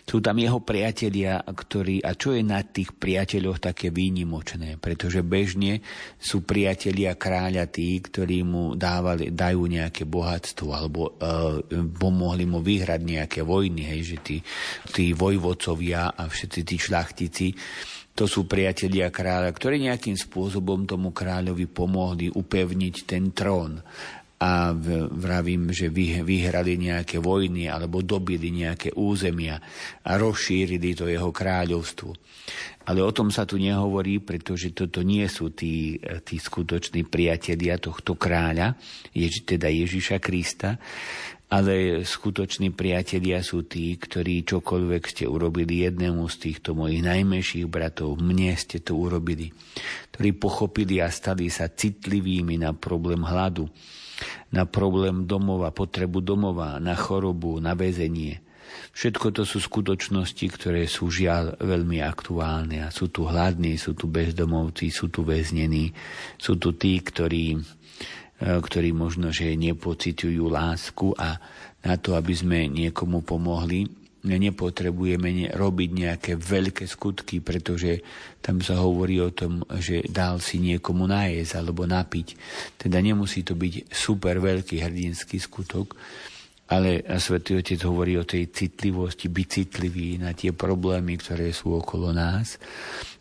sú 0.03 0.19
tam 0.19 0.41
jeho 0.41 0.59
priatelia, 0.65 1.39
ktorí, 1.45 2.01
a 2.01 2.17
čo 2.17 2.33
je 2.33 2.41
na 2.43 2.59
tých 2.65 2.91
priateľoch 2.97 3.61
také 3.61 3.93
výnimočné, 3.93 4.81
pretože 4.81 5.21
bežne 5.21 5.79
sú 6.17 6.43
priatelia 6.43 7.15
kráľa 7.15 7.69
tí, 7.69 8.01
ktorí 8.01 8.43
mu 8.43 8.73
dávali, 8.73 9.31
dajú 9.31 9.63
nejaké 9.69 10.03
bohatstvo 10.09 10.67
alebo 10.73 11.15
uh, 11.15 11.61
pomohli 11.95 12.43
mu 12.43 12.59
vyhrať 12.59 13.01
nejaké 13.03 13.39
vojny, 13.45 13.83
hej, 13.95 14.01
že 14.15 14.17
tí, 14.19 14.37
tí 14.91 15.13
vojvodcovia 15.13 16.17
a 16.17 16.27
všetci 16.27 16.59
tí 16.65 16.75
šlachtici 16.75 17.47
to 18.13 18.29
sú 18.29 18.45
priatelia 18.45 19.09
kráľa, 19.09 19.49
ktorí 19.49 19.89
nejakým 19.89 20.13
spôsobom 20.13 20.85
tomu 20.85 21.09
kráľovi 21.09 21.65
pomohli 21.65 22.29
upevniť 22.29 22.95
ten 23.09 23.33
trón 23.33 23.81
a 24.43 24.75
vravím, 25.07 25.71
že 25.71 25.87
vyhrali 26.19 26.75
nejaké 26.75 27.17
vojny 27.23 27.71
alebo 27.71 28.03
dobili 28.03 28.51
nejaké 28.51 28.91
územia 28.91 29.55
a 30.03 30.11
rozšírili 30.19 30.91
to 30.93 31.07
jeho 31.07 31.31
kráľovstvo. 31.31 32.11
Ale 32.83 32.99
o 32.99 33.15
tom 33.15 33.31
sa 33.31 33.47
tu 33.47 33.55
nehovorí, 33.55 34.19
pretože 34.19 34.75
toto 34.75 34.99
nie 34.99 35.23
sú 35.31 35.55
tí, 35.55 35.95
tí 36.27 36.35
skutoční 36.35 37.07
priatelia 37.07 37.79
tohto 37.79 38.19
kráľa, 38.19 38.75
teda 39.47 39.71
Ježiša 39.71 40.19
Krista, 40.19 40.75
ale 41.53 42.01
skutoční 42.01 42.73
priatelia 42.73 43.45
sú 43.45 43.69
tí, 43.69 43.93
ktorí 43.93 44.41
čokoľvek 44.41 45.03
ste 45.05 45.29
urobili 45.29 45.85
jednému 45.85 46.25
z 46.25 46.35
týchto 46.49 46.73
mojich 46.73 47.05
najmenších 47.05 47.69
bratov, 47.69 48.17
mne 48.17 48.57
ste 48.57 48.81
to 48.81 48.97
urobili, 48.97 49.53
ktorí 50.09 50.33
pochopili 50.33 50.97
a 50.97 51.13
stali 51.13 51.53
sa 51.53 51.69
citlivými 51.69 52.57
na 52.57 52.73
problém 52.73 53.21
hladu, 53.21 53.69
na 54.49 54.65
problém 54.65 55.29
domova, 55.29 55.69
potrebu 55.69 56.25
domova, 56.25 56.81
na 56.81 56.97
chorobu, 56.97 57.61
na 57.61 57.77
väzenie. 57.77 58.41
Všetko 58.97 59.37
to 59.37 59.45
sú 59.45 59.61
skutočnosti, 59.61 60.45
ktoré 60.57 60.89
sú 60.89 61.13
žiaľ 61.13 61.61
veľmi 61.61 62.01
aktuálne 62.01 62.81
a 62.81 62.89
sú 62.89 63.13
tu 63.13 63.29
hladní, 63.29 63.77
sú 63.77 63.93
tu 63.93 64.09
bezdomovci, 64.09 64.89
sú 64.89 65.13
tu 65.13 65.21
väznení, 65.21 65.93
sú 66.41 66.57
tu 66.57 66.73
tí, 66.73 66.97
ktorí, 66.97 67.61
ktorí 68.39 68.95
možno, 68.95 69.29
že 69.29 69.53
nepocitujú 69.53 70.49
lásku 70.49 71.13
a 71.19 71.37
na 71.83 71.95
to, 71.99 72.15
aby 72.15 72.33
sme 72.33 72.71
niekomu 72.71 73.21
pomohli, 73.21 74.03
nepotrebujeme 74.23 75.51
robiť 75.51 75.89
nejaké 75.91 76.31
veľké 76.39 76.87
skutky, 76.87 77.43
pretože 77.43 77.99
tam 78.39 78.63
sa 78.63 78.79
hovorí 78.79 79.19
o 79.19 79.35
tom, 79.35 79.67
že 79.83 80.07
dal 80.07 80.39
si 80.39 80.63
niekomu 80.63 81.03
najesť 81.11 81.59
alebo 81.59 81.83
napiť. 81.83 82.39
Teda 82.79 83.03
nemusí 83.03 83.43
to 83.43 83.59
byť 83.59 83.91
super 83.91 84.39
veľký 84.39 84.79
hrdinský 84.79 85.43
skutok, 85.43 85.99
ale 86.73 87.05
Svetý 87.21 87.61
Otec 87.61 87.77
hovorí 87.85 88.17
o 88.17 88.25
tej 88.25 88.49
citlivosti, 88.49 89.29
byť 89.29 89.47
citlivý 89.47 90.17
na 90.17 90.33
tie 90.33 90.49
problémy, 90.49 91.21
ktoré 91.21 91.53
sú 91.53 91.77
okolo 91.77 92.09
nás 92.09 92.57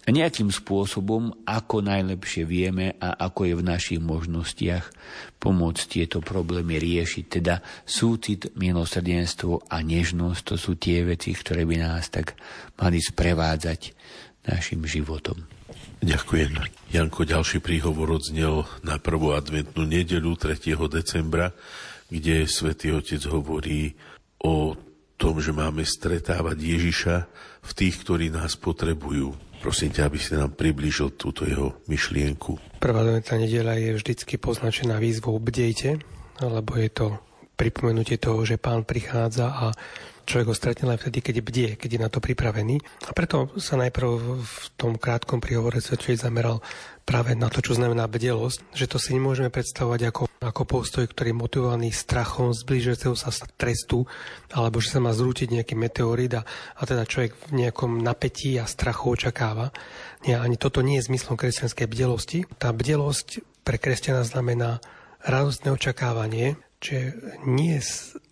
a 0.03 0.09
nejakým 0.11 0.51
spôsobom, 0.51 1.47
ako 1.47 1.85
najlepšie 1.85 2.43
vieme 2.43 2.99
a 2.99 3.15
ako 3.29 3.47
je 3.47 3.55
v 3.55 3.69
našich 3.69 4.01
možnostiach 4.03 4.91
pomôcť 5.39 5.83
tieto 5.87 6.19
problémy 6.19 6.81
riešiť. 6.81 7.25
Teda 7.31 7.63
súcit, 7.87 8.51
milosrdenstvo 8.59 9.71
a 9.71 9.79
nežnosť, 9.79 10.41
to 10.43 10.55
sú 10.59 10.75
tie 10.75 11.07
veci, 11.07 11.31
ktoré 11.31 11.63
by 11.63 11.77
nás 11.79 12.11
tak 12.11 12.35
mali 12.81 12.99
sprevádzať 12.99 13.81
našim 14.49 14.83
životom. 14.83 15.39
Ďakujem. 16.03 16.59
Janko, 16.91 17.23
ďalší 17.23 17.63
príhovor 17.63 18.19
odznel 18.19 18.67
na 18.83 18.99
prvú 18.99 19.39
adventnú 19.39 19.87
nedelu 19.87 20.35
3. 20.35 20.75
decembra, 20.91 21.55
kde 22.13 22.45
svätý 22.45 22.93
Otec 22.93 23.25
hovorí 23.33 23.97
o 24.45 24.77
tom, 25.17 25.41
že 25.41 25.57
máme 25.57 25.89
stretávať 25.89 26.61
Ježiša 26.61 27.17
v 27.65 27.71
tých, 27.73 27.95
ktorí 28.05 28.29
nás 28.29 28.61
potrebujú 28.61 29.33
Prosím 29.63 29.95
ťa, 29.95 30.11
aby 30.11 30.19
si 30.19 30.35
nám 30.35 30.59
priblížil 30.59 31.15
túto 31.15 31.47
jeho 31.47 31.79
myšlienku. 31.87 32.83
Prvá 32.83 33.07
adventná 33.07 33.39
nedela 33.39 33.79
je 33.79 33.95
vždycky 33.95 34.35
poznačená 34.35 34.99
výzvou 34.99 35.39
bdejte, 35.39 36.03
lebo 36.43 36.75
je 36.75 36.91
to 36.91 37.07
pripomenutie 37.55 38.19
toho, 38.19 38.43
že 38.43 38.59
pán 38.59 38.83
prichádza 38.83 39.55
a 39.55 39.67
človek 40.25 40.49
ho 40.51 40.57
stretne 40.57 40.89
len 40.89 40.99
vtedy, 40.99 41.19
keď 41.21 41.37
bdie, 41.43 41.69
keď 41.77 41.91
je 41.95 42.01
na 42.01 42.11
to 42.11 42.19
pripravený. 42.23 42.79
A 43.07 43.13
preto 43.15 43.51
sa 43.59 43.79
najprv 43.79 44.09
v 44.43 44.57
tom 44.79 44.97
krátkom 44.97 45.43
príhovore 45.43 45.83
Svetčej 45.83 46.23
zameral 46.23 46.63
práve 47.03 47.35
na 47.35 47.51
to, 47.51 47.59
čo 47.59 47.75
znamená 47.75 48.07
bdelosť, 48.07 48.75
že 48.75 48.87
to 48.87 48.97
si 48.97 49.13
nemôžeme 49.15 49.51
predstavovať 49.51 50.01
ako, 50.09 50.23
ako 50.39 50.63
postoj, 50.65 51.05
ktorý 51.11 51.35
je 51.35 51.43
motivovaný 51.43 51.89
strachom 51.91 52.55
zbližujúceho 52.55 53.19
sa 53.19 53.35
trestu, 53.59 54.07
alebo 54.55 54.79
že 54.79 54.95
sa 54.95 55.03
má 55.03 55.11
zrútiť 55.11 55.51
nejaký 55.51 55.75
meteorit 55.75 56.33
a, 56.39 56.47
a 56.79 56.83
teda 56.87 57.03
človek 57.03 57.35
v 57.51 57.67
nejakom 57.67 57.99
napätí 57.99 58.55
a 58.63 58.71
strachu 58.71 59.19
očakáva. 59.19 59.75
Nie, 60.23 60.39
ani 60.39 60.55
toto 60.55 60.81
nie 60.81 61.03
je 61.03 61.11
zmyslom 61.11 61.35
kresťanskej 61.35 61.87
bdelosti. 61.91 62.47
Tá 62.63 62.71
bdelosť 62.71 63.43
pre 63.67 63.79
kresťana 63.79 64.23
znamená 64.23 64.79
radostné 65.23 65.75
očakávanie, 65.75 66.59
Čiže 66.83 67.03
nie 67.47 67.79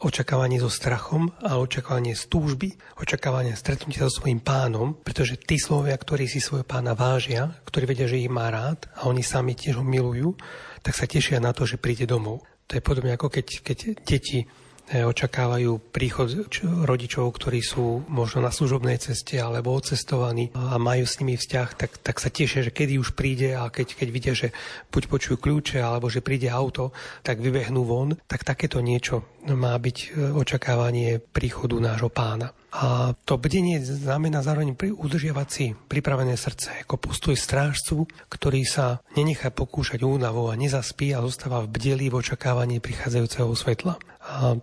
očakávanie 0.03 0.59
so 0.59 0.66
strachom, 0.66 1.30
ale 1.38 1.62
očakávanie 1.62 2.18
z 2.18 2.26
túžby, 2.26 2.74
očakávanie 2.98 3.55
stretnutia 3.55 4.11
so 4.11 4.18
svojím 4.18 4.42
pánom, 4.42 4.98
pretože 4.98 5.38
tí 5.38 5.55
slovia, 5.55 5.94
ktorí 5.94 6.26
si 6.26 6.42
svojho 6.42 6.66
pána 6.66 6.98
vážia, 6.98 7.62
ktorí 7.62 7.94
vedia, 7.94 8.11
že 8.11 8.18
ich 8.18 8.26
má 8.26 8.51
rád 8.51 8.90
a 8.98 9.07
oni 9.07 9.22
sami 9.22 9.55
tiež 9.55 9.78
ho 9.78 9.86
milujú, 9.86 10.34
tak 10.82 10.98
sa 10.98 11.07
tešia 11.07 11.38
na 11.38 11.55
to, 11.55 11.62
že 11.62 11.78
príde 11.78 12.11
domov. 12.11 12.42
To 12.66 12.74
je 12.74 12.82
podobne 12.82 13.14
ako 13.14 13.30
keď, 13.30 13.46
keď 13.62 13.78
deti 14.03 14.51
očakávajú 14.91 15.95
príchod 15.95 16.26
rodičov, 16.62 17.30
ktorí 17.38 17.62
sú 17.62 18.03
možno 18.11 18.43
na 18.43 18.51
služobnej 18.51 18.99
ceste 18.99 19.38
alebo 19.38 19.70
odcestovaní 19.70 20.51
a 20.53 20.76
majú 20.82 21.07
s 21.07 21.22
nimi 21.22 21.38
vzťah, 21.38 21.68
tak, 21.78 21.91
tak 22.03 22.18
sa 22.18 22.28
tešia, 22.28 22.66
že 22.66 22.74
kedy 22.74 22.99
už 22.99 23.14
príde 23.14 23.55
a 23.55 23.70
keď, 23.70 23.95
keď 23.95 24.09
vidia, 24.11 24.34
že 24.34 24.51
buď 24.91 25.03
počujú 25.07 25.36
kľúče 25.38 25.78
alebo 25.78 26.11
že 26.11 26.24
príde 26.24 26.51
auto, 26.51 26.91
tak 27.22 27.38
vybehnú 27.38 27.86
von, 27.86 28.18
tak 28.26 28.43
takéto 28.43 28.82
niečo 28.82 29.38
má 29.47 29.78
byť 29.78 29.97
e, 29.97 30.07
očakávanie 30.36 31.22
príchodu 31.22 31.78
nášho 31.78 32.11
pána. 32.11 32.53
A 32.70 33.18
to 33.26 33.34
bdenie 33.34 33.82
znamená 33.82 34.47
zároveň 34.47 34.78
udržiavať 34.78 35.49
si 35.51 35.74
pripravené 35.74 36.38
srdce 36.38 36.86
ako 36.86 37.03
postoj 37.03 37.34
strážcu, 37.34 38.07
ktorý 38.30 38.62
sa 38.62 39.03
nenechá 39.18 39.51
pokúšať 39.51 40.07
únavou 40.07 40.55
a 40.55 40.59
nezaspí 40.59 41.11
a 41.11 41.24
zostáva 41.24 41.66
v 41.66 41.72
bdeli 41.74 42.07
v 42.07 42.22
očakávaní 42.22 42.78
prichádzajúceho 42.78 43.51
svetla. 43.59 43.99
A 44.22 44.55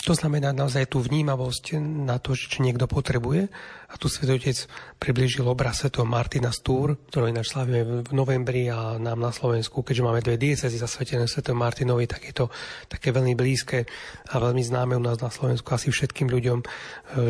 to 0.00 0.16
znamená 0.16 0.56
naozaj 0.56 0.88
tú 0.88 1.04
vnímavosť 1.04 1.76
na 1.80 2.16
to, 2.16 2.32
čo 2.32 2.64
niekto 2.64 2.88
potrebuje. 2.88 3.52
A 3.90 3.98
tu 3.98 4.06
Svetý 4.06 4.38
Otec 4.38 4.70
priblížil 5.02 5.42
obraz 5.42 5.82
Sv. 5.82 6.06
Martina 6.06 6.54
Stúr, 6.54 6.94
ktorý 7.10 7.34
ináč 7.34 7.50
slavíme 7.50 8.06
v 8.06 8.12
novembri 8.14 8.70
a 8.70 8.94
nám 9.02 9.18
na 9.18 9.34
Slovensku, 9.34 9.82
keďže 9.82 10.06
máme 10.06 10.22
dve 10.22 10.38
diecezy 10.38 10.78
zasvetené 10.78 11.26
Sv. 11.26 11.42
Martinovi, 11.50 12.06
tak 12.06 12.22
je 12.22 12.34
to 12.34 12.46
také 12.86 13.10
veľmi 13.10 13.34
blízke 13.34 13.90
a 14.30 14.34
veľmi 14.38 14.62
známe 14.62 14.94
u 14.94 15.02
nás 15.02 15.18
na 15.18 15.26
Slovensku 15.34 15.66
asi 15.74 15.90
všetkým 15.90 16.30
ľuďom, 16.30 16.58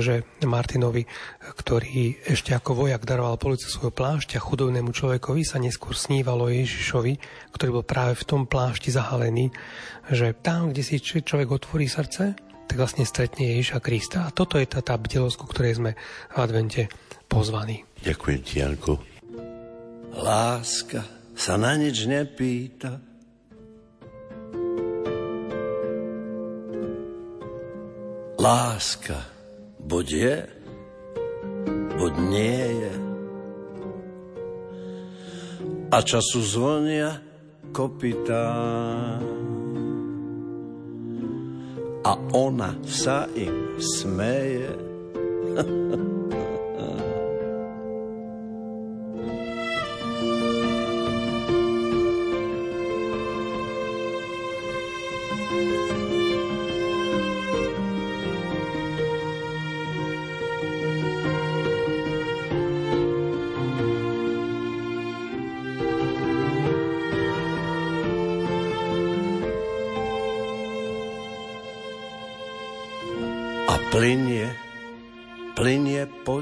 že 0.05 0.29
Martinovi, 0.45 1.09
ktorý 1.57 2.29
ešte 2.29 2.53
ako 2.53 2.85
vojak 2.85 3.09
daroval 3.09 3.41
policu 3.41 3.65
svojho 3.65 3.97
plášťa 3.97 4.37
chudobnému 4.37 4.93
človekovi, 4.93 5.41
sa 5.41 5.57
neskôr 5.57 5.97
snívalo 5.97 6.53
Ježišovi, 6.53 7.17
ktorý 7.57 7.71
bol 7.81 7.85
práve 7.89 8.21
v 8.21 8.27
tom 8.29 8.45
plášti 8.45 8.93
zahalený, 8.93 9.49
že 10.13 10.37
tam, 10.37 10.77
kde 10.77 10.85
si 10.85 11.01
človek 11.01 11.49
otvorí 11.49 11.89
srdce, 11.89 12.37
tak 12.71 12.79
vlastne 12.79 13.03
stretne 13.03 13.59
Ježiša 13.59 13.83
Krista. 13.83 14.19
A 14.23 14.31
toto 14.31 14.55
je 14.55 14.63
tá, 14.63 14.79
tá 14.79 14.95
bdelosť, 14.95 15.43
ku 15.43 15.51
ktorej 15.51 15.83
sme 15.83 15.99
advente 16.51 16.91
pozvaní. 17.31 17.87
Ďakujem 18.03 18.41
ti, 18.43 18.59
Janko. 18.59 18.99
Láska 20.19 21.07
sa 21.39 21.55
na 21.55 21.79
nič 21.79 22.11
nepýta, 22.11 22.99
Láska 28.41 29.21
buď 29.85 30.07
je, 30.09 30.37
buď 32.01 32.13
nie 32.33 32.65
je. 32.73 32.95
A 35.93 36.01
času 36.01 36.41
zvonia 36.41 37.21
kopytá 37.69 38.49
a 42.01 42.13
ona 42.33 42.81
sa 42.89 43.29
im 43.37 43.77
smeje. 43.77 44.73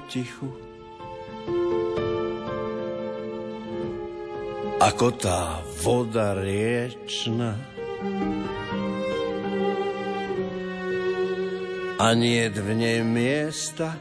potichu. 0.09 0.48
Ako 4.80 5.12
tá 5.20 5.61
voda 5.84 6.32
riečna. 6.32 7.61
A 12.00 12.16
nie 12.16 12.48
v 12.48 12.68
nej 12.72 13.04
miesta 13.04 14.00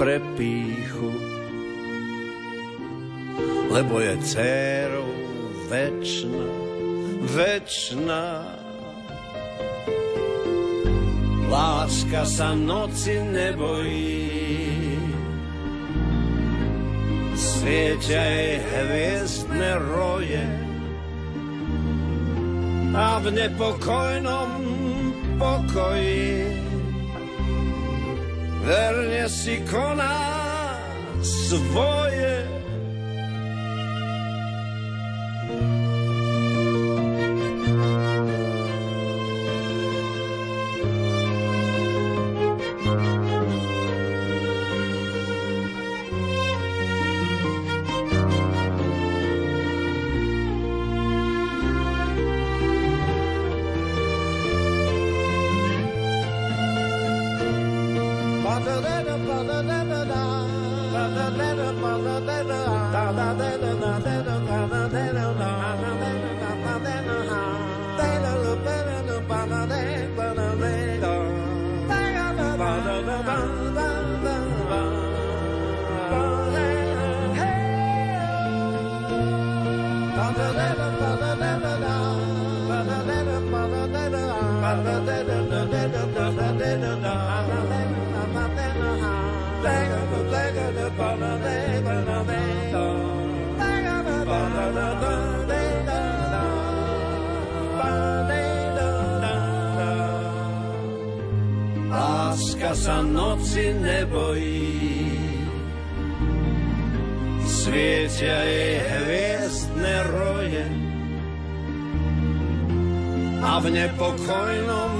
pre 0.00 0.24
píchu. 0.40 1.12
Lebo 3.68 4.00
je 4.00 4.14
dcerou 4.24 5.12
večná, 5.68 6.48
večná 7.28 8.24
Láska 11.52 12.24
sa 12.24 12.56
noci 12.56 13.20
nebojí, 13.20 14.31
svietia 17.62 18.26
jej 18.26 18.58
hviezdne 18.58 19.72
roje. 19.86 20.46
A 22.90 23.22
v 23.22 23.26
nepokojnom 23.30 24.50
pokoji 25.38 26.58
verne 28.66 29.24
si 29.30 29.62
koná 29.70 30.26
svoje 31.22 32.31
Láska 101.92 102.72
sa 102.72 103.04
noci 103.04 103.76
nebojí, 103.76 104.72
svietia 107.44 108.38
jej 108.48 108.91
a 113.52 113.60
v 113.60 113.68
nepokojnom 113.68 114.92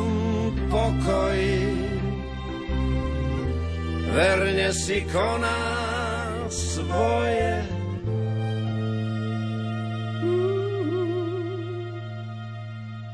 pokoji 0.68 1.56
verne 4.12 4.68
si 4.76 5.00
koná 5.08 5.64
svoje. 6.52 7.64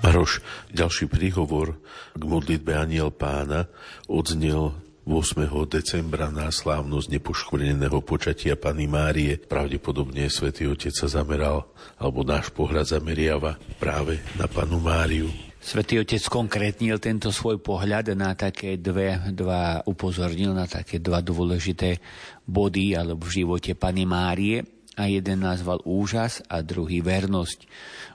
Maroš, 0.03 0.43
ďalší 0.75 1.07
príhovor 1.07 1.79
k 2.19 2.23
modlitbe 2.27 2.75
Aniel 2.75 3.15
pána 3.15 3.71
odznel 4.11 4.75
8. 5.09 5.49
decembra 5.65 6.29
na 6.29 6.53
slávnosť 6.53 7.17
nepoškvrneného 7.17 8.05
počatia 8.05 8.61
Pany 8.61 8.85
Márie. 8.85 9.41
Pravdepodobne 9.41 10.29
Svetý 10.29 10.69
Otec 10.69 10.93
sa 10.93 11.09
zameral, 11.09 11.65
alebo 11.97 12.21
náš 12.29 12.53
pohľad 12.53 12.93
zameriava 12.93 13.57
práve 13.81 14.21
na 14.37 14.45
Panu 14.45 14.77
Máriu. 14.77 15.33
Svetý 15.65 16.05
Otec 16.05 16.21
konkrétnil 16.29 17.01
tento 17.01 17.33
svoj 17.33 17.57
pohľad 17.57 18.13
na 18.21 18.37
také 18.37 18.77
dve, 18.77 19.17
dva, 19.33 19.81
upozornil 19.89 20.53
na 20.53 20.69
také 20.69 21.01
dva 21.01 21.25
dôležité 21.25 22.05
body 22.45 22.93
alebo 22.93 23.25
v 23.25 23.41
živote 23.41 23.73
Pany 23.73 24.05
Márie 24.05 24.61
a 24.93 25.09
jeden 25.09 25.41
nazval 25.41 25.81
úžas 25.89 26.45
a 26.53 26.61
druhý 26.61 27.01
vernosť. 27.01 27.65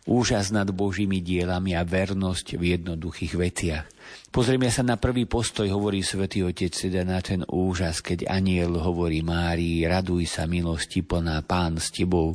Úžas 0.06 0.54
nad 0.54 0.70
Božími 0.70 1.26
dielami 1.26 1.74
a 1.74 1.82
vernosť 1.82 2.54
v 2.54 2.78
jednoduchých 2.78 3.34
veciach. 3.34 3.86
Pozrieme 4.34 4.65
sa 4.73 4.81
na 4.81 4.97
prvý 4.97 5.29
postoj, 5.29 5.69
hovorí 5.69 6.01
svätý 6.01 6.41
Otec, 6.41 6.73
teda 6.73 7.05
na 7.05 7.21
ten 7.21 7.45
úžas, 7.53 8.01
keď 8.01 8.34
aniel 8.34 8.81
hovorí 8.81 9.21
Márii, 9.21 9.86
raduj 9.86 10.25
sa 10.25 10.49
milosti 10.49 11.05
plná 11.05 11.45
Pán 11.45 11.77
s 11.77 11.93
tebou, 11.93 12.34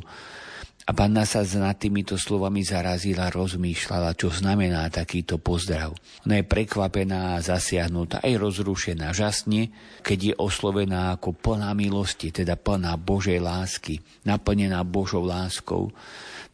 a 0.87 0.95
panna 0.95 1.27
sa 1.27 1.43
nad 1.43 1.75
týmito 1.75 2.15
slovami 2.15 2.63
zarazila, 2.63 3.27
rozmýšľala, 3.27 4.15
čo 4.15 4.31
znamená 4.31 4.87
takýto 4.87 5.43
pozdrav. 5.43 5.91
Ona 6.23 6.39
je 6.39 6.47
prekvapená, 6.47 7.35
zasiahnutá, 7.43 8.23
aj 8.23 8.33
rozrušená, 8.47 9.11
žasne, 9.11 9.69
keď 9.99 10.19
je 10.31 10.33
oslovená 10.39 11.19
ako 11.19 11.35
plná 11.35 11.75
milosti, 11.75 12.31
teda 12.31 12.55
plná 12.55 12.95
Božej 12.95 13.43
lásky, 13.43 13.99
naplnená 14.23 14.87
Božou 14.87 15.27
láskou. 15.27 15.91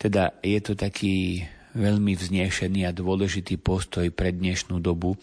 Teda 0.01 0.35
je 0.41 0.57
to 0.57 0.73
taký 0.73 1.45
veľmi 1.75 2.15
vznešený 2.15 2.87
a 2.87 2.95
dôležitý 2.95 3.59
postoj 3.59 4.07
pre 4.15 4.31
dnešnú 4.31 4.79
dobu. 4.79 5.19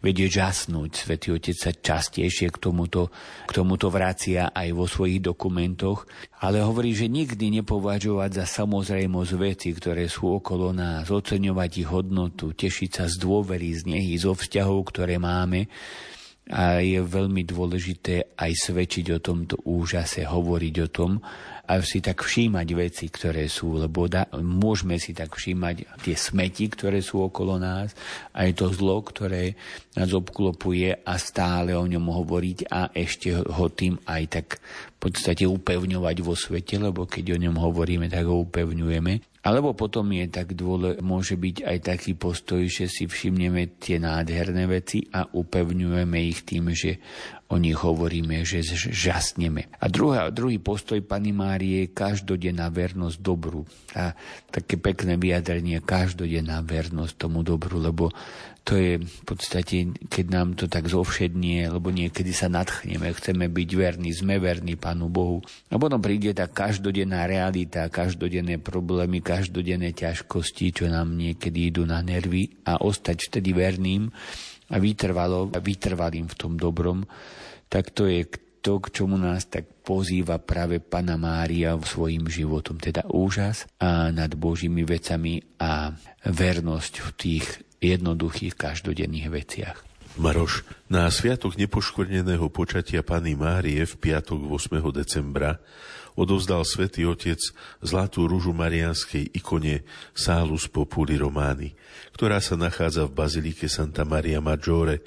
Vedie 0.00 0.32
žasnúť. 0.32 0.96
Svetý 0.96 1.36
Otec 1.36 1.54
sa 1.54 1.70
častejšie 1.70 2.48
k 2.50 2.58
tomuto, 2.58 3.12
k 3.44 3.50
tomuto 3.52 3.92
vracia 3.92 4.50
aj 4.50 4.68
vo 4.72 4.88
svojich 4.88 5.20
dokumentoch, 5.20 6.08
ale 6.40 6.64
hovorí, 6.64 6.96
že 6.96 7.12
nikdy 7.12 7.60
nepovažovať 7.60 8.42
za 8.42 8.64
samozrejmosť 8.64 9.32
veci, 9.36 9.68
ktoré 9.76 10.08
sú 10.08 10.40
okolo 10.40 10.72
nás, 10.72 11.12
oceňovať 11.12 11.70
ich 11.84 11.88
hodnotu, 11.92 12.56
tešiť 12.56 12.90
sa 12.90 13.04
z 13.04 13.20
dôvery, 13.20 13.76
z 13.76 13.84
nehy, 13.84 14.16
zo 14.16 14.32
vzťahov, 14.32 14.88
ktoré 14.88 15.20
máme, 15.20 15.68
a 16.50 16.82
je 16.82 16.98
veľmi 16.98 17.46
dôležité 17.46 18.34
aj 18.34 18.52
svedčiť 18.66 19.06
o 19.14 19.22
tomto 19.22 19.54
úžase, 19.70 20.26
hovoriť 20.26 20.74
o 20.82 20.88
tom, 20.90 21.22
a 21.70 21.78
si 21.86 22.02
tak 22.02 22.26
všímať 22.26 22.68
veci, 22.74 23.06
ktoré 23.06 23.46
sú, 23.46 23.78
lebo 23.78 24.10
da, 24.10 24.26
môžeme 24.42 24.98
si 24.98 25.14
tak 25.14 25.38
všímať 25.38 26.02
tie 26.02 26.18
smeti, 26.18 26.66
ktoré 26.66 26.98
sú 26.98 27.22
okolo 27.22 27.62
nás, 27.62 27.94
aj 28.34 28.58
to 28.58 28.74
zlo, 28.74 28.98
ktoré 29.06 29.54
nás 29.94 30.10
obklopuje 30.10 31.06
a 31.06 31.14
stále 31.14 31.78
o 31.78 31.86
ňom 31.86 32.10
hovoriť 32.10 32.58
a 32.66 32.90
ešte 32.90 33.38
ho 33.38 33.66
tým 33.70 34.02
aj 34.02 34.22
tak 34.26 34.58
podstate 35.00 35.48
upevňovať 35.48 36.16
vo 36.20 36.36
svete, 36.36 36.76
lebo 36.76 37.08
keď 37.08 37.34
o 37.34 37.40
ňom 37.40 37.56
hovoríme, 37.56 38.12
tak 38.12 38.28
ho 38.28 38.44
upevňujeme. 38.44 39.40
Alebo 39.40 39.72
potom 39.72 40.04
je 40.12 40.28
tak 40.28 40.52
dôle, 40.52 41.00
môže 41.00 41.32
byť 41.40 41.64
aj 41.64 41.78
taký 41.80 42.12
postoj, 42.12 42.60
že 42.68 42.92
si 42.92 43.08
všimneme 43.08 43.80
tie 43.80 43.96
nádherné 43.96 44.68
veci 44.68 45.08
a 45.16 45.24
upevňujeme 45.24 46.18
ich 46.28 46.44
tým, 46.44 46.68
že 46.76 47.00
o 47.48 47.56
nich 47.56 47.80
hovoríme, 47.80 48.44
že 48.44 48.60
žasneme. 48.92 49.72
A 49.80 49.88
druhá, 49.88 50.28
druhý 50.28 50.60
postoj 50.60 51.00
Pany 51.00 51.32
Márie 51.32 51.88
je 51.88 51.96
každodenná 51.96 52.68
vernosť 52.68 53.16
dobru. 53.16 53.64
A 53.96 54.12
také 54.52 54.76
pekné 54.76 55.16
vyjadrenie, 55.16 55.80
každodenná 55.80 56.60
vernosť 56.60 57.16
tomu 57.16 57.40
dobru, 57.40 57.80
lebo 57.80 58.12
to 58.64 58.76
je 58.76 59.00
v 59.00 59.22
podstate, 59.24 59.96
keď 60.06 60.26
nám 60.30 60.48
to 60.54 60.68
tak 60.68 60.86
zovšednie, 60.86 61.72
lebo 61.72 61.88
niekedy 61.88 62.30
sa 62.30 62.52
nadchneme, 62.52 63.08
chceme 63.16 63.48
byť 63.48 63.70
verní, 63.72 64.12
sme 64.12 64.36
verní 64.36 64.76
Pánu 64.76 65.08
Bohu. 65.08 65.40
A 65.72 65.80
potom 65.80 65.98
príde 65.98 66.36
tá 66.36 66.46
každodenná 66.46 67.24
realita, 67.24 67.88
každodenné 67.88 68.60
problémy, 68.60 69.24
každodenné 69.24 69.96
ťažkosti, 69.96 70.76
čo 70.76 70.84
nám 70.92 71.16
niekedy 71.16 71.72
idú 71.72 71.88
na 71.88 72.04
nervy 72.04 72.62
a 72.68 72.78
ostať 72.78 73.32
vtedy 73.32 73.56
verným 73.56 74.12
a 74.70 74.76
vytrvalo, 74.76 75.50
a 75.50 75.58
vytrvalým 75.58 76.30
v 76.30 76.38
tom 76.38 76.54
dobrom, 76.54 77.08
tak 77.66 77.90
to 77.90 78.06
je 78.06 78.28
to, 78.60 78.76
k 78.76 78.92
čomu 78.92 79.16
nás 79.16 79.48
tak 79.48 79.64
pozýva 79.82 80.36
práve 80.36 80.84
Pana 80.84 81.16
Mária 81.16 81.74
svojim 81.80 82.28
životom, 82.28 82.76
teda 82.76 83.08
úžas 83.08 83.64
a 83.80 84.12
nad 84.12 84.30
Božími 84.36 84.84
vecami 84.84 85.40
a 85.56 85.96
vernosť 86.28 86.94
v 87.00 87.10
tých 87.16 87.46
jednoduchých 87.80 88.54
každodenných 88.54 89.28
veciach. 89.32 89.78
Maroš, 90.20 90.66
na 90.90 91.08
sviatok 91.08 91.56
nepoškvrneného 91.56 92.52
počatia 92.52 93.00
Pany 93.00 93.38
Márie 93.38 93.86
v 93.86 93.94
piatok 93.96 94.52
8. 94.52 94.82
decembra 94.92 95.62
odovzdal 96.18 96.66
svätý 96.66 97.06
Otec 97.06 97.38
zlatú 97.80 98.26
rúžu 98.26 98.52
marianskej 98.52 99.30
ikone 99.32 99.86
Salus 100.12 100.66
Populi 100.66 101.16
Romány, 101.16 101.72
ktorá 102.12 102.42
sa 102.42 102.58
nachádza 102.58 103.06
v 103.06 103.16
bazilike 103.16 103.70
Santa 103.70 104.04
Maria 104.04 104.42
Maggiore. 104.42 105.00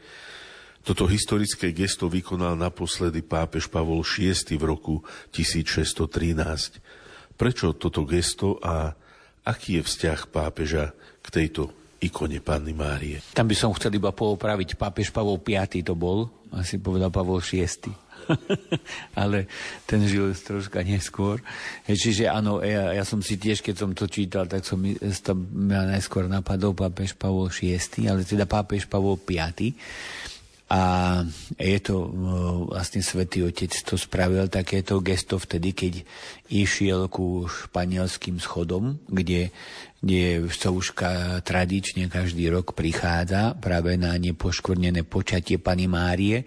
Toto 0.82 1.08
historické 1.08 1.76
gesto 1.76 2.08
vykonal 2.08 2.56
naposledy 2.56 3.24
pápež 3.24 3.68
Pavol 3.68 4.08
VI 4.08 4.56
v 4.56 4.64
roku 4.64 5.04
1613. 5.36 6.80
Prečo 7.36 7.76
toto 7.76 8.08
gesto 8.08 8.56
a 8.64 8.96
aký 9.44 9.80
je 9.80 9.84
vzťah 9.84 10.20
pápeža 10.32 10.96
k 11.20 11.28
tejto 11.28 11.83
ikone 12.04 12.44
Panny 12.44 12.76
Márie. 12.76 13.24
Tam 13.32 13.48
by 13.48 13.56
som 13.56 13.72
chcel 13.74 13.96
iba 13.96 14.12
poopraviť, 14.12 14.76
pápež 14.76 15.16
Pavol 15.16 15.40
V 15.40 15.56
to 15.84 15.96
bol, 15.96 16.28
asi 16.52 16.78
povedal 16.78 17.10
Pavol 17.10 17.40
VI. 17.40 17.68
ale 19.20 19.52
ten 19.84 20.04
žil 20.08 20.32
troška 20.32 20.80
neskôr. 20.84 21.44
Čiže 21.88 22.32
áno, 22.32 22.64
ja, 22.64 22.96
ja 22.96 23.04
som 23.04 23.20
si 23.20 23.36
tiež, 23.36 23.60
keď 23.60 23.76
som 23.76 23.92
to 23.92 24.08
čítal, 24.08 24.48
tak 24.48 24.64
som 24.64 24.80
to 24.80 25.34
ma 25.36 25.88
najskôr 25.88 26.28
napadol 26.32 26.76
pápež 26.76 27.16
Pavol 27.20 27.52
VI, 27.52 27.80
ale 28.08 28.24
teda 28.24 28.48
pápež 28.48 28.88
Pavol 28.88 29.20
V. 29.20 29.44
A 30.74 30.82
je 31.62 31.80
to 31.86 32.10
vlastne 32.66 33.06
Svetý 33.06 33.46
Otec 33.46 33.70
to 33.86 33.94
spravil 33.94 34.50
takéto 34.50 34.98
gesto 35.06 35.38
vtedy, 35.38 35.70
keď 35.70 35.94
išiel 36.50 37.14
ku 37.14 37.46
španielským 37.46 38.42
schodom, 38.42 38.98
kde, 39.06 39.54
kde 40.04 40.44
už 40.52 41.00
tradične 41.48 42.12
každý 42.12 42.52
rok 42.52 42.76
prichádza 42.76 43.56
práve 43.56 43.96
na 43.96 44.12
nepoškvrnené 44.20 45.08
počatie 45.08 45.56
Pany 45.56 45.88
Márie, 45.88 46.44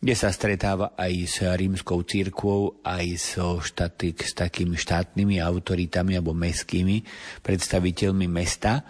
kde 0.00 0.14
sa 0.16 0.32
stretáva 0.32 0.96
aj 0.96 1.12
s 1.28 1.36
rímskou 1.44 2.00
církvou, 2.08 2.80
aj 2.80 3.06
so 3.20 3.60
štáty, 3.60 4.16
s 4.16 4.32
takými 4.32 4.80
štátnymi 4.80 5.36
autoritami 5.44 6.16
alebo 6.16 6.32
mestskými 6.32 7.04
predstaviteľmi 7.44 8.26
mesta. 8.32 8.80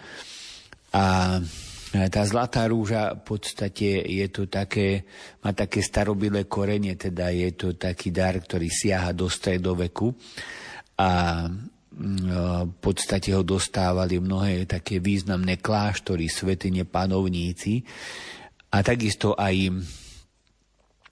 A 0.95 1.35
tá 1.87 2.21
zlatá 2.27 2.63
rúža 2.67 3.11
v 3.11 3.23
podstate 3.23 4.07
je 4.07 4.27
to 4.31 4.47
také, 4.47 5.03
má 5.43 5.51
také 5.51 5.83
starobilé 5.83 6.47
korenie, 6.47 6.95
teda 6.95 7.27
je 7.31 7.51
to 7.55 7.75
taký 7.75 8.11
dar, 8.11 8.39
ktorý 8.39 8.71
siaha 8.71 9.11
do 9.11 9.27
stredoveku 9.27 10.15
a 10.99 11.43
v 11.97 12.75
podstate 12.77 13.33
ho 13.33 13.41
dostávali 13.41 14.21
mnohé 14.21 14.69
také 14.69 15.01
významné 15.01 15.57
kláštory, 15.57 16.29
svetine 16.29 16.85
panovníci 16.85 17.81
a 18.69 18.85
takisto 18.85 19.33
aj 19.33 19.73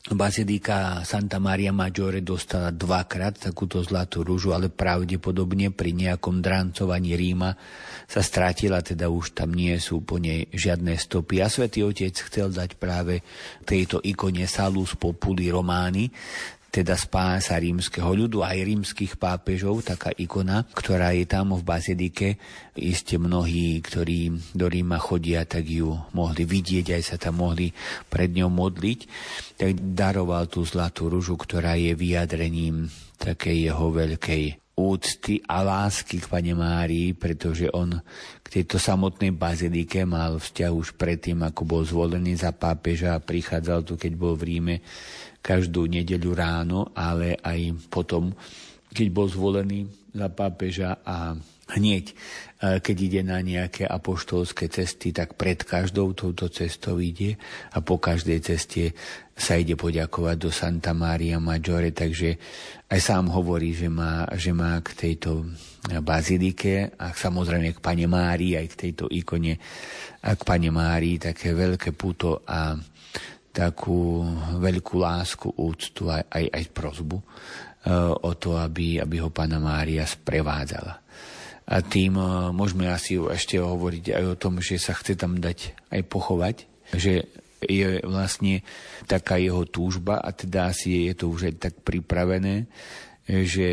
Bazilika 0.05 1.01
Santa 1.01 1.41
Maria 1.41 1.73
Maggiore 1.73 2.21
dostala 2.21 2.69
dvakrát 2.69 3.49
takúto 3.49 3.81
zlatú 3.81 4.21
rúžu, 4.21 4.53
ale 4.53 4.69
pravdepodobne 4.69 5.73
pri 5.73 5.97
nejakom 5.97 6.45
drancovaní 6.45 7.17
Ríma 7.17 7.57
sa 8.05 8.21
strátila, 8.21 8.85
teda 8.85 9.09
už 9.09 9.33
tam 9.33 9.57
nie 9.57 9.73
sú 9.81 10.05
po 10.05 10.21
nej 10.21 10.45
žiadne 10.53 10.93
stopy. 10.93 11.41
A 11.41 11.49
svätý 11.49 11.81
Otec 11.81 12.13
chcel 12.13 12.53
dať 12.53 12.77
práve 12.77 13.25
tejto 13.65 13.97
ikone 14.05 14.45
Salus 14.45 14.93
Populi 14.93 15.49
Romány, 15.49 16.13
teda 16.75 16.99
spása 16.99 17.55
rímskeho 17.55 18.11
ľudu, 18.11 18.43
aj 18.43 18.67
rímskych 18.67 19.15
pápežov, 19.15 19.87
taká 19.87 20.11
ikona, 20.11 20.67
ktorá 20.75 21.15
je 21.15 21.23
tam 21.23 21.55
v 21.55 21.63
bazilike. 21.63 22.35
Iste 22.75 23.15
mnohí, 23.15 23.79
ktorí 23.79 24.51
do 24.51 24.67
Ríma 24.67 24.99
chodia, 24.99 25.47
tak 25.47 25.71
ju 25.71 25.95
mohli 26.11 26.43
vidieť, 26.43 26.99
aj 26.99 27.03
sa 27.07 27.15
tam 27.15 27.39
mohli 27.39 27.71
pred 28.11 28.27
ňou 28.35 28.51
modliť. 28.51 28.99
Tak 29.55 29.71
daroval 29.95 30.51
tú 30.51 30.67
zlatú 30.67 31.07
ružu, 31.07 31.39
ktorá 31.39 31.79
je 31.79 31.95
vyjadrením 31.95 32.91
takej 33.15 33.71
jeho 33.71 33.87
veľkej 33.95 34.43
úcty 34.75 35.39
a 35.47 35.63
lásky 35.63 36.19
k 36.19 36.27
Pane 36.27 36.51
Márii, 36.51 37.15
pretože 37.15 37.71
on 37.71 37.95
tejto 38.55 38.79
samotnej 38.79 39.35
bazilike 39.35 40.07
mal 40.07 40.39
vzťah 40.39 40.71
už 40.71 40.95
predtým, 40.95 41.43
ako 41.43 41.67
bol 41.67 41.83
zvolený 41.83 42.39
za 42.39 42.55
pápeža 42.55 43.19
a 43.19 43.19
prichádzal 43.19 43.83
tu, 43.83 43.99
keď 43.99 44.15
bol 44.15 44.39
v 44.39 44.55
Ríme 44.55 44.75
každú 45.43 45.91
nedeľu 45.91 46.31
ráno, 46.31 46.79
ale 46.95 47.35
aj 47.43 47.91
potom, 47.91 48.31
keď 48.95 49.07
bol 49.11 49.27
zvolený 49.27 49.91
za 50.15 50.31
pápeža 50.31 51.03
a 51.03 51.35
hneď, 51.75 52.15
e, 52.15 52.15
keď 52.79 52.97
ide 53.03 53.21
na 53.27 53.43
nejaké 53.43 53.83
apoštolské 53.83 54.71
cesty, 54.71 55.11
tak 55.11 55.35
pred 55.35 55.59
každou 55.59 56.15
touto 56.15 56.47
cestou 56.47 57.03
ide 57.03 57.35
a 57.75 57.83
po 57.83 57.99
každej 57.99 58.39
ceste 58.39 58.95
sa 59.35 59.59
ide 59.59 59.75
poďakovať 59.75 60.35
do 60.39 60.47
Santa 60.47 60.95
Maria 60.95 61.43
Maggiore, 61.43 61.91
takže 61.91 62.39
aj 62.87 62.99
sám 63.03 63.35
hovorí, 63.35 63.75
že 63.75 63.91
má, 63.91 64.23
že 64.39 64.55
má 64.55 64.79
k 64.79 64.95
tejto 64.95 65.51
bazilike 65.99 66.95
a 66.95 67.11
samozrejme 67.11 67.75
k 67.75 67.83
Pane 67.83 68.07
Márii, 68.07 68.55
aj 68.55 68.67
k 68.71 68.79
tejto 68.87 69.11
ikone 69.11 69.59
a 70.23 70.39
k 70.39 70.41
Pane 70.41 70.71
Márii 70.71 71.19
také 71.19 71.51
veľké 71.51 71.91
puto 71.91 72.47
a 72.47 72.79
takú 73.55 74.23
veľkú 74.59 74.95
lásku, 74.99 75.47
úctu 75.55 76.11
aj, 76.11 76.27
aj, 76.27 76.45
aj 76.51 76.63
prozbu 76.75 77.17
e, 77.19 77.25
o 78.19 78.31
to, 78.35 78.59
aby, 78.59 78.99
aby 78.99 79.23
ho 79.23 79.31
pána 79.31 79.63
Mária 79.63 80.03
sprevádzala. 80.03 80.99
A 81.71 81.75
tým 81.79 82.19
e, 82.19 82.51
môžeme 82.51 82.91
asi 82.91 83.15
ešte 83.15 83.55
hovoriť 83.55 84.11
aj 84.11 84.23
o 84.27 84.35
tom, 84.35 84.59
že 84.59 84.75
sa 84.75 84.91
chce 84.91 85.15
tam 85.15 85.39
dať 85.39 85.71
aj 85.87 86.01
pochovať, 86.03 86.55
že 86.99 87.31
je 87.63 88.03
vlastne 88.03 88.61
taká 89.07 89.39
jeho 89.39 89.63
túžba 89.65 90.19
a 90.19 90.29
teda 90.35 90.73
asi 90.73 91.07
je 91.11 91.13
to 91.15 91.31
už 91.31 91.51
aj 91.51 91.55
tak 91.69 91.73
pripravené, 91.81 92.67
že 93.25 93.69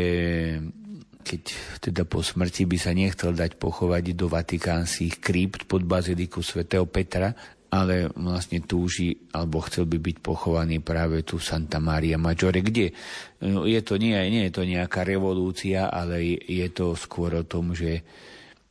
keď 1.23 1.41
teda 1.79 2.03
po 2.03 2.19
smrti 2.19 2.67
by 2.67 2.77
sa 2.77 2.91
nechcel 2.91 3.31
dať 3.31 3.55
pochovať 3.55 4.03
do 4.13 4.27
vatikánskych 4.27 5.23
krypt 5.23 5.65
pod 5.71 5.87
baziliku 5.87 6.43
svätého 6.43 6.83
Petra, 6.83 7.31
ale 7.73 8.05
vlastne 8.13 8.61
túži, 8.61 9.17
alebo 9.33 9.63
chcel 9.65 9.89
by 9.89 9.97
byť 9.97 10.17
pochovaný 10.21 10.77
práve 10.85 11.25
tu 11.25 11.41
Santa 11.41 11.81
Maria 11.81 12.21
Maggiore, 12.21 12.61
kde? 12.61 12.93
No, 13.41 13.65
je 13.65 13.81
to 13.81 13.97
nie, 13.97 14.13
nie 14.29 14.45
je 14.45 14.53
to 14.53 14.61
nejaká 14.61 15.01
revolúcia, 15.01 15.89
ale 15.89 16.21
je 16.37 16.69
to 16.69 16.93
skôr 16.93 17.33
o 17.41 17.47
tom, 17.47 17.73
že, 17.73 18.05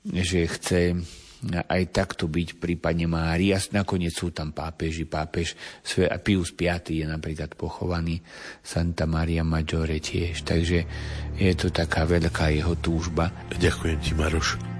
že 0.06 0.46
chce 0.46 1.02
aj 1.50 1.82
takto 1.90 2.30
byť 2.30 2.62
pri 2.62 2.78
Pane 2.78 3.06
Márii. 3.10 3.50
A 3.50 3.58
nakoniec 3.74 4.14
sú 4.14 4.30
tam 4.30 4.54
pápeži. 4.54 5.04
Pápež 5.04 5.58
Pius 6.22 6.54
V 6.54 6.70
je 6.86 7.04
napríklad 7.04 7.58
pochovaný 7.58 8.22
Santa 8.62 9.04
Maria 9.10 9.42
Maggiore 9.42 9.98
tiež. 9.98 10.46
Takže 10.46 10.78
je 11.36 11.52
to 11.58 11.74
taká 11.74 12.06
veľká 12.06 12.54
jeho 12.54 12.78
túžba. 12.78 13.30
Ďakujem 13.58 13.98
ti, 14.00 14.12
Maroš. 14.14 14.71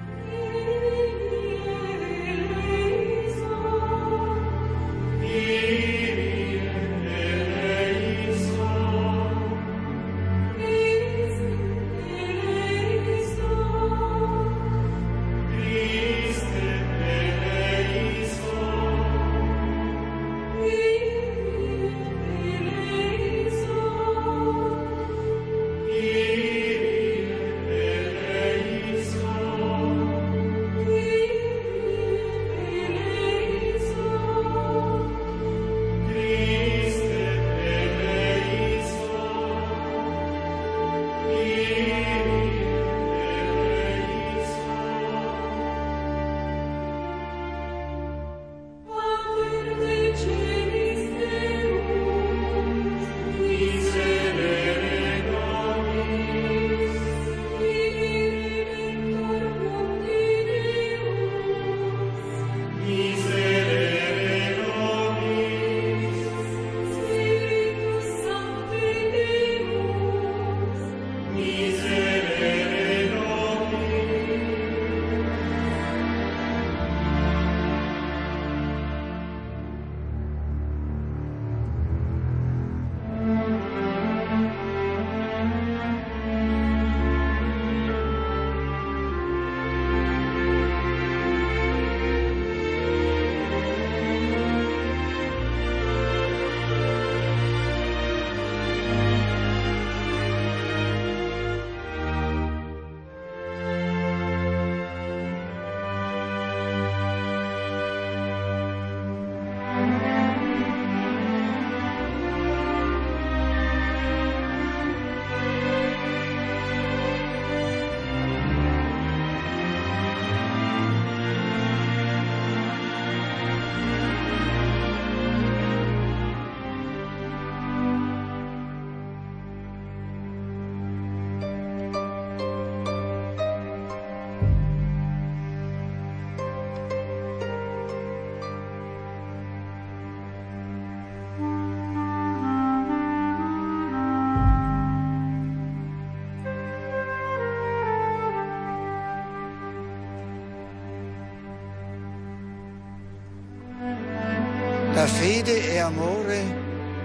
La 155.03 155.09
fede 155.09 155.73
è 155.73 155.79
amore 155.79 156.41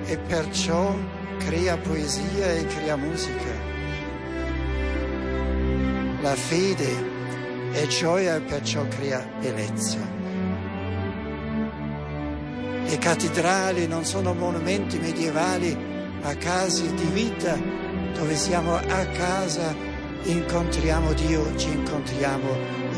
e 0.06 0.16
perciò 0.18 0.96
crea 1.38 1.76
poesia 1.78 2.52
e 2.52 2.64
crea 2.64 2.94
musica. 2.94 3.50
La 6.20 6.36
fede 6.36 7.72
è 7.72 7.84
gioia 7.88 8.36
e 8.36 8.40
perciò 8.42 8.86
crea 8.86 9.28
bellezza. 9.40 9.98
Le 12.84 12.98
cattedrali 12.98 13.88
non 13.88 14.04
sono 14.04 14.32
monumenti 14.32 15.00
medievali, 15.00 15.76
ma 16.22 16.36
case 16.36 16.94
di 16.94 17.06
vita 17.06 17.58
dove 18.14 18.36
siamo 18.36 18.76
a 18.76 19.06
casa, 19.06 19.74
incontriamo 20.22 21.12
Dio, 21.14 21.56
ci 21.56 21.68
incontriamo 21.72 22.48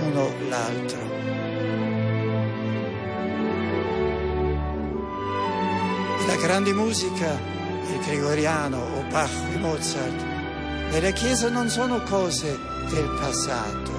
uno 0.09 0.31
l'altro. 0.51 1.10
Grande 6.41 6.73
musica, 6.73 7.39
il 7.91 7.99
gregoriano 8.07 8.79
o 8.79 9.05
Bach 9.11 9.31
e 9.53 9.59
Mozart, 9.59 10.25
nella 10.91 11.11
Chiesa 11.11 11.51
non 11.51 11.69
sono 11.69 12.03
cose 12.03 12.59
del 12.89 13.09
passato, 13.21 13.93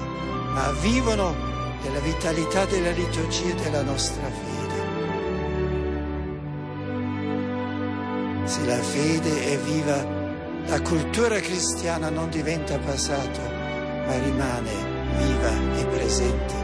ma 0.52 0.72
vivono 0.80 1.34
nella 1.84 2.00
vitalità 2.00 2.64
della 2.64 2.90
liturgia 2.90 3.54
della 3.62 3.82
nostra 3.82 4.24
fede. 4.24 4.80
Se 8.44 8.64
la 8.66 8.82
fede 8.82 9.52
è 9.52 9.58
viva, 9.58 10.04
la 10.66 10.80
cultura 10.82 11.38
cristiana 11.38 12.10
non 12.10 12.28
diventa 12.28 12.76
passato, 12.78 13.40
ma 13.40 14.18
rimane 14.18 14.70
viva 15.16 15.78
e 15.78 15.86
presente. 15.86 16.54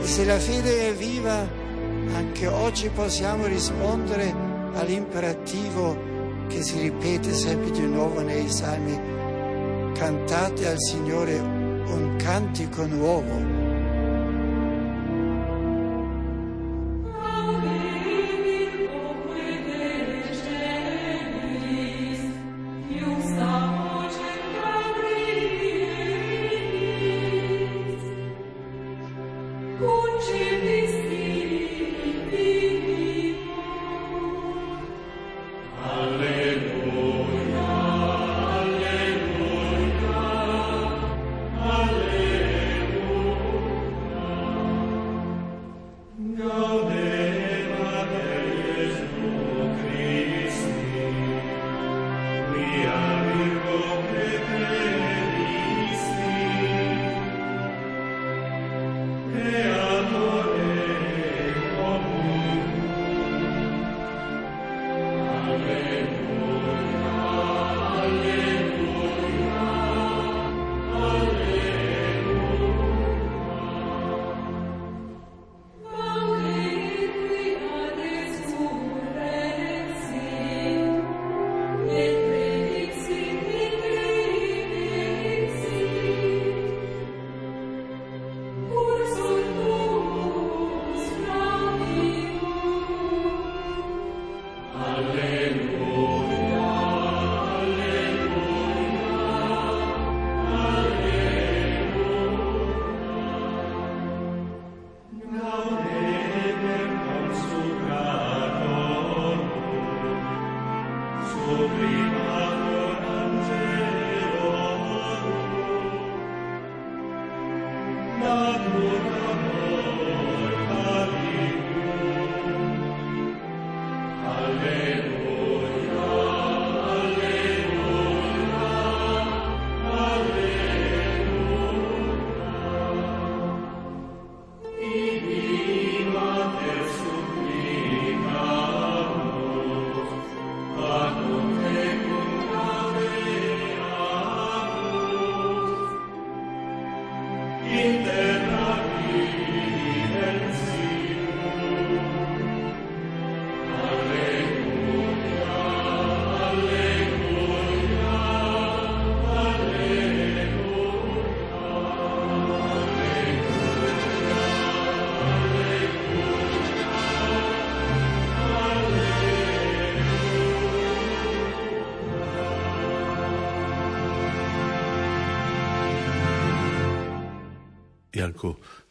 E 0.00 0.06
se 0.06 0.24
la 0.24 0.38
fede 0.38 0.88
è 0.88 0.94
viva, 0.94 1.46
anche 2.14 2.46
oggi 2.46 2.88
possiamo 2.88 3.44
rispondere 3.44 4.49
all'imperativo 4.80 6.46
che 6.48 6.62
si 6.62 6.80
ripete 6.80 7.32
sempre 7.32 7.70
di 7.70 7.86
nuovo 7.86 8.20
nei 8.20 8.48
salmi. 8.48 8.98
Cantate 9.92 10.66
al 10.66 10.78
Signore 10.78 11.38
un 11.38 12.16
cantico 12.16 12.86
nuovo. 12.86 13.59
Janko, 35.82 36.39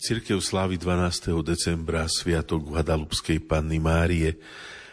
Cirkev 0.10 0.42
slávi 0.42 0.82
12. 0.82 1.38
decembra 1.46 2.10
Sviatok 2.10 2.74
Guadalupskej 2.74 3.46
Panny 3.46 3.78
Márie. 3.78 4.42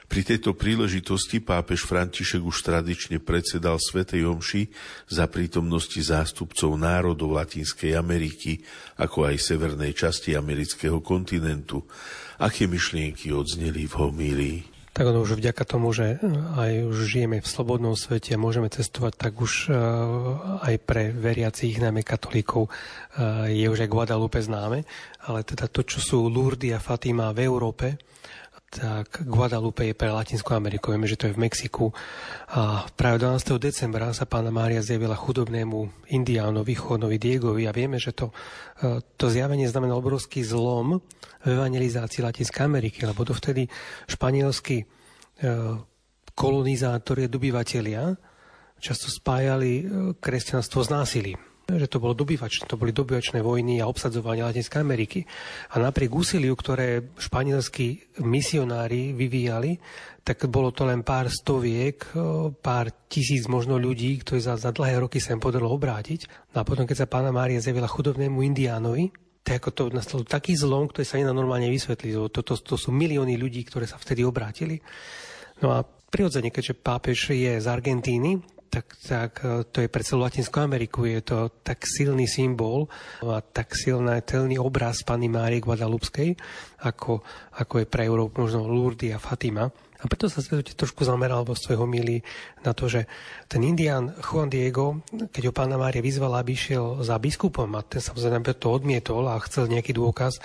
Pri 0.05 0.21
tejto 0.21 0.53
príležitosti 0.53 1.41
pápež 1.41 1.89
František 1.89 2.45
už 2.45 2.61
tradične 2.61 3.17
predsedal 3.25 3.81
Svetej 3.81 4.29
Omši 4.29 4.69
za 5.09 5.25
prítomnosti 5.25 5.97
zástupcov 5.97 6.77
národov 6.77 7.33
Latinskej 7.33 7.97
Ameriky, 7.97 8.61
ako 9.01 9.33
aj 9.33 9.41
severnej 9.41 9.97
časti 9.97 10.37
amerického 10.37 11.01
kontinentu. 11.01 11.81
Aké 12.37 12.69
myšlienky 12.69 13.33
odzneli 13.33 13.89
v 13.89 13.95
homílii? 13.97 14.76
Tak 14.97 15.13
ono 15.13 15.29
už 15.29 15.37
vďaka 15.37 15.61
tomu, 15.69 15.93
že 15.93 16.17
aj 16.57 16.89
už 16.89 16.97
žijeme 17.05 17.45
v 17.45 17.53
slobodnom 17.53 17.93
svete 17.93 18.33
a 18.33 18.41
môžeme 18.41 18.73
cestovať, 18.73 19.13
tak 19.13 19.37
už 19.37 19.69
uh, 19.69 19.77
aj 20.65 20.75
pre 20.89 21.13
veriacich, 21.13 21.77
najmä 21.77 22.01
katolíkov, 22.01 22.73
uh, 22.73 23.45
je 23.45 23.69
už 23.69 23.85
aj 23.85 23.93
Guadalupe 23.93 24.41
známe. 24.41 24.89
Ale 25.29 25.45
teda 25.45 25.69
to, 25.69 25.85
čo 25.85 26.01
sú 26.01 26.19
Lourdes 26.33 26.73
a 26.73 26.81
Fatima 26.81 27.29
v 27.37 27.45
Európe, 27.45 28.01
tak 28.77 29.25
Guadalupe 29.25 29.89
je 29.89 29.97
pre 29.97 30.13
Latinskú 30.13 30.53
Ameriku. 30.53 30.93
Vieme, 30.93 31.09
že 31.09 31.17
to 31.17 31.33
je 31.33 31.37
v 31.37 31.49
Mexiku. 31.49 31.97
A 32.53 32.85
práve 32.93 33.25
12. 33.25 33.57
decembra 33.57 34.13
sa 34.13 34.29
pána 34.29 34.53
Mária 34.53 34.85
zjavila 34.85 35.17
chudobnému 35.17 36.09
indiánovi, 36.13 36.77
Chonovi 36.77 37.17
Diegovi 37.17 37.65
a 37.65 37.73
vieme, 37.73 37.97
že 37.97 38.13
to, 38.13 38.37
uh, 38.85 39.01
to 39.17 39.33
zjavenie 39.33 39.65
znamená 39.65 39.97
obrovský 39.97 40.45
zlom 40.45 41.01
v 41.41 41.47
evangelizácii 41.57 42.21
Latinskej 42.21 42.69
Ameriky, 42.69 43.09
lebo 43.09 43.23
dovtedy 43.23 43.71
španielskí 44.11 44.83
e, 44.83 44.87
kolonizátori 46.35 47.25
a 47.25 47.33
dobyvatelia 47.33 48.19
často 48.83 49.07
spájali 49.07 49.71
e, 49.79 49.85
kresťanstvo 50.19 50.83
s 50.83 50.91
násilím. 50.91 51.39
Že 51.67 51.91
to, 51.91 51.99
bolo 51.99 52.15
dobyvačné, 52.15 52.71
to 52.71 52.79
boli 52.79 52.95
dobyvačné 52.95 53.43
vojny 53.43 53.83
a 53.83 53.91
obsadzovanie 53.91 54.47
Latinskej 54.47 54.79
Ameriky. 54.79 55.27
A 55.75 55.83
napriek 55.83 56.15
úsiliu, 56.15 56.55
ktoré 56.55 57.11
španielskí 57.19 58.23
misionári 58.23 59.11
vyvíjali, 59.11 59.83
tak 60.23 60.47
bolo 60.47 60.71
to 60.71 60.87
len 60.87 61.03
pár 61.03 61.27
stoviek, 61.27 62.07
pár 62.63 62.87
tisíc 63.11 63.51
možno 63.51 63.83
ľudí, 63.83 64.23
ktorí 64.23 64.39
za, 64.39 64.55
za 64.55 64.71
dlhé 64.71 65.03
roky 65.03 65.19
sa 65.19 65.35
im 65.35 65.43
podarilo 65.43 65.75
obrátiť. 65.75 66.55
No 66.55 66.63
a 66.63 66.67
potom, 66.67 66.87
keď 66.87 67.03
sa 67.03 67.11
pána 67.11 67.35
Mária 67.35 67.59
zjavila 67.59 67.91
chudobnému 67.91 68.47
indiánovi, 68.47 69.11
tak 69.47 69.71
to 69.75 69.91
nastal 69.95 70.27
taký 70.27 70.59
zlom, 70.59 70.91
ktorý 70.91 71.07
sa 71.07 71.19
nedá 71.23 71.31
normálne 71.31 71.71
vysvetliť. 71.71 72.31
To, 72.31 72.43
to, 72.43 72.55
to 72.59 72.75
sú 72.75 72.91
milióny 72.91 73.39
ľudí, 73.39 73.63
ktoré 73.63 73.87
sa 73.87 73.99
vtedy 73.99 74.27
obrátili. 74.27 74.83
No 75.63 75.71
a 75.71 75.87
prirodzene, 75.87 76.51
keďže 76.51 76.75
pápež 76.79 77.31
je 77.31 77.63
z 77.63 77.67
Argentíny, 77.71 78.43
tak, 78.69 78.87
tak 79.01 79.33
e, 79.43 79.65
to 79.69 79.83
je 79.85 79.89
pre 79.89 80.03
celú 80.05 80.27
Latinskú 80.27 80.61
Ameriku. 80.61 81.09
Je 81.09 81.23
to 81.23 81.51
tak 81.63 81.83
silný 81.87 82.29
symbol 82.29 82.91
a 83.25 83.41
tak 83.41 83.73
silný 83.73 84.21
telný 84.23 84.61
obraz 84.61 85.03
Pany 85.07 85.31
Márie 85.31 85.63
Guadalupskej, 85.63 86.37
ako, 86.85 87.25
ako 87.57 87.75
je 87.83 87.87
pre 87.87 88.05
Európu 88.05 88.45
možno 88.45 88.69
Lourdes 88.69 89.15
a 89.15 89.23
Fatima. 89.23 89.67
A 89.97 90.05
preto 90.13 90.29
sa 90.29 90.45
Svetotec 90.45 90.77
trošku 90.77 91.09
zameral 91.09 91.41
vo 91.41 91.57
svojho 91.57 91.89
milí 91.89 92.21
na 92.61 92.77
to, 92.77 92.85
že 92.85 93.09
ten 93.49 93.65
indián 93.65 94.13
Juan 94.21 94.53
Diego, 94.53 95.01
keď 95.33 95.49
ho 95.49 95.57
pána 95.57 95.81
Mária 95.81 96.05
vyzvala, 96.05 96.45
aby 96.45 96.53
išiel 96.53 97.01
za 97.01 97.17
biskupom 97.17 97.73
a 97.73 97.81
ten 97.81 98.05
samozrejme 98.05 98.45
to 98.61 98.69
odmietol 98.69 99.25
a 99.25 99.41
chcel 99.49 99.73
nejaký 99.73 99.97
dôkaz, 99.97 100.37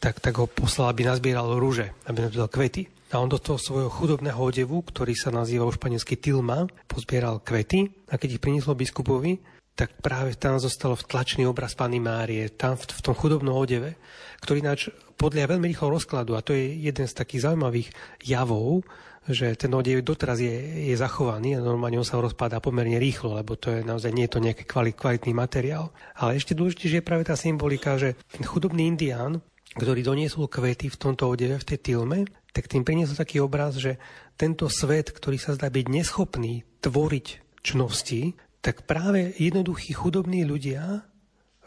tak, 0.00 0.20
tak 0.24 0.40
ho 0.40 0.48
poslal, 0.48 0.92
aby 0.92 1.04
nazbieral 1.04 1.60
rúže, 1.60 1.92
aby 2.08 2.24
nazbieral 2.24 2.48
kvety. 2.48 2.95
A 3.14 3.22
on 3.22 3.30
do 3.30 3.38
toho 3.38 3.54
svojho 3.54 3.86
chudobného 3.86 4.38
odevu, 4.38 4.82
ktorý 4.82 5.14
sa 5.14 5.30
nazýva 5.30 5.62
v 5.70 5.78
španielsky 5.78 6.18
tilma, 6.18 6.66
pozbieral 6.90 7.38
kvety 7.38 8.10
a 8.10 8.18
keď 8.18 8.28
ich 8.38 8.42
prinieslo 8.42 8.74
biskupovi, 8.74 9.38
tak 9.76 9.94
práve 10.00 10.34
tam 10.34 10.56
zostalo 10.56 10.96
vtlačný 10.96 11.44
obraz 11.46 11.76
Pany 11.76 12.00
Márie, 12.02 12.50
tam 12.50 12.74
v, 12.74 12.88
v 12.88 13.00
tom 13.04 13.14
chudobnom 13.14 13.54
odeve, 13.54 13.94
ktorý 14.42 14.64
ináč 14.64 14.90
podľa 15.20 15.54
veľmi 15.54 15.68
rýchlo 15.70 15.92
rozkladu 15.92 16.34
a 16.34 16.42
to 16.42 16.56
je 16.56 16.80
jeden 16.82 17.06
z 17.06 17.14
takých 17.14 17.46
zaujímavých 17.46 17.88
javov, 18.24 18.82
že 19.26 19.58
ten 19.58 19.70
odev 19.74 20.06
doteraz 20.06 20.38
je, 20.38 20.86
je 20.90 20.94
zachovaný 20.94 21.58
a 21.58 21.64
normálne 21.64 21.98
on 21.98 22.06
sa 22.06 22.22
rozpadá 22.22 22.62
pomerne 22.62 22.96
rýchlo, 22.96 23.34
lebo 23.34 23.58
to 23.58 23.74
je 23.74 23.80
naozaj 23.82 24.14
nie 24.14 24.26
je 24.30 24.32
to 24.38 24.42
nejaký 24.42 24.64
kvalitný 24.94 25.34
materiál. 25.34 25.90
Ale 26.14 26.38
ešte 26.38 26.54
dôležitejšie 26.54 27.02
je 27.02 27.06
práve 27.06 27.26
tá 27.26 27.34
symbolika, 27.34 27.98
že 27.98 28.14
ten 28.30 28.46
chudobný 28.46 28.86
indián, 28.86 29.42
ktorý 29.76 30.00
doniesol 30.00 30.48
kvety 30.48 30.88
v 30.88 31.00
tomto 31.00 31.28
odeve, 31.28 31.60
v 31.60 31.68
tej 31.68 31.78
tilme, 31.92 32.24
tak 32.56 32.72
tým 32.72 32.82
priniesol 32.82 33.20
taký 33.20 33.44
obraz, 33.44 33.76
že 33.76 34.00
tento 34.40 34.72
svet, 34.72 35.12
ktorý 35.12 35.36
sa 35.36 35.52
zdá 35.52 35.68
byť 35.68 35.86
neschopný 35.92 36.64
tvoriť 36.80 37.26
čnosti, 37.60 38.32
tak 38.64 38.88
práve 38.88 39.36
jednoduchí 39.36 39.92
chudobní 39.92 40.48
ľudia 40.48 41.04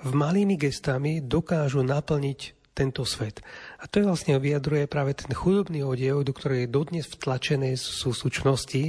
v 0.04 0.12
malými 0.12 0.58
gestami 0.58 1.22
dokážu 1.24 1.86
naplniť 1.86 2.59
tento 2.80 3.04
svet. 3.04 3.44
A 3.84 3.92
to 3.92 4.00
je 4.00 4.08
vlastne 4.08 4.40
vyjadruje 4.40 4.88
práve 4.88 5.12
ten 5.20 5.36
chudobný 5.36 5.84
odev, 5.84 6.24
do 6.24 6.32
ktorej 6.32 6.72
dodnes 6.72 7.04
vtlačené 7.12 7.76
sú 7.76 8.16
súčnosti, 8.16 8.80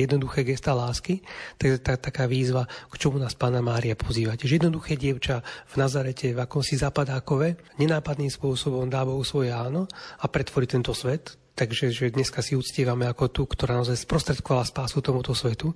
jednoduché 0.00 0.48
gesta 0.48 0.72
lásky. 0.72 1.20
je 1.60 1.76
tá, 1.76 2.00
taká 2.00 2.24
výzva, 2.24 2.64
k 2.88 2.96
čomu 2.96 3.20
nás 3.20 3.36
Pána 3.36 3.60
Mária 3.60 3.92
pozýva. 3.92 4.40
Že 4.40 4.64
jednoduché 4.64 4.96
dievča 4.96 5.44
v 5.44 5.74
Nazarete, 5.76 6.32
v 6.32 6.40
akomsi 6.40 6.80
zapadákove, 6.80 7.76
nenápadným 7.76 8.32
spôsobom 8.32 8.88
dá 8.88 9.04
Bohu 9.04 9.20
svoje 9.20 9.52
áno 9.52 9.84
a 10.16 10.24
pretvorí 10.24 10.64
tento 10.64 10.96
svet, 10.96 11.43
Takže 11.54 11.94
že 11.94 12.10
dneska 12.10 12.42
si 12.42 12.58
uctívame 12.58 13.06
ako 13.06 13.30
tú, 13.30 13.42
ktorá 13.46 13.78
naozaj 13.78 14.02
sprostredkovala 14.02 14.66
spásu 14.66 14.98
tomuto 14.98 15.38
svetu. 15.38 15.70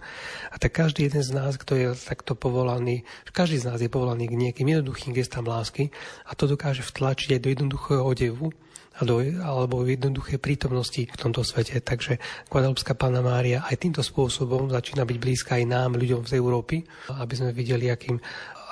A 0.50 0.59
tak 0.59 0.74
každý 0.74 1.06
jeden 1.06 1.22
z 1.22 1.30
nás, 1.30 1.55
kto 1.55 1.78
je 1.78 1.86
takto 1.94 2.34
povolaný, 2.34 3.06
každý 3.30 3.62
z 3.62 3.66
nás 3.70 3.78
je 3.78 3.86
povolaný 3.86 4.26
k 4.26 4.34
nejakým 4.34 4.66
jednoduchým 4.74 5.14
gestám 5.14 5.46
lásky 5.46 5.94
a 6.26 6.34
to 6.34 6.50
dokáže 6.50 6.82
vtlačiť 6.82 7.38
aj 7.38 7.40
do 7.46 7.48
jednoduchého 7.55 8.02
odevu 8.02 8.50
a 8.98 9.06
do, 9.06 9.22
alebo 9.22 9.86
v 9.86 9.94
jednoduché 9.94 10.42
prítomnosti 10.42 11.06
v 11.06 11.14
tomto 11.14 11.46
svete. 11.46 11.78
Takže 11.78 12.18
Guadalupská 12.50 12.98
Pána 12.98 13.22
Mária 13.22 13.62
aj 13.62 13.78
týmto 13.78 14.02
spôsobom 14.02 14.66
začína 14.74 15.06
byť 15.06 15.18
blízka 15.22 15.62
aj 15.62 15.64
nám, 15.70 15.94
ľuďom 15.94 16.26
z 16.26 16.42
Európy, 16.42 16.82
aby 17.14 17.34
sme 17.38 17.55
videli, 17.55 17.86
akým, 17.86 18.18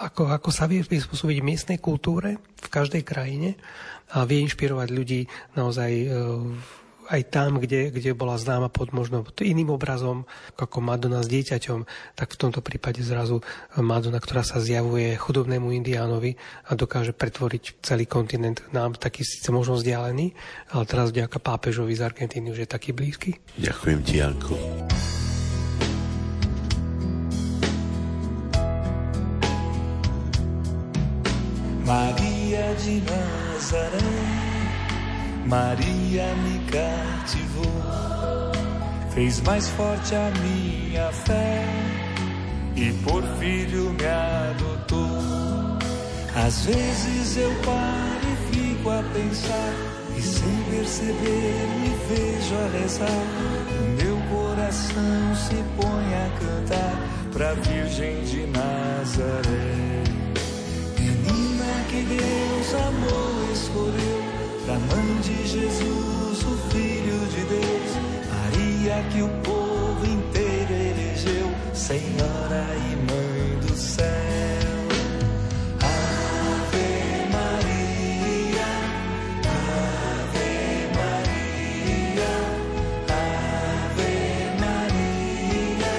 ako, 0.03 0.27
ako 0.27 0.51
sa 0.51 0.67
vie 0.67 0.83
prispôsobiť 0.83 1.39
miestnej 1.39 1.79
kultúre 1.79 2.43
v 2.43 2.67
každej 2.67 3.07
krajine 3.07 3.55
a 4.11 4.27
vie 4.27 4.43
inšpirovať 4.43 4.89
ľudí 4.91 5.21
naozaj 5.55 5.91
e, 5.95 6.07
aj 7.11 7.23
tam, 7.31 7.63
kde, 7.63 7.91
kde 7.95 8.13
bola 8.13 8.39
známa 8.39 8.69
pod 8.69 8.91
možno 8.91 9.23
iným 9.41 9.75
obrazom, 9.75 10.27
ako 10.59 10.83
Madonna 10.83 11.23
s 11.23 11.31
dieťaťom, 11.31 11.87
tak 12.19 12.35
v 12.35 12.41
tomto 12.41 12.61
prípade 12.61 13.03
zrazu 13.03 13.41
Madonna, 13.79 14.19
ktorá 14.19 14.43
sa 14.43 14.59
zjavuje 14.59 15.15
chudobnému 15.15 15.71
indiánovi 15.71 16.35
a 16.67 16.75
dokáže 16.75 17.15
pretvoriť 17.15 17.81
celý 17.83 18.05
kontinent 18.11 18.63
nám 18.75 18.99
taký 18.99 19.23
síce 19.23 19.49
možno 19.55 19.79
vzdialený, 19.79 20.35
ale 20.75 20.85
teraz 20.85 21.15
vďaka 21.15 21.39
pápežovi 21.39 21.95
z 21.95 22.03
Argentíny 22.03 22.51
už 22.51 22.67
je 22.67 22.69
taký 22.69 22.91
blízky. 22.91 23.39
Ďakujem 23.59 23.99
ti, 24.03 24.15
Janko. 24.19 24.55
Maria 31.87 32.75
de 32.83 32.99
Nazaré 33.07 34.26
Maria 35.49 36.35
me 36.43 36.59
cativou, 36.71 37.73
fez 39.15 39.41
mais 39.43 39.69
forte 39.71 40.13
a 40.17 40.33
minha 40.43 41.13
fé 41.13 41.65
e 42.75 42.93
por 43.05 43.23
filho 43.39 43.93
me 43.93 44.07
adotou. 44.07 45.79
Às 46.35 46.67
vezes 46.67 47.37
eu 47.37 47.51
paro 47.65 48.27
e 48.27 48.57
fico 48.57 48.91
a 48.91 49.05
pensar 49.15 49.73
e 50.19 50.21
sem 50.21 50.63
perceber 50.69 51.55
me 51.81 51.95
vejo 52.09 52.55
a 52.57 52.81
rezar. 52.81 53.27
Meu 54.03 54.17
coração 54.29 55.35
se 55.37 55.63
põe 55.81 56.15
a 56.15 56.29
cantar 56.41 57.31
pra 57.33 57.55
Virgem 57.55 58.25
de 58.25 58.47
Nazaré. 58.49 60.03
Menina 60.99 61.85
que 61.89 62.03
Deus 62.03 62.75
amou, 62.75 63.53
escolheu 63.53 64.16
da 64.67 64.75
mãe 64.75 65.21
de 65.23 65.47
Jesus, 65.47 66.43
o 66.43 66.57
Filho 66.71 67.19
de 67.29 67.45
Deus, 67.45 67.91
Maria 68.35 69.05
que 69.13 69.23
o 69.23 69.29
povo 69.45 70.05
inteiro 70.05 70.73
elegeu, 70.73 71.49
Senhora 71.73 72.67
e 72.75 72.97
Mãe 72.97 73.61
do 73.61 73.77
céu. 73.77 74.07
Ave 75.81 76.89
Maria, 77.31 78.67
Ave 79.55 80.51
Maria, 80.99 82.33
Ave 83.15 84.15
Maria, 84.65 85.95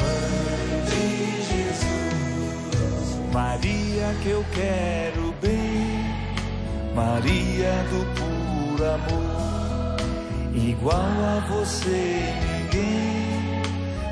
Mãe 0.00 0.66
de 0.90 1.02
Jesus, 1.48 3.06
Maria 3.32 4.06
que 4.20 4.30
eu 4.30 4.44
quero. 4.52 5.23
Maria 6.94 7.72
do 7.90 8.06
puro 8.14 8.84
amor, 8.84 9.96
igual 10.54 10.94
a 11.00 11.44
você 11.48 12.22
ninguém, 12.46 13.62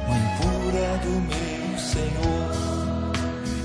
mãe 0.08 0.22
pura 0.40 0.98
do 0.98 1.20
meu 1.20 1.78
Senhor. 1.78 3.12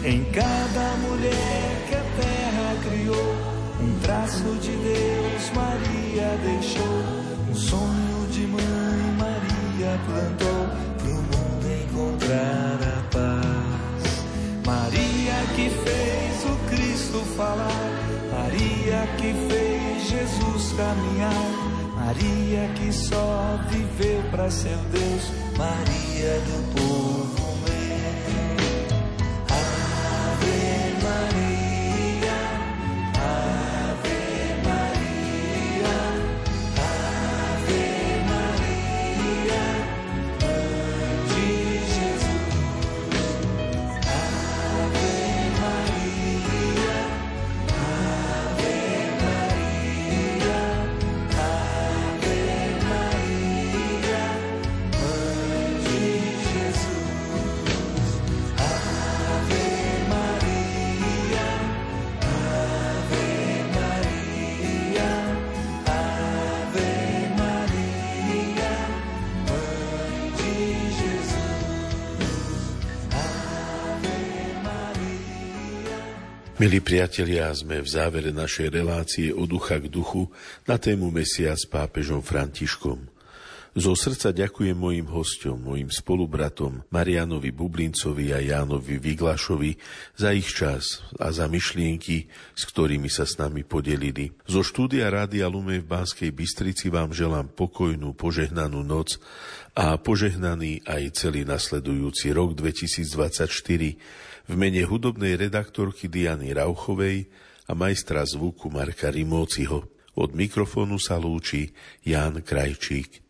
Em 0.06 0.23
cada 0.26 0.98
mulher 0.98 1.85
que 1.89 1.95
a 1.95 2.03
terra 2.22 2.76
criou, 2.88 3.35
um 3.81 3.99
traço 4.02 4.56
de 4.61 4.72
Deus 4.72 5.52
Maria 5.56 6.38
deixou, 6.44 7.02
um 7.49 7.56
sonho 7.56 8.27
de 8.31 8.41
mãe 8.45 8.61
Maria 9.18 9.99
plantou, 10.06 10.68
pro 10.99 11.14
mundo 11.14 11.65
encontrar 11.84 12.77
a 12.84 13.02
paz. 13.11 14.23
Maria 14.64 15.34
que 15.56 15.72
fez 15.72 16.45
o 16.45 16.56
Cristo 16.69 17.26
falar 17.35 17.97
Maria 18.88 19.05
que 19.18 19.34
fez 19.49 20.07
Jesus 20.07 20.72
caminhar, 20.77 21.34
Maria 21.93 22.69
que 22.73 22.93
só 22.93 23.59
viveu 23.69 24.23
para 24.31 24.49
seu 24.49 24.77
Deus, 24.77 25.23
Maria 25.57 26.39
do 26.45 26.73
povo 26.73 27.27
Milí 76.57 76.81
priatelia, 76.81 77.53
sme 77.53 77.85
v 77.85 77.89
závere 77.93 78.34
našej 78.34 78.73
relácie 78.73 79.29
od 79.29 79.45
ducha 79.45 79.77
k 79.77 79.93
duchu 79.93 80.25
na 80.65 80.81
tému 80.81 81.13
Mesia 81.13 81.53
s 81.53 81.69
pápežom 81.69 82.25
Františkom. 82.25 82.97
Zo 83.77 83.93
srdca 83.93 84.34
ďakujem 84.34 84.73
mojim 84.73 85.05
hostom, 85.05 85.61
mojim 85.61 85.93
spolubratom 85.93 86.81
Marianovi 86.89 87.53
Bublincovi 87.53 88.34
a 88.34 88.41
Jánovi 88.41 88.97
Vyglašovi 88.97 89.77
za 90.17 90.34
ich 90.34 90.49
čas 90.49 91.05
a 91.21 91.29
za 91.29 91.45
myšlienky, 91.45 92.25
s 92.57 92.65
ktorými 92.73 93.05
sa 93.05 93.29
s 93.29 93.38
nami 93.38 93.61
podelili. 93.61 94.34
Zo 94.49 94.65
štúdia 94.65 95.13
Rádia 95.13 95.45
Lume 95.45 95.77
v 95.77 95.85
Banskej 95.85 96.34
Bystrici 96.34 96.89
vám 96.89 97.13
želám 97.13 97.53
pokojnú, 97.53 98.17
požehnanú 98.17 98.81
noc 98.81 99.21
a 99.77 99.93
požehnaný 100.01 100.81
aj 100.89 101.21
celý 101.21 101.45
nasledujúci 101.45 102.34
rok 102.34 102.57
2024 102.57 104.27
v 104.48 104.56
mene 104.56 104.88
hudobnej 104.88 105.36
redaktorky 105.36 106.07
Diany 106.07 106.56
Rauchovej 106.56 107.28
a 107.68 107.76
majstra 107.76 108.24
zvuku 108.24 108.72
Marka 108.72 109.11
Rimóciho. 109.11 109.84
Od 110.18 110.30
mikrofónu 110.34 110.98
sa 110.98 111.19
lúči 111.19 111.69
Ján 112.02 112.41
Krajčík. 112.41 113.22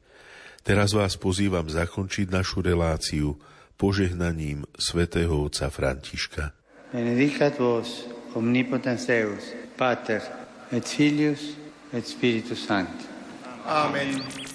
Teraz 0.61 0.93
vás 0.93 1.17
pozývam 1.19 1.67
zakončiť 1.67 2.31
našu 2.31 2.63
reláciu 2.63 3.35
požehnaním 3.75 4.63
svätého 4.77 5.35
otca 5.43 5.67
Františka. 5.73 6.53
Benedicat 6.93 7.59
vos 7.59 8.07
omnipotens 8.37 9.03
Deus, 9.09 9.51
Pater 9.75 10.23
et 10.71 10.85
Filius 10.85 11.57
et 11.91 12.05
Spiritus 12.05 12.63
Sancti. 12.63 13.05
Amen. 13.67 14.46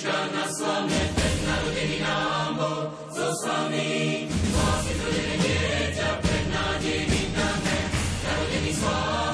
Ježiša 0.00 0.32
na 0.32 0.48
slavné 0.48 0.96
ten 1.12 1.34
narodený 1.44 2.00
nám 2.00 2.56
bol 2.56 2.88
so 3.12 3.28
slamy. 3.44 4.24
Vlastne 4.32 4.96
zrodené 4.96 5.36
dieťa 5.44 6.08
pred 6.24 6.44
nádejným 6.48 7.28
dame, 7.36 7.78
narodený 8.24 8.72
slávy. 8.80 9.29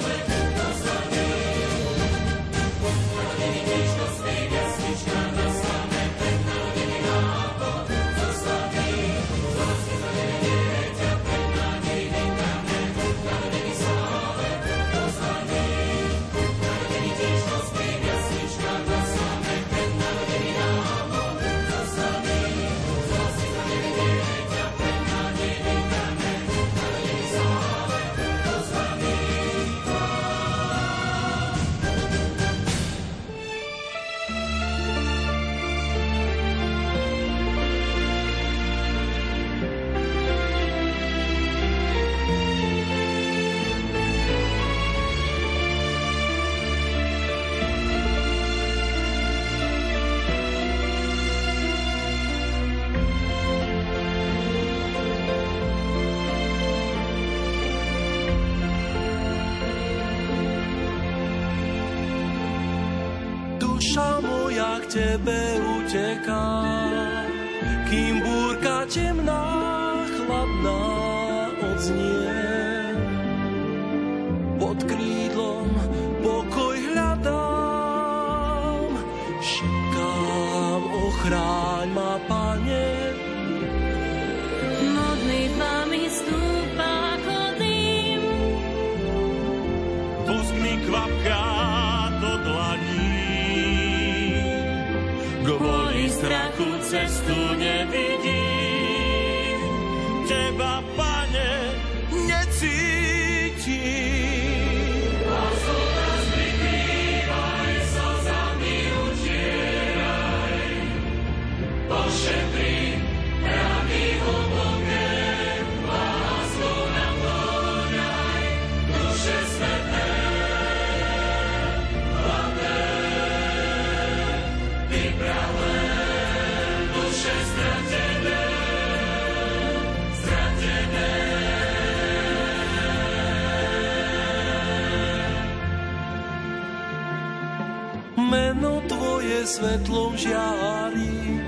meno 138.36 138.84
Tvoje 138.84 139.48
svetlom 139.48 140.12
žiari. 140.12 141.40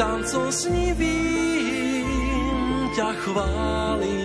Tancom 0.00 0.48
snivým 0.48 2.08
ťa 2.96 3.10
chválim. 3.20 4.23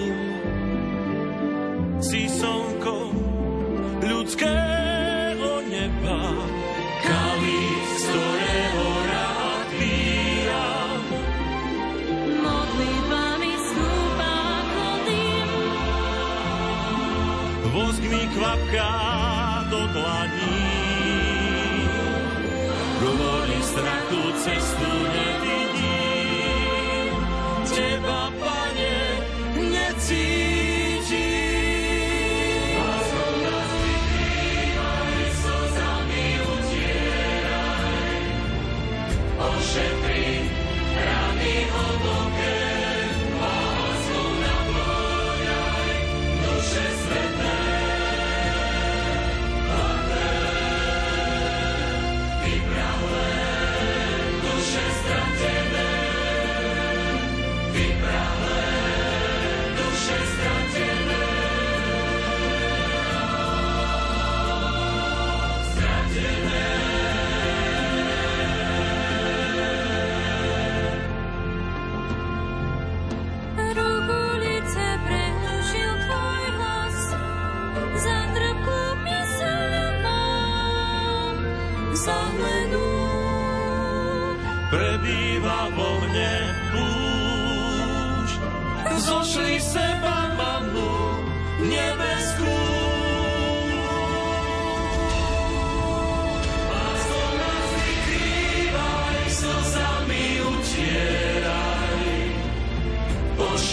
cestu 24.44 24.92
ne 25.14 25.29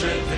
worship 0.03 0.36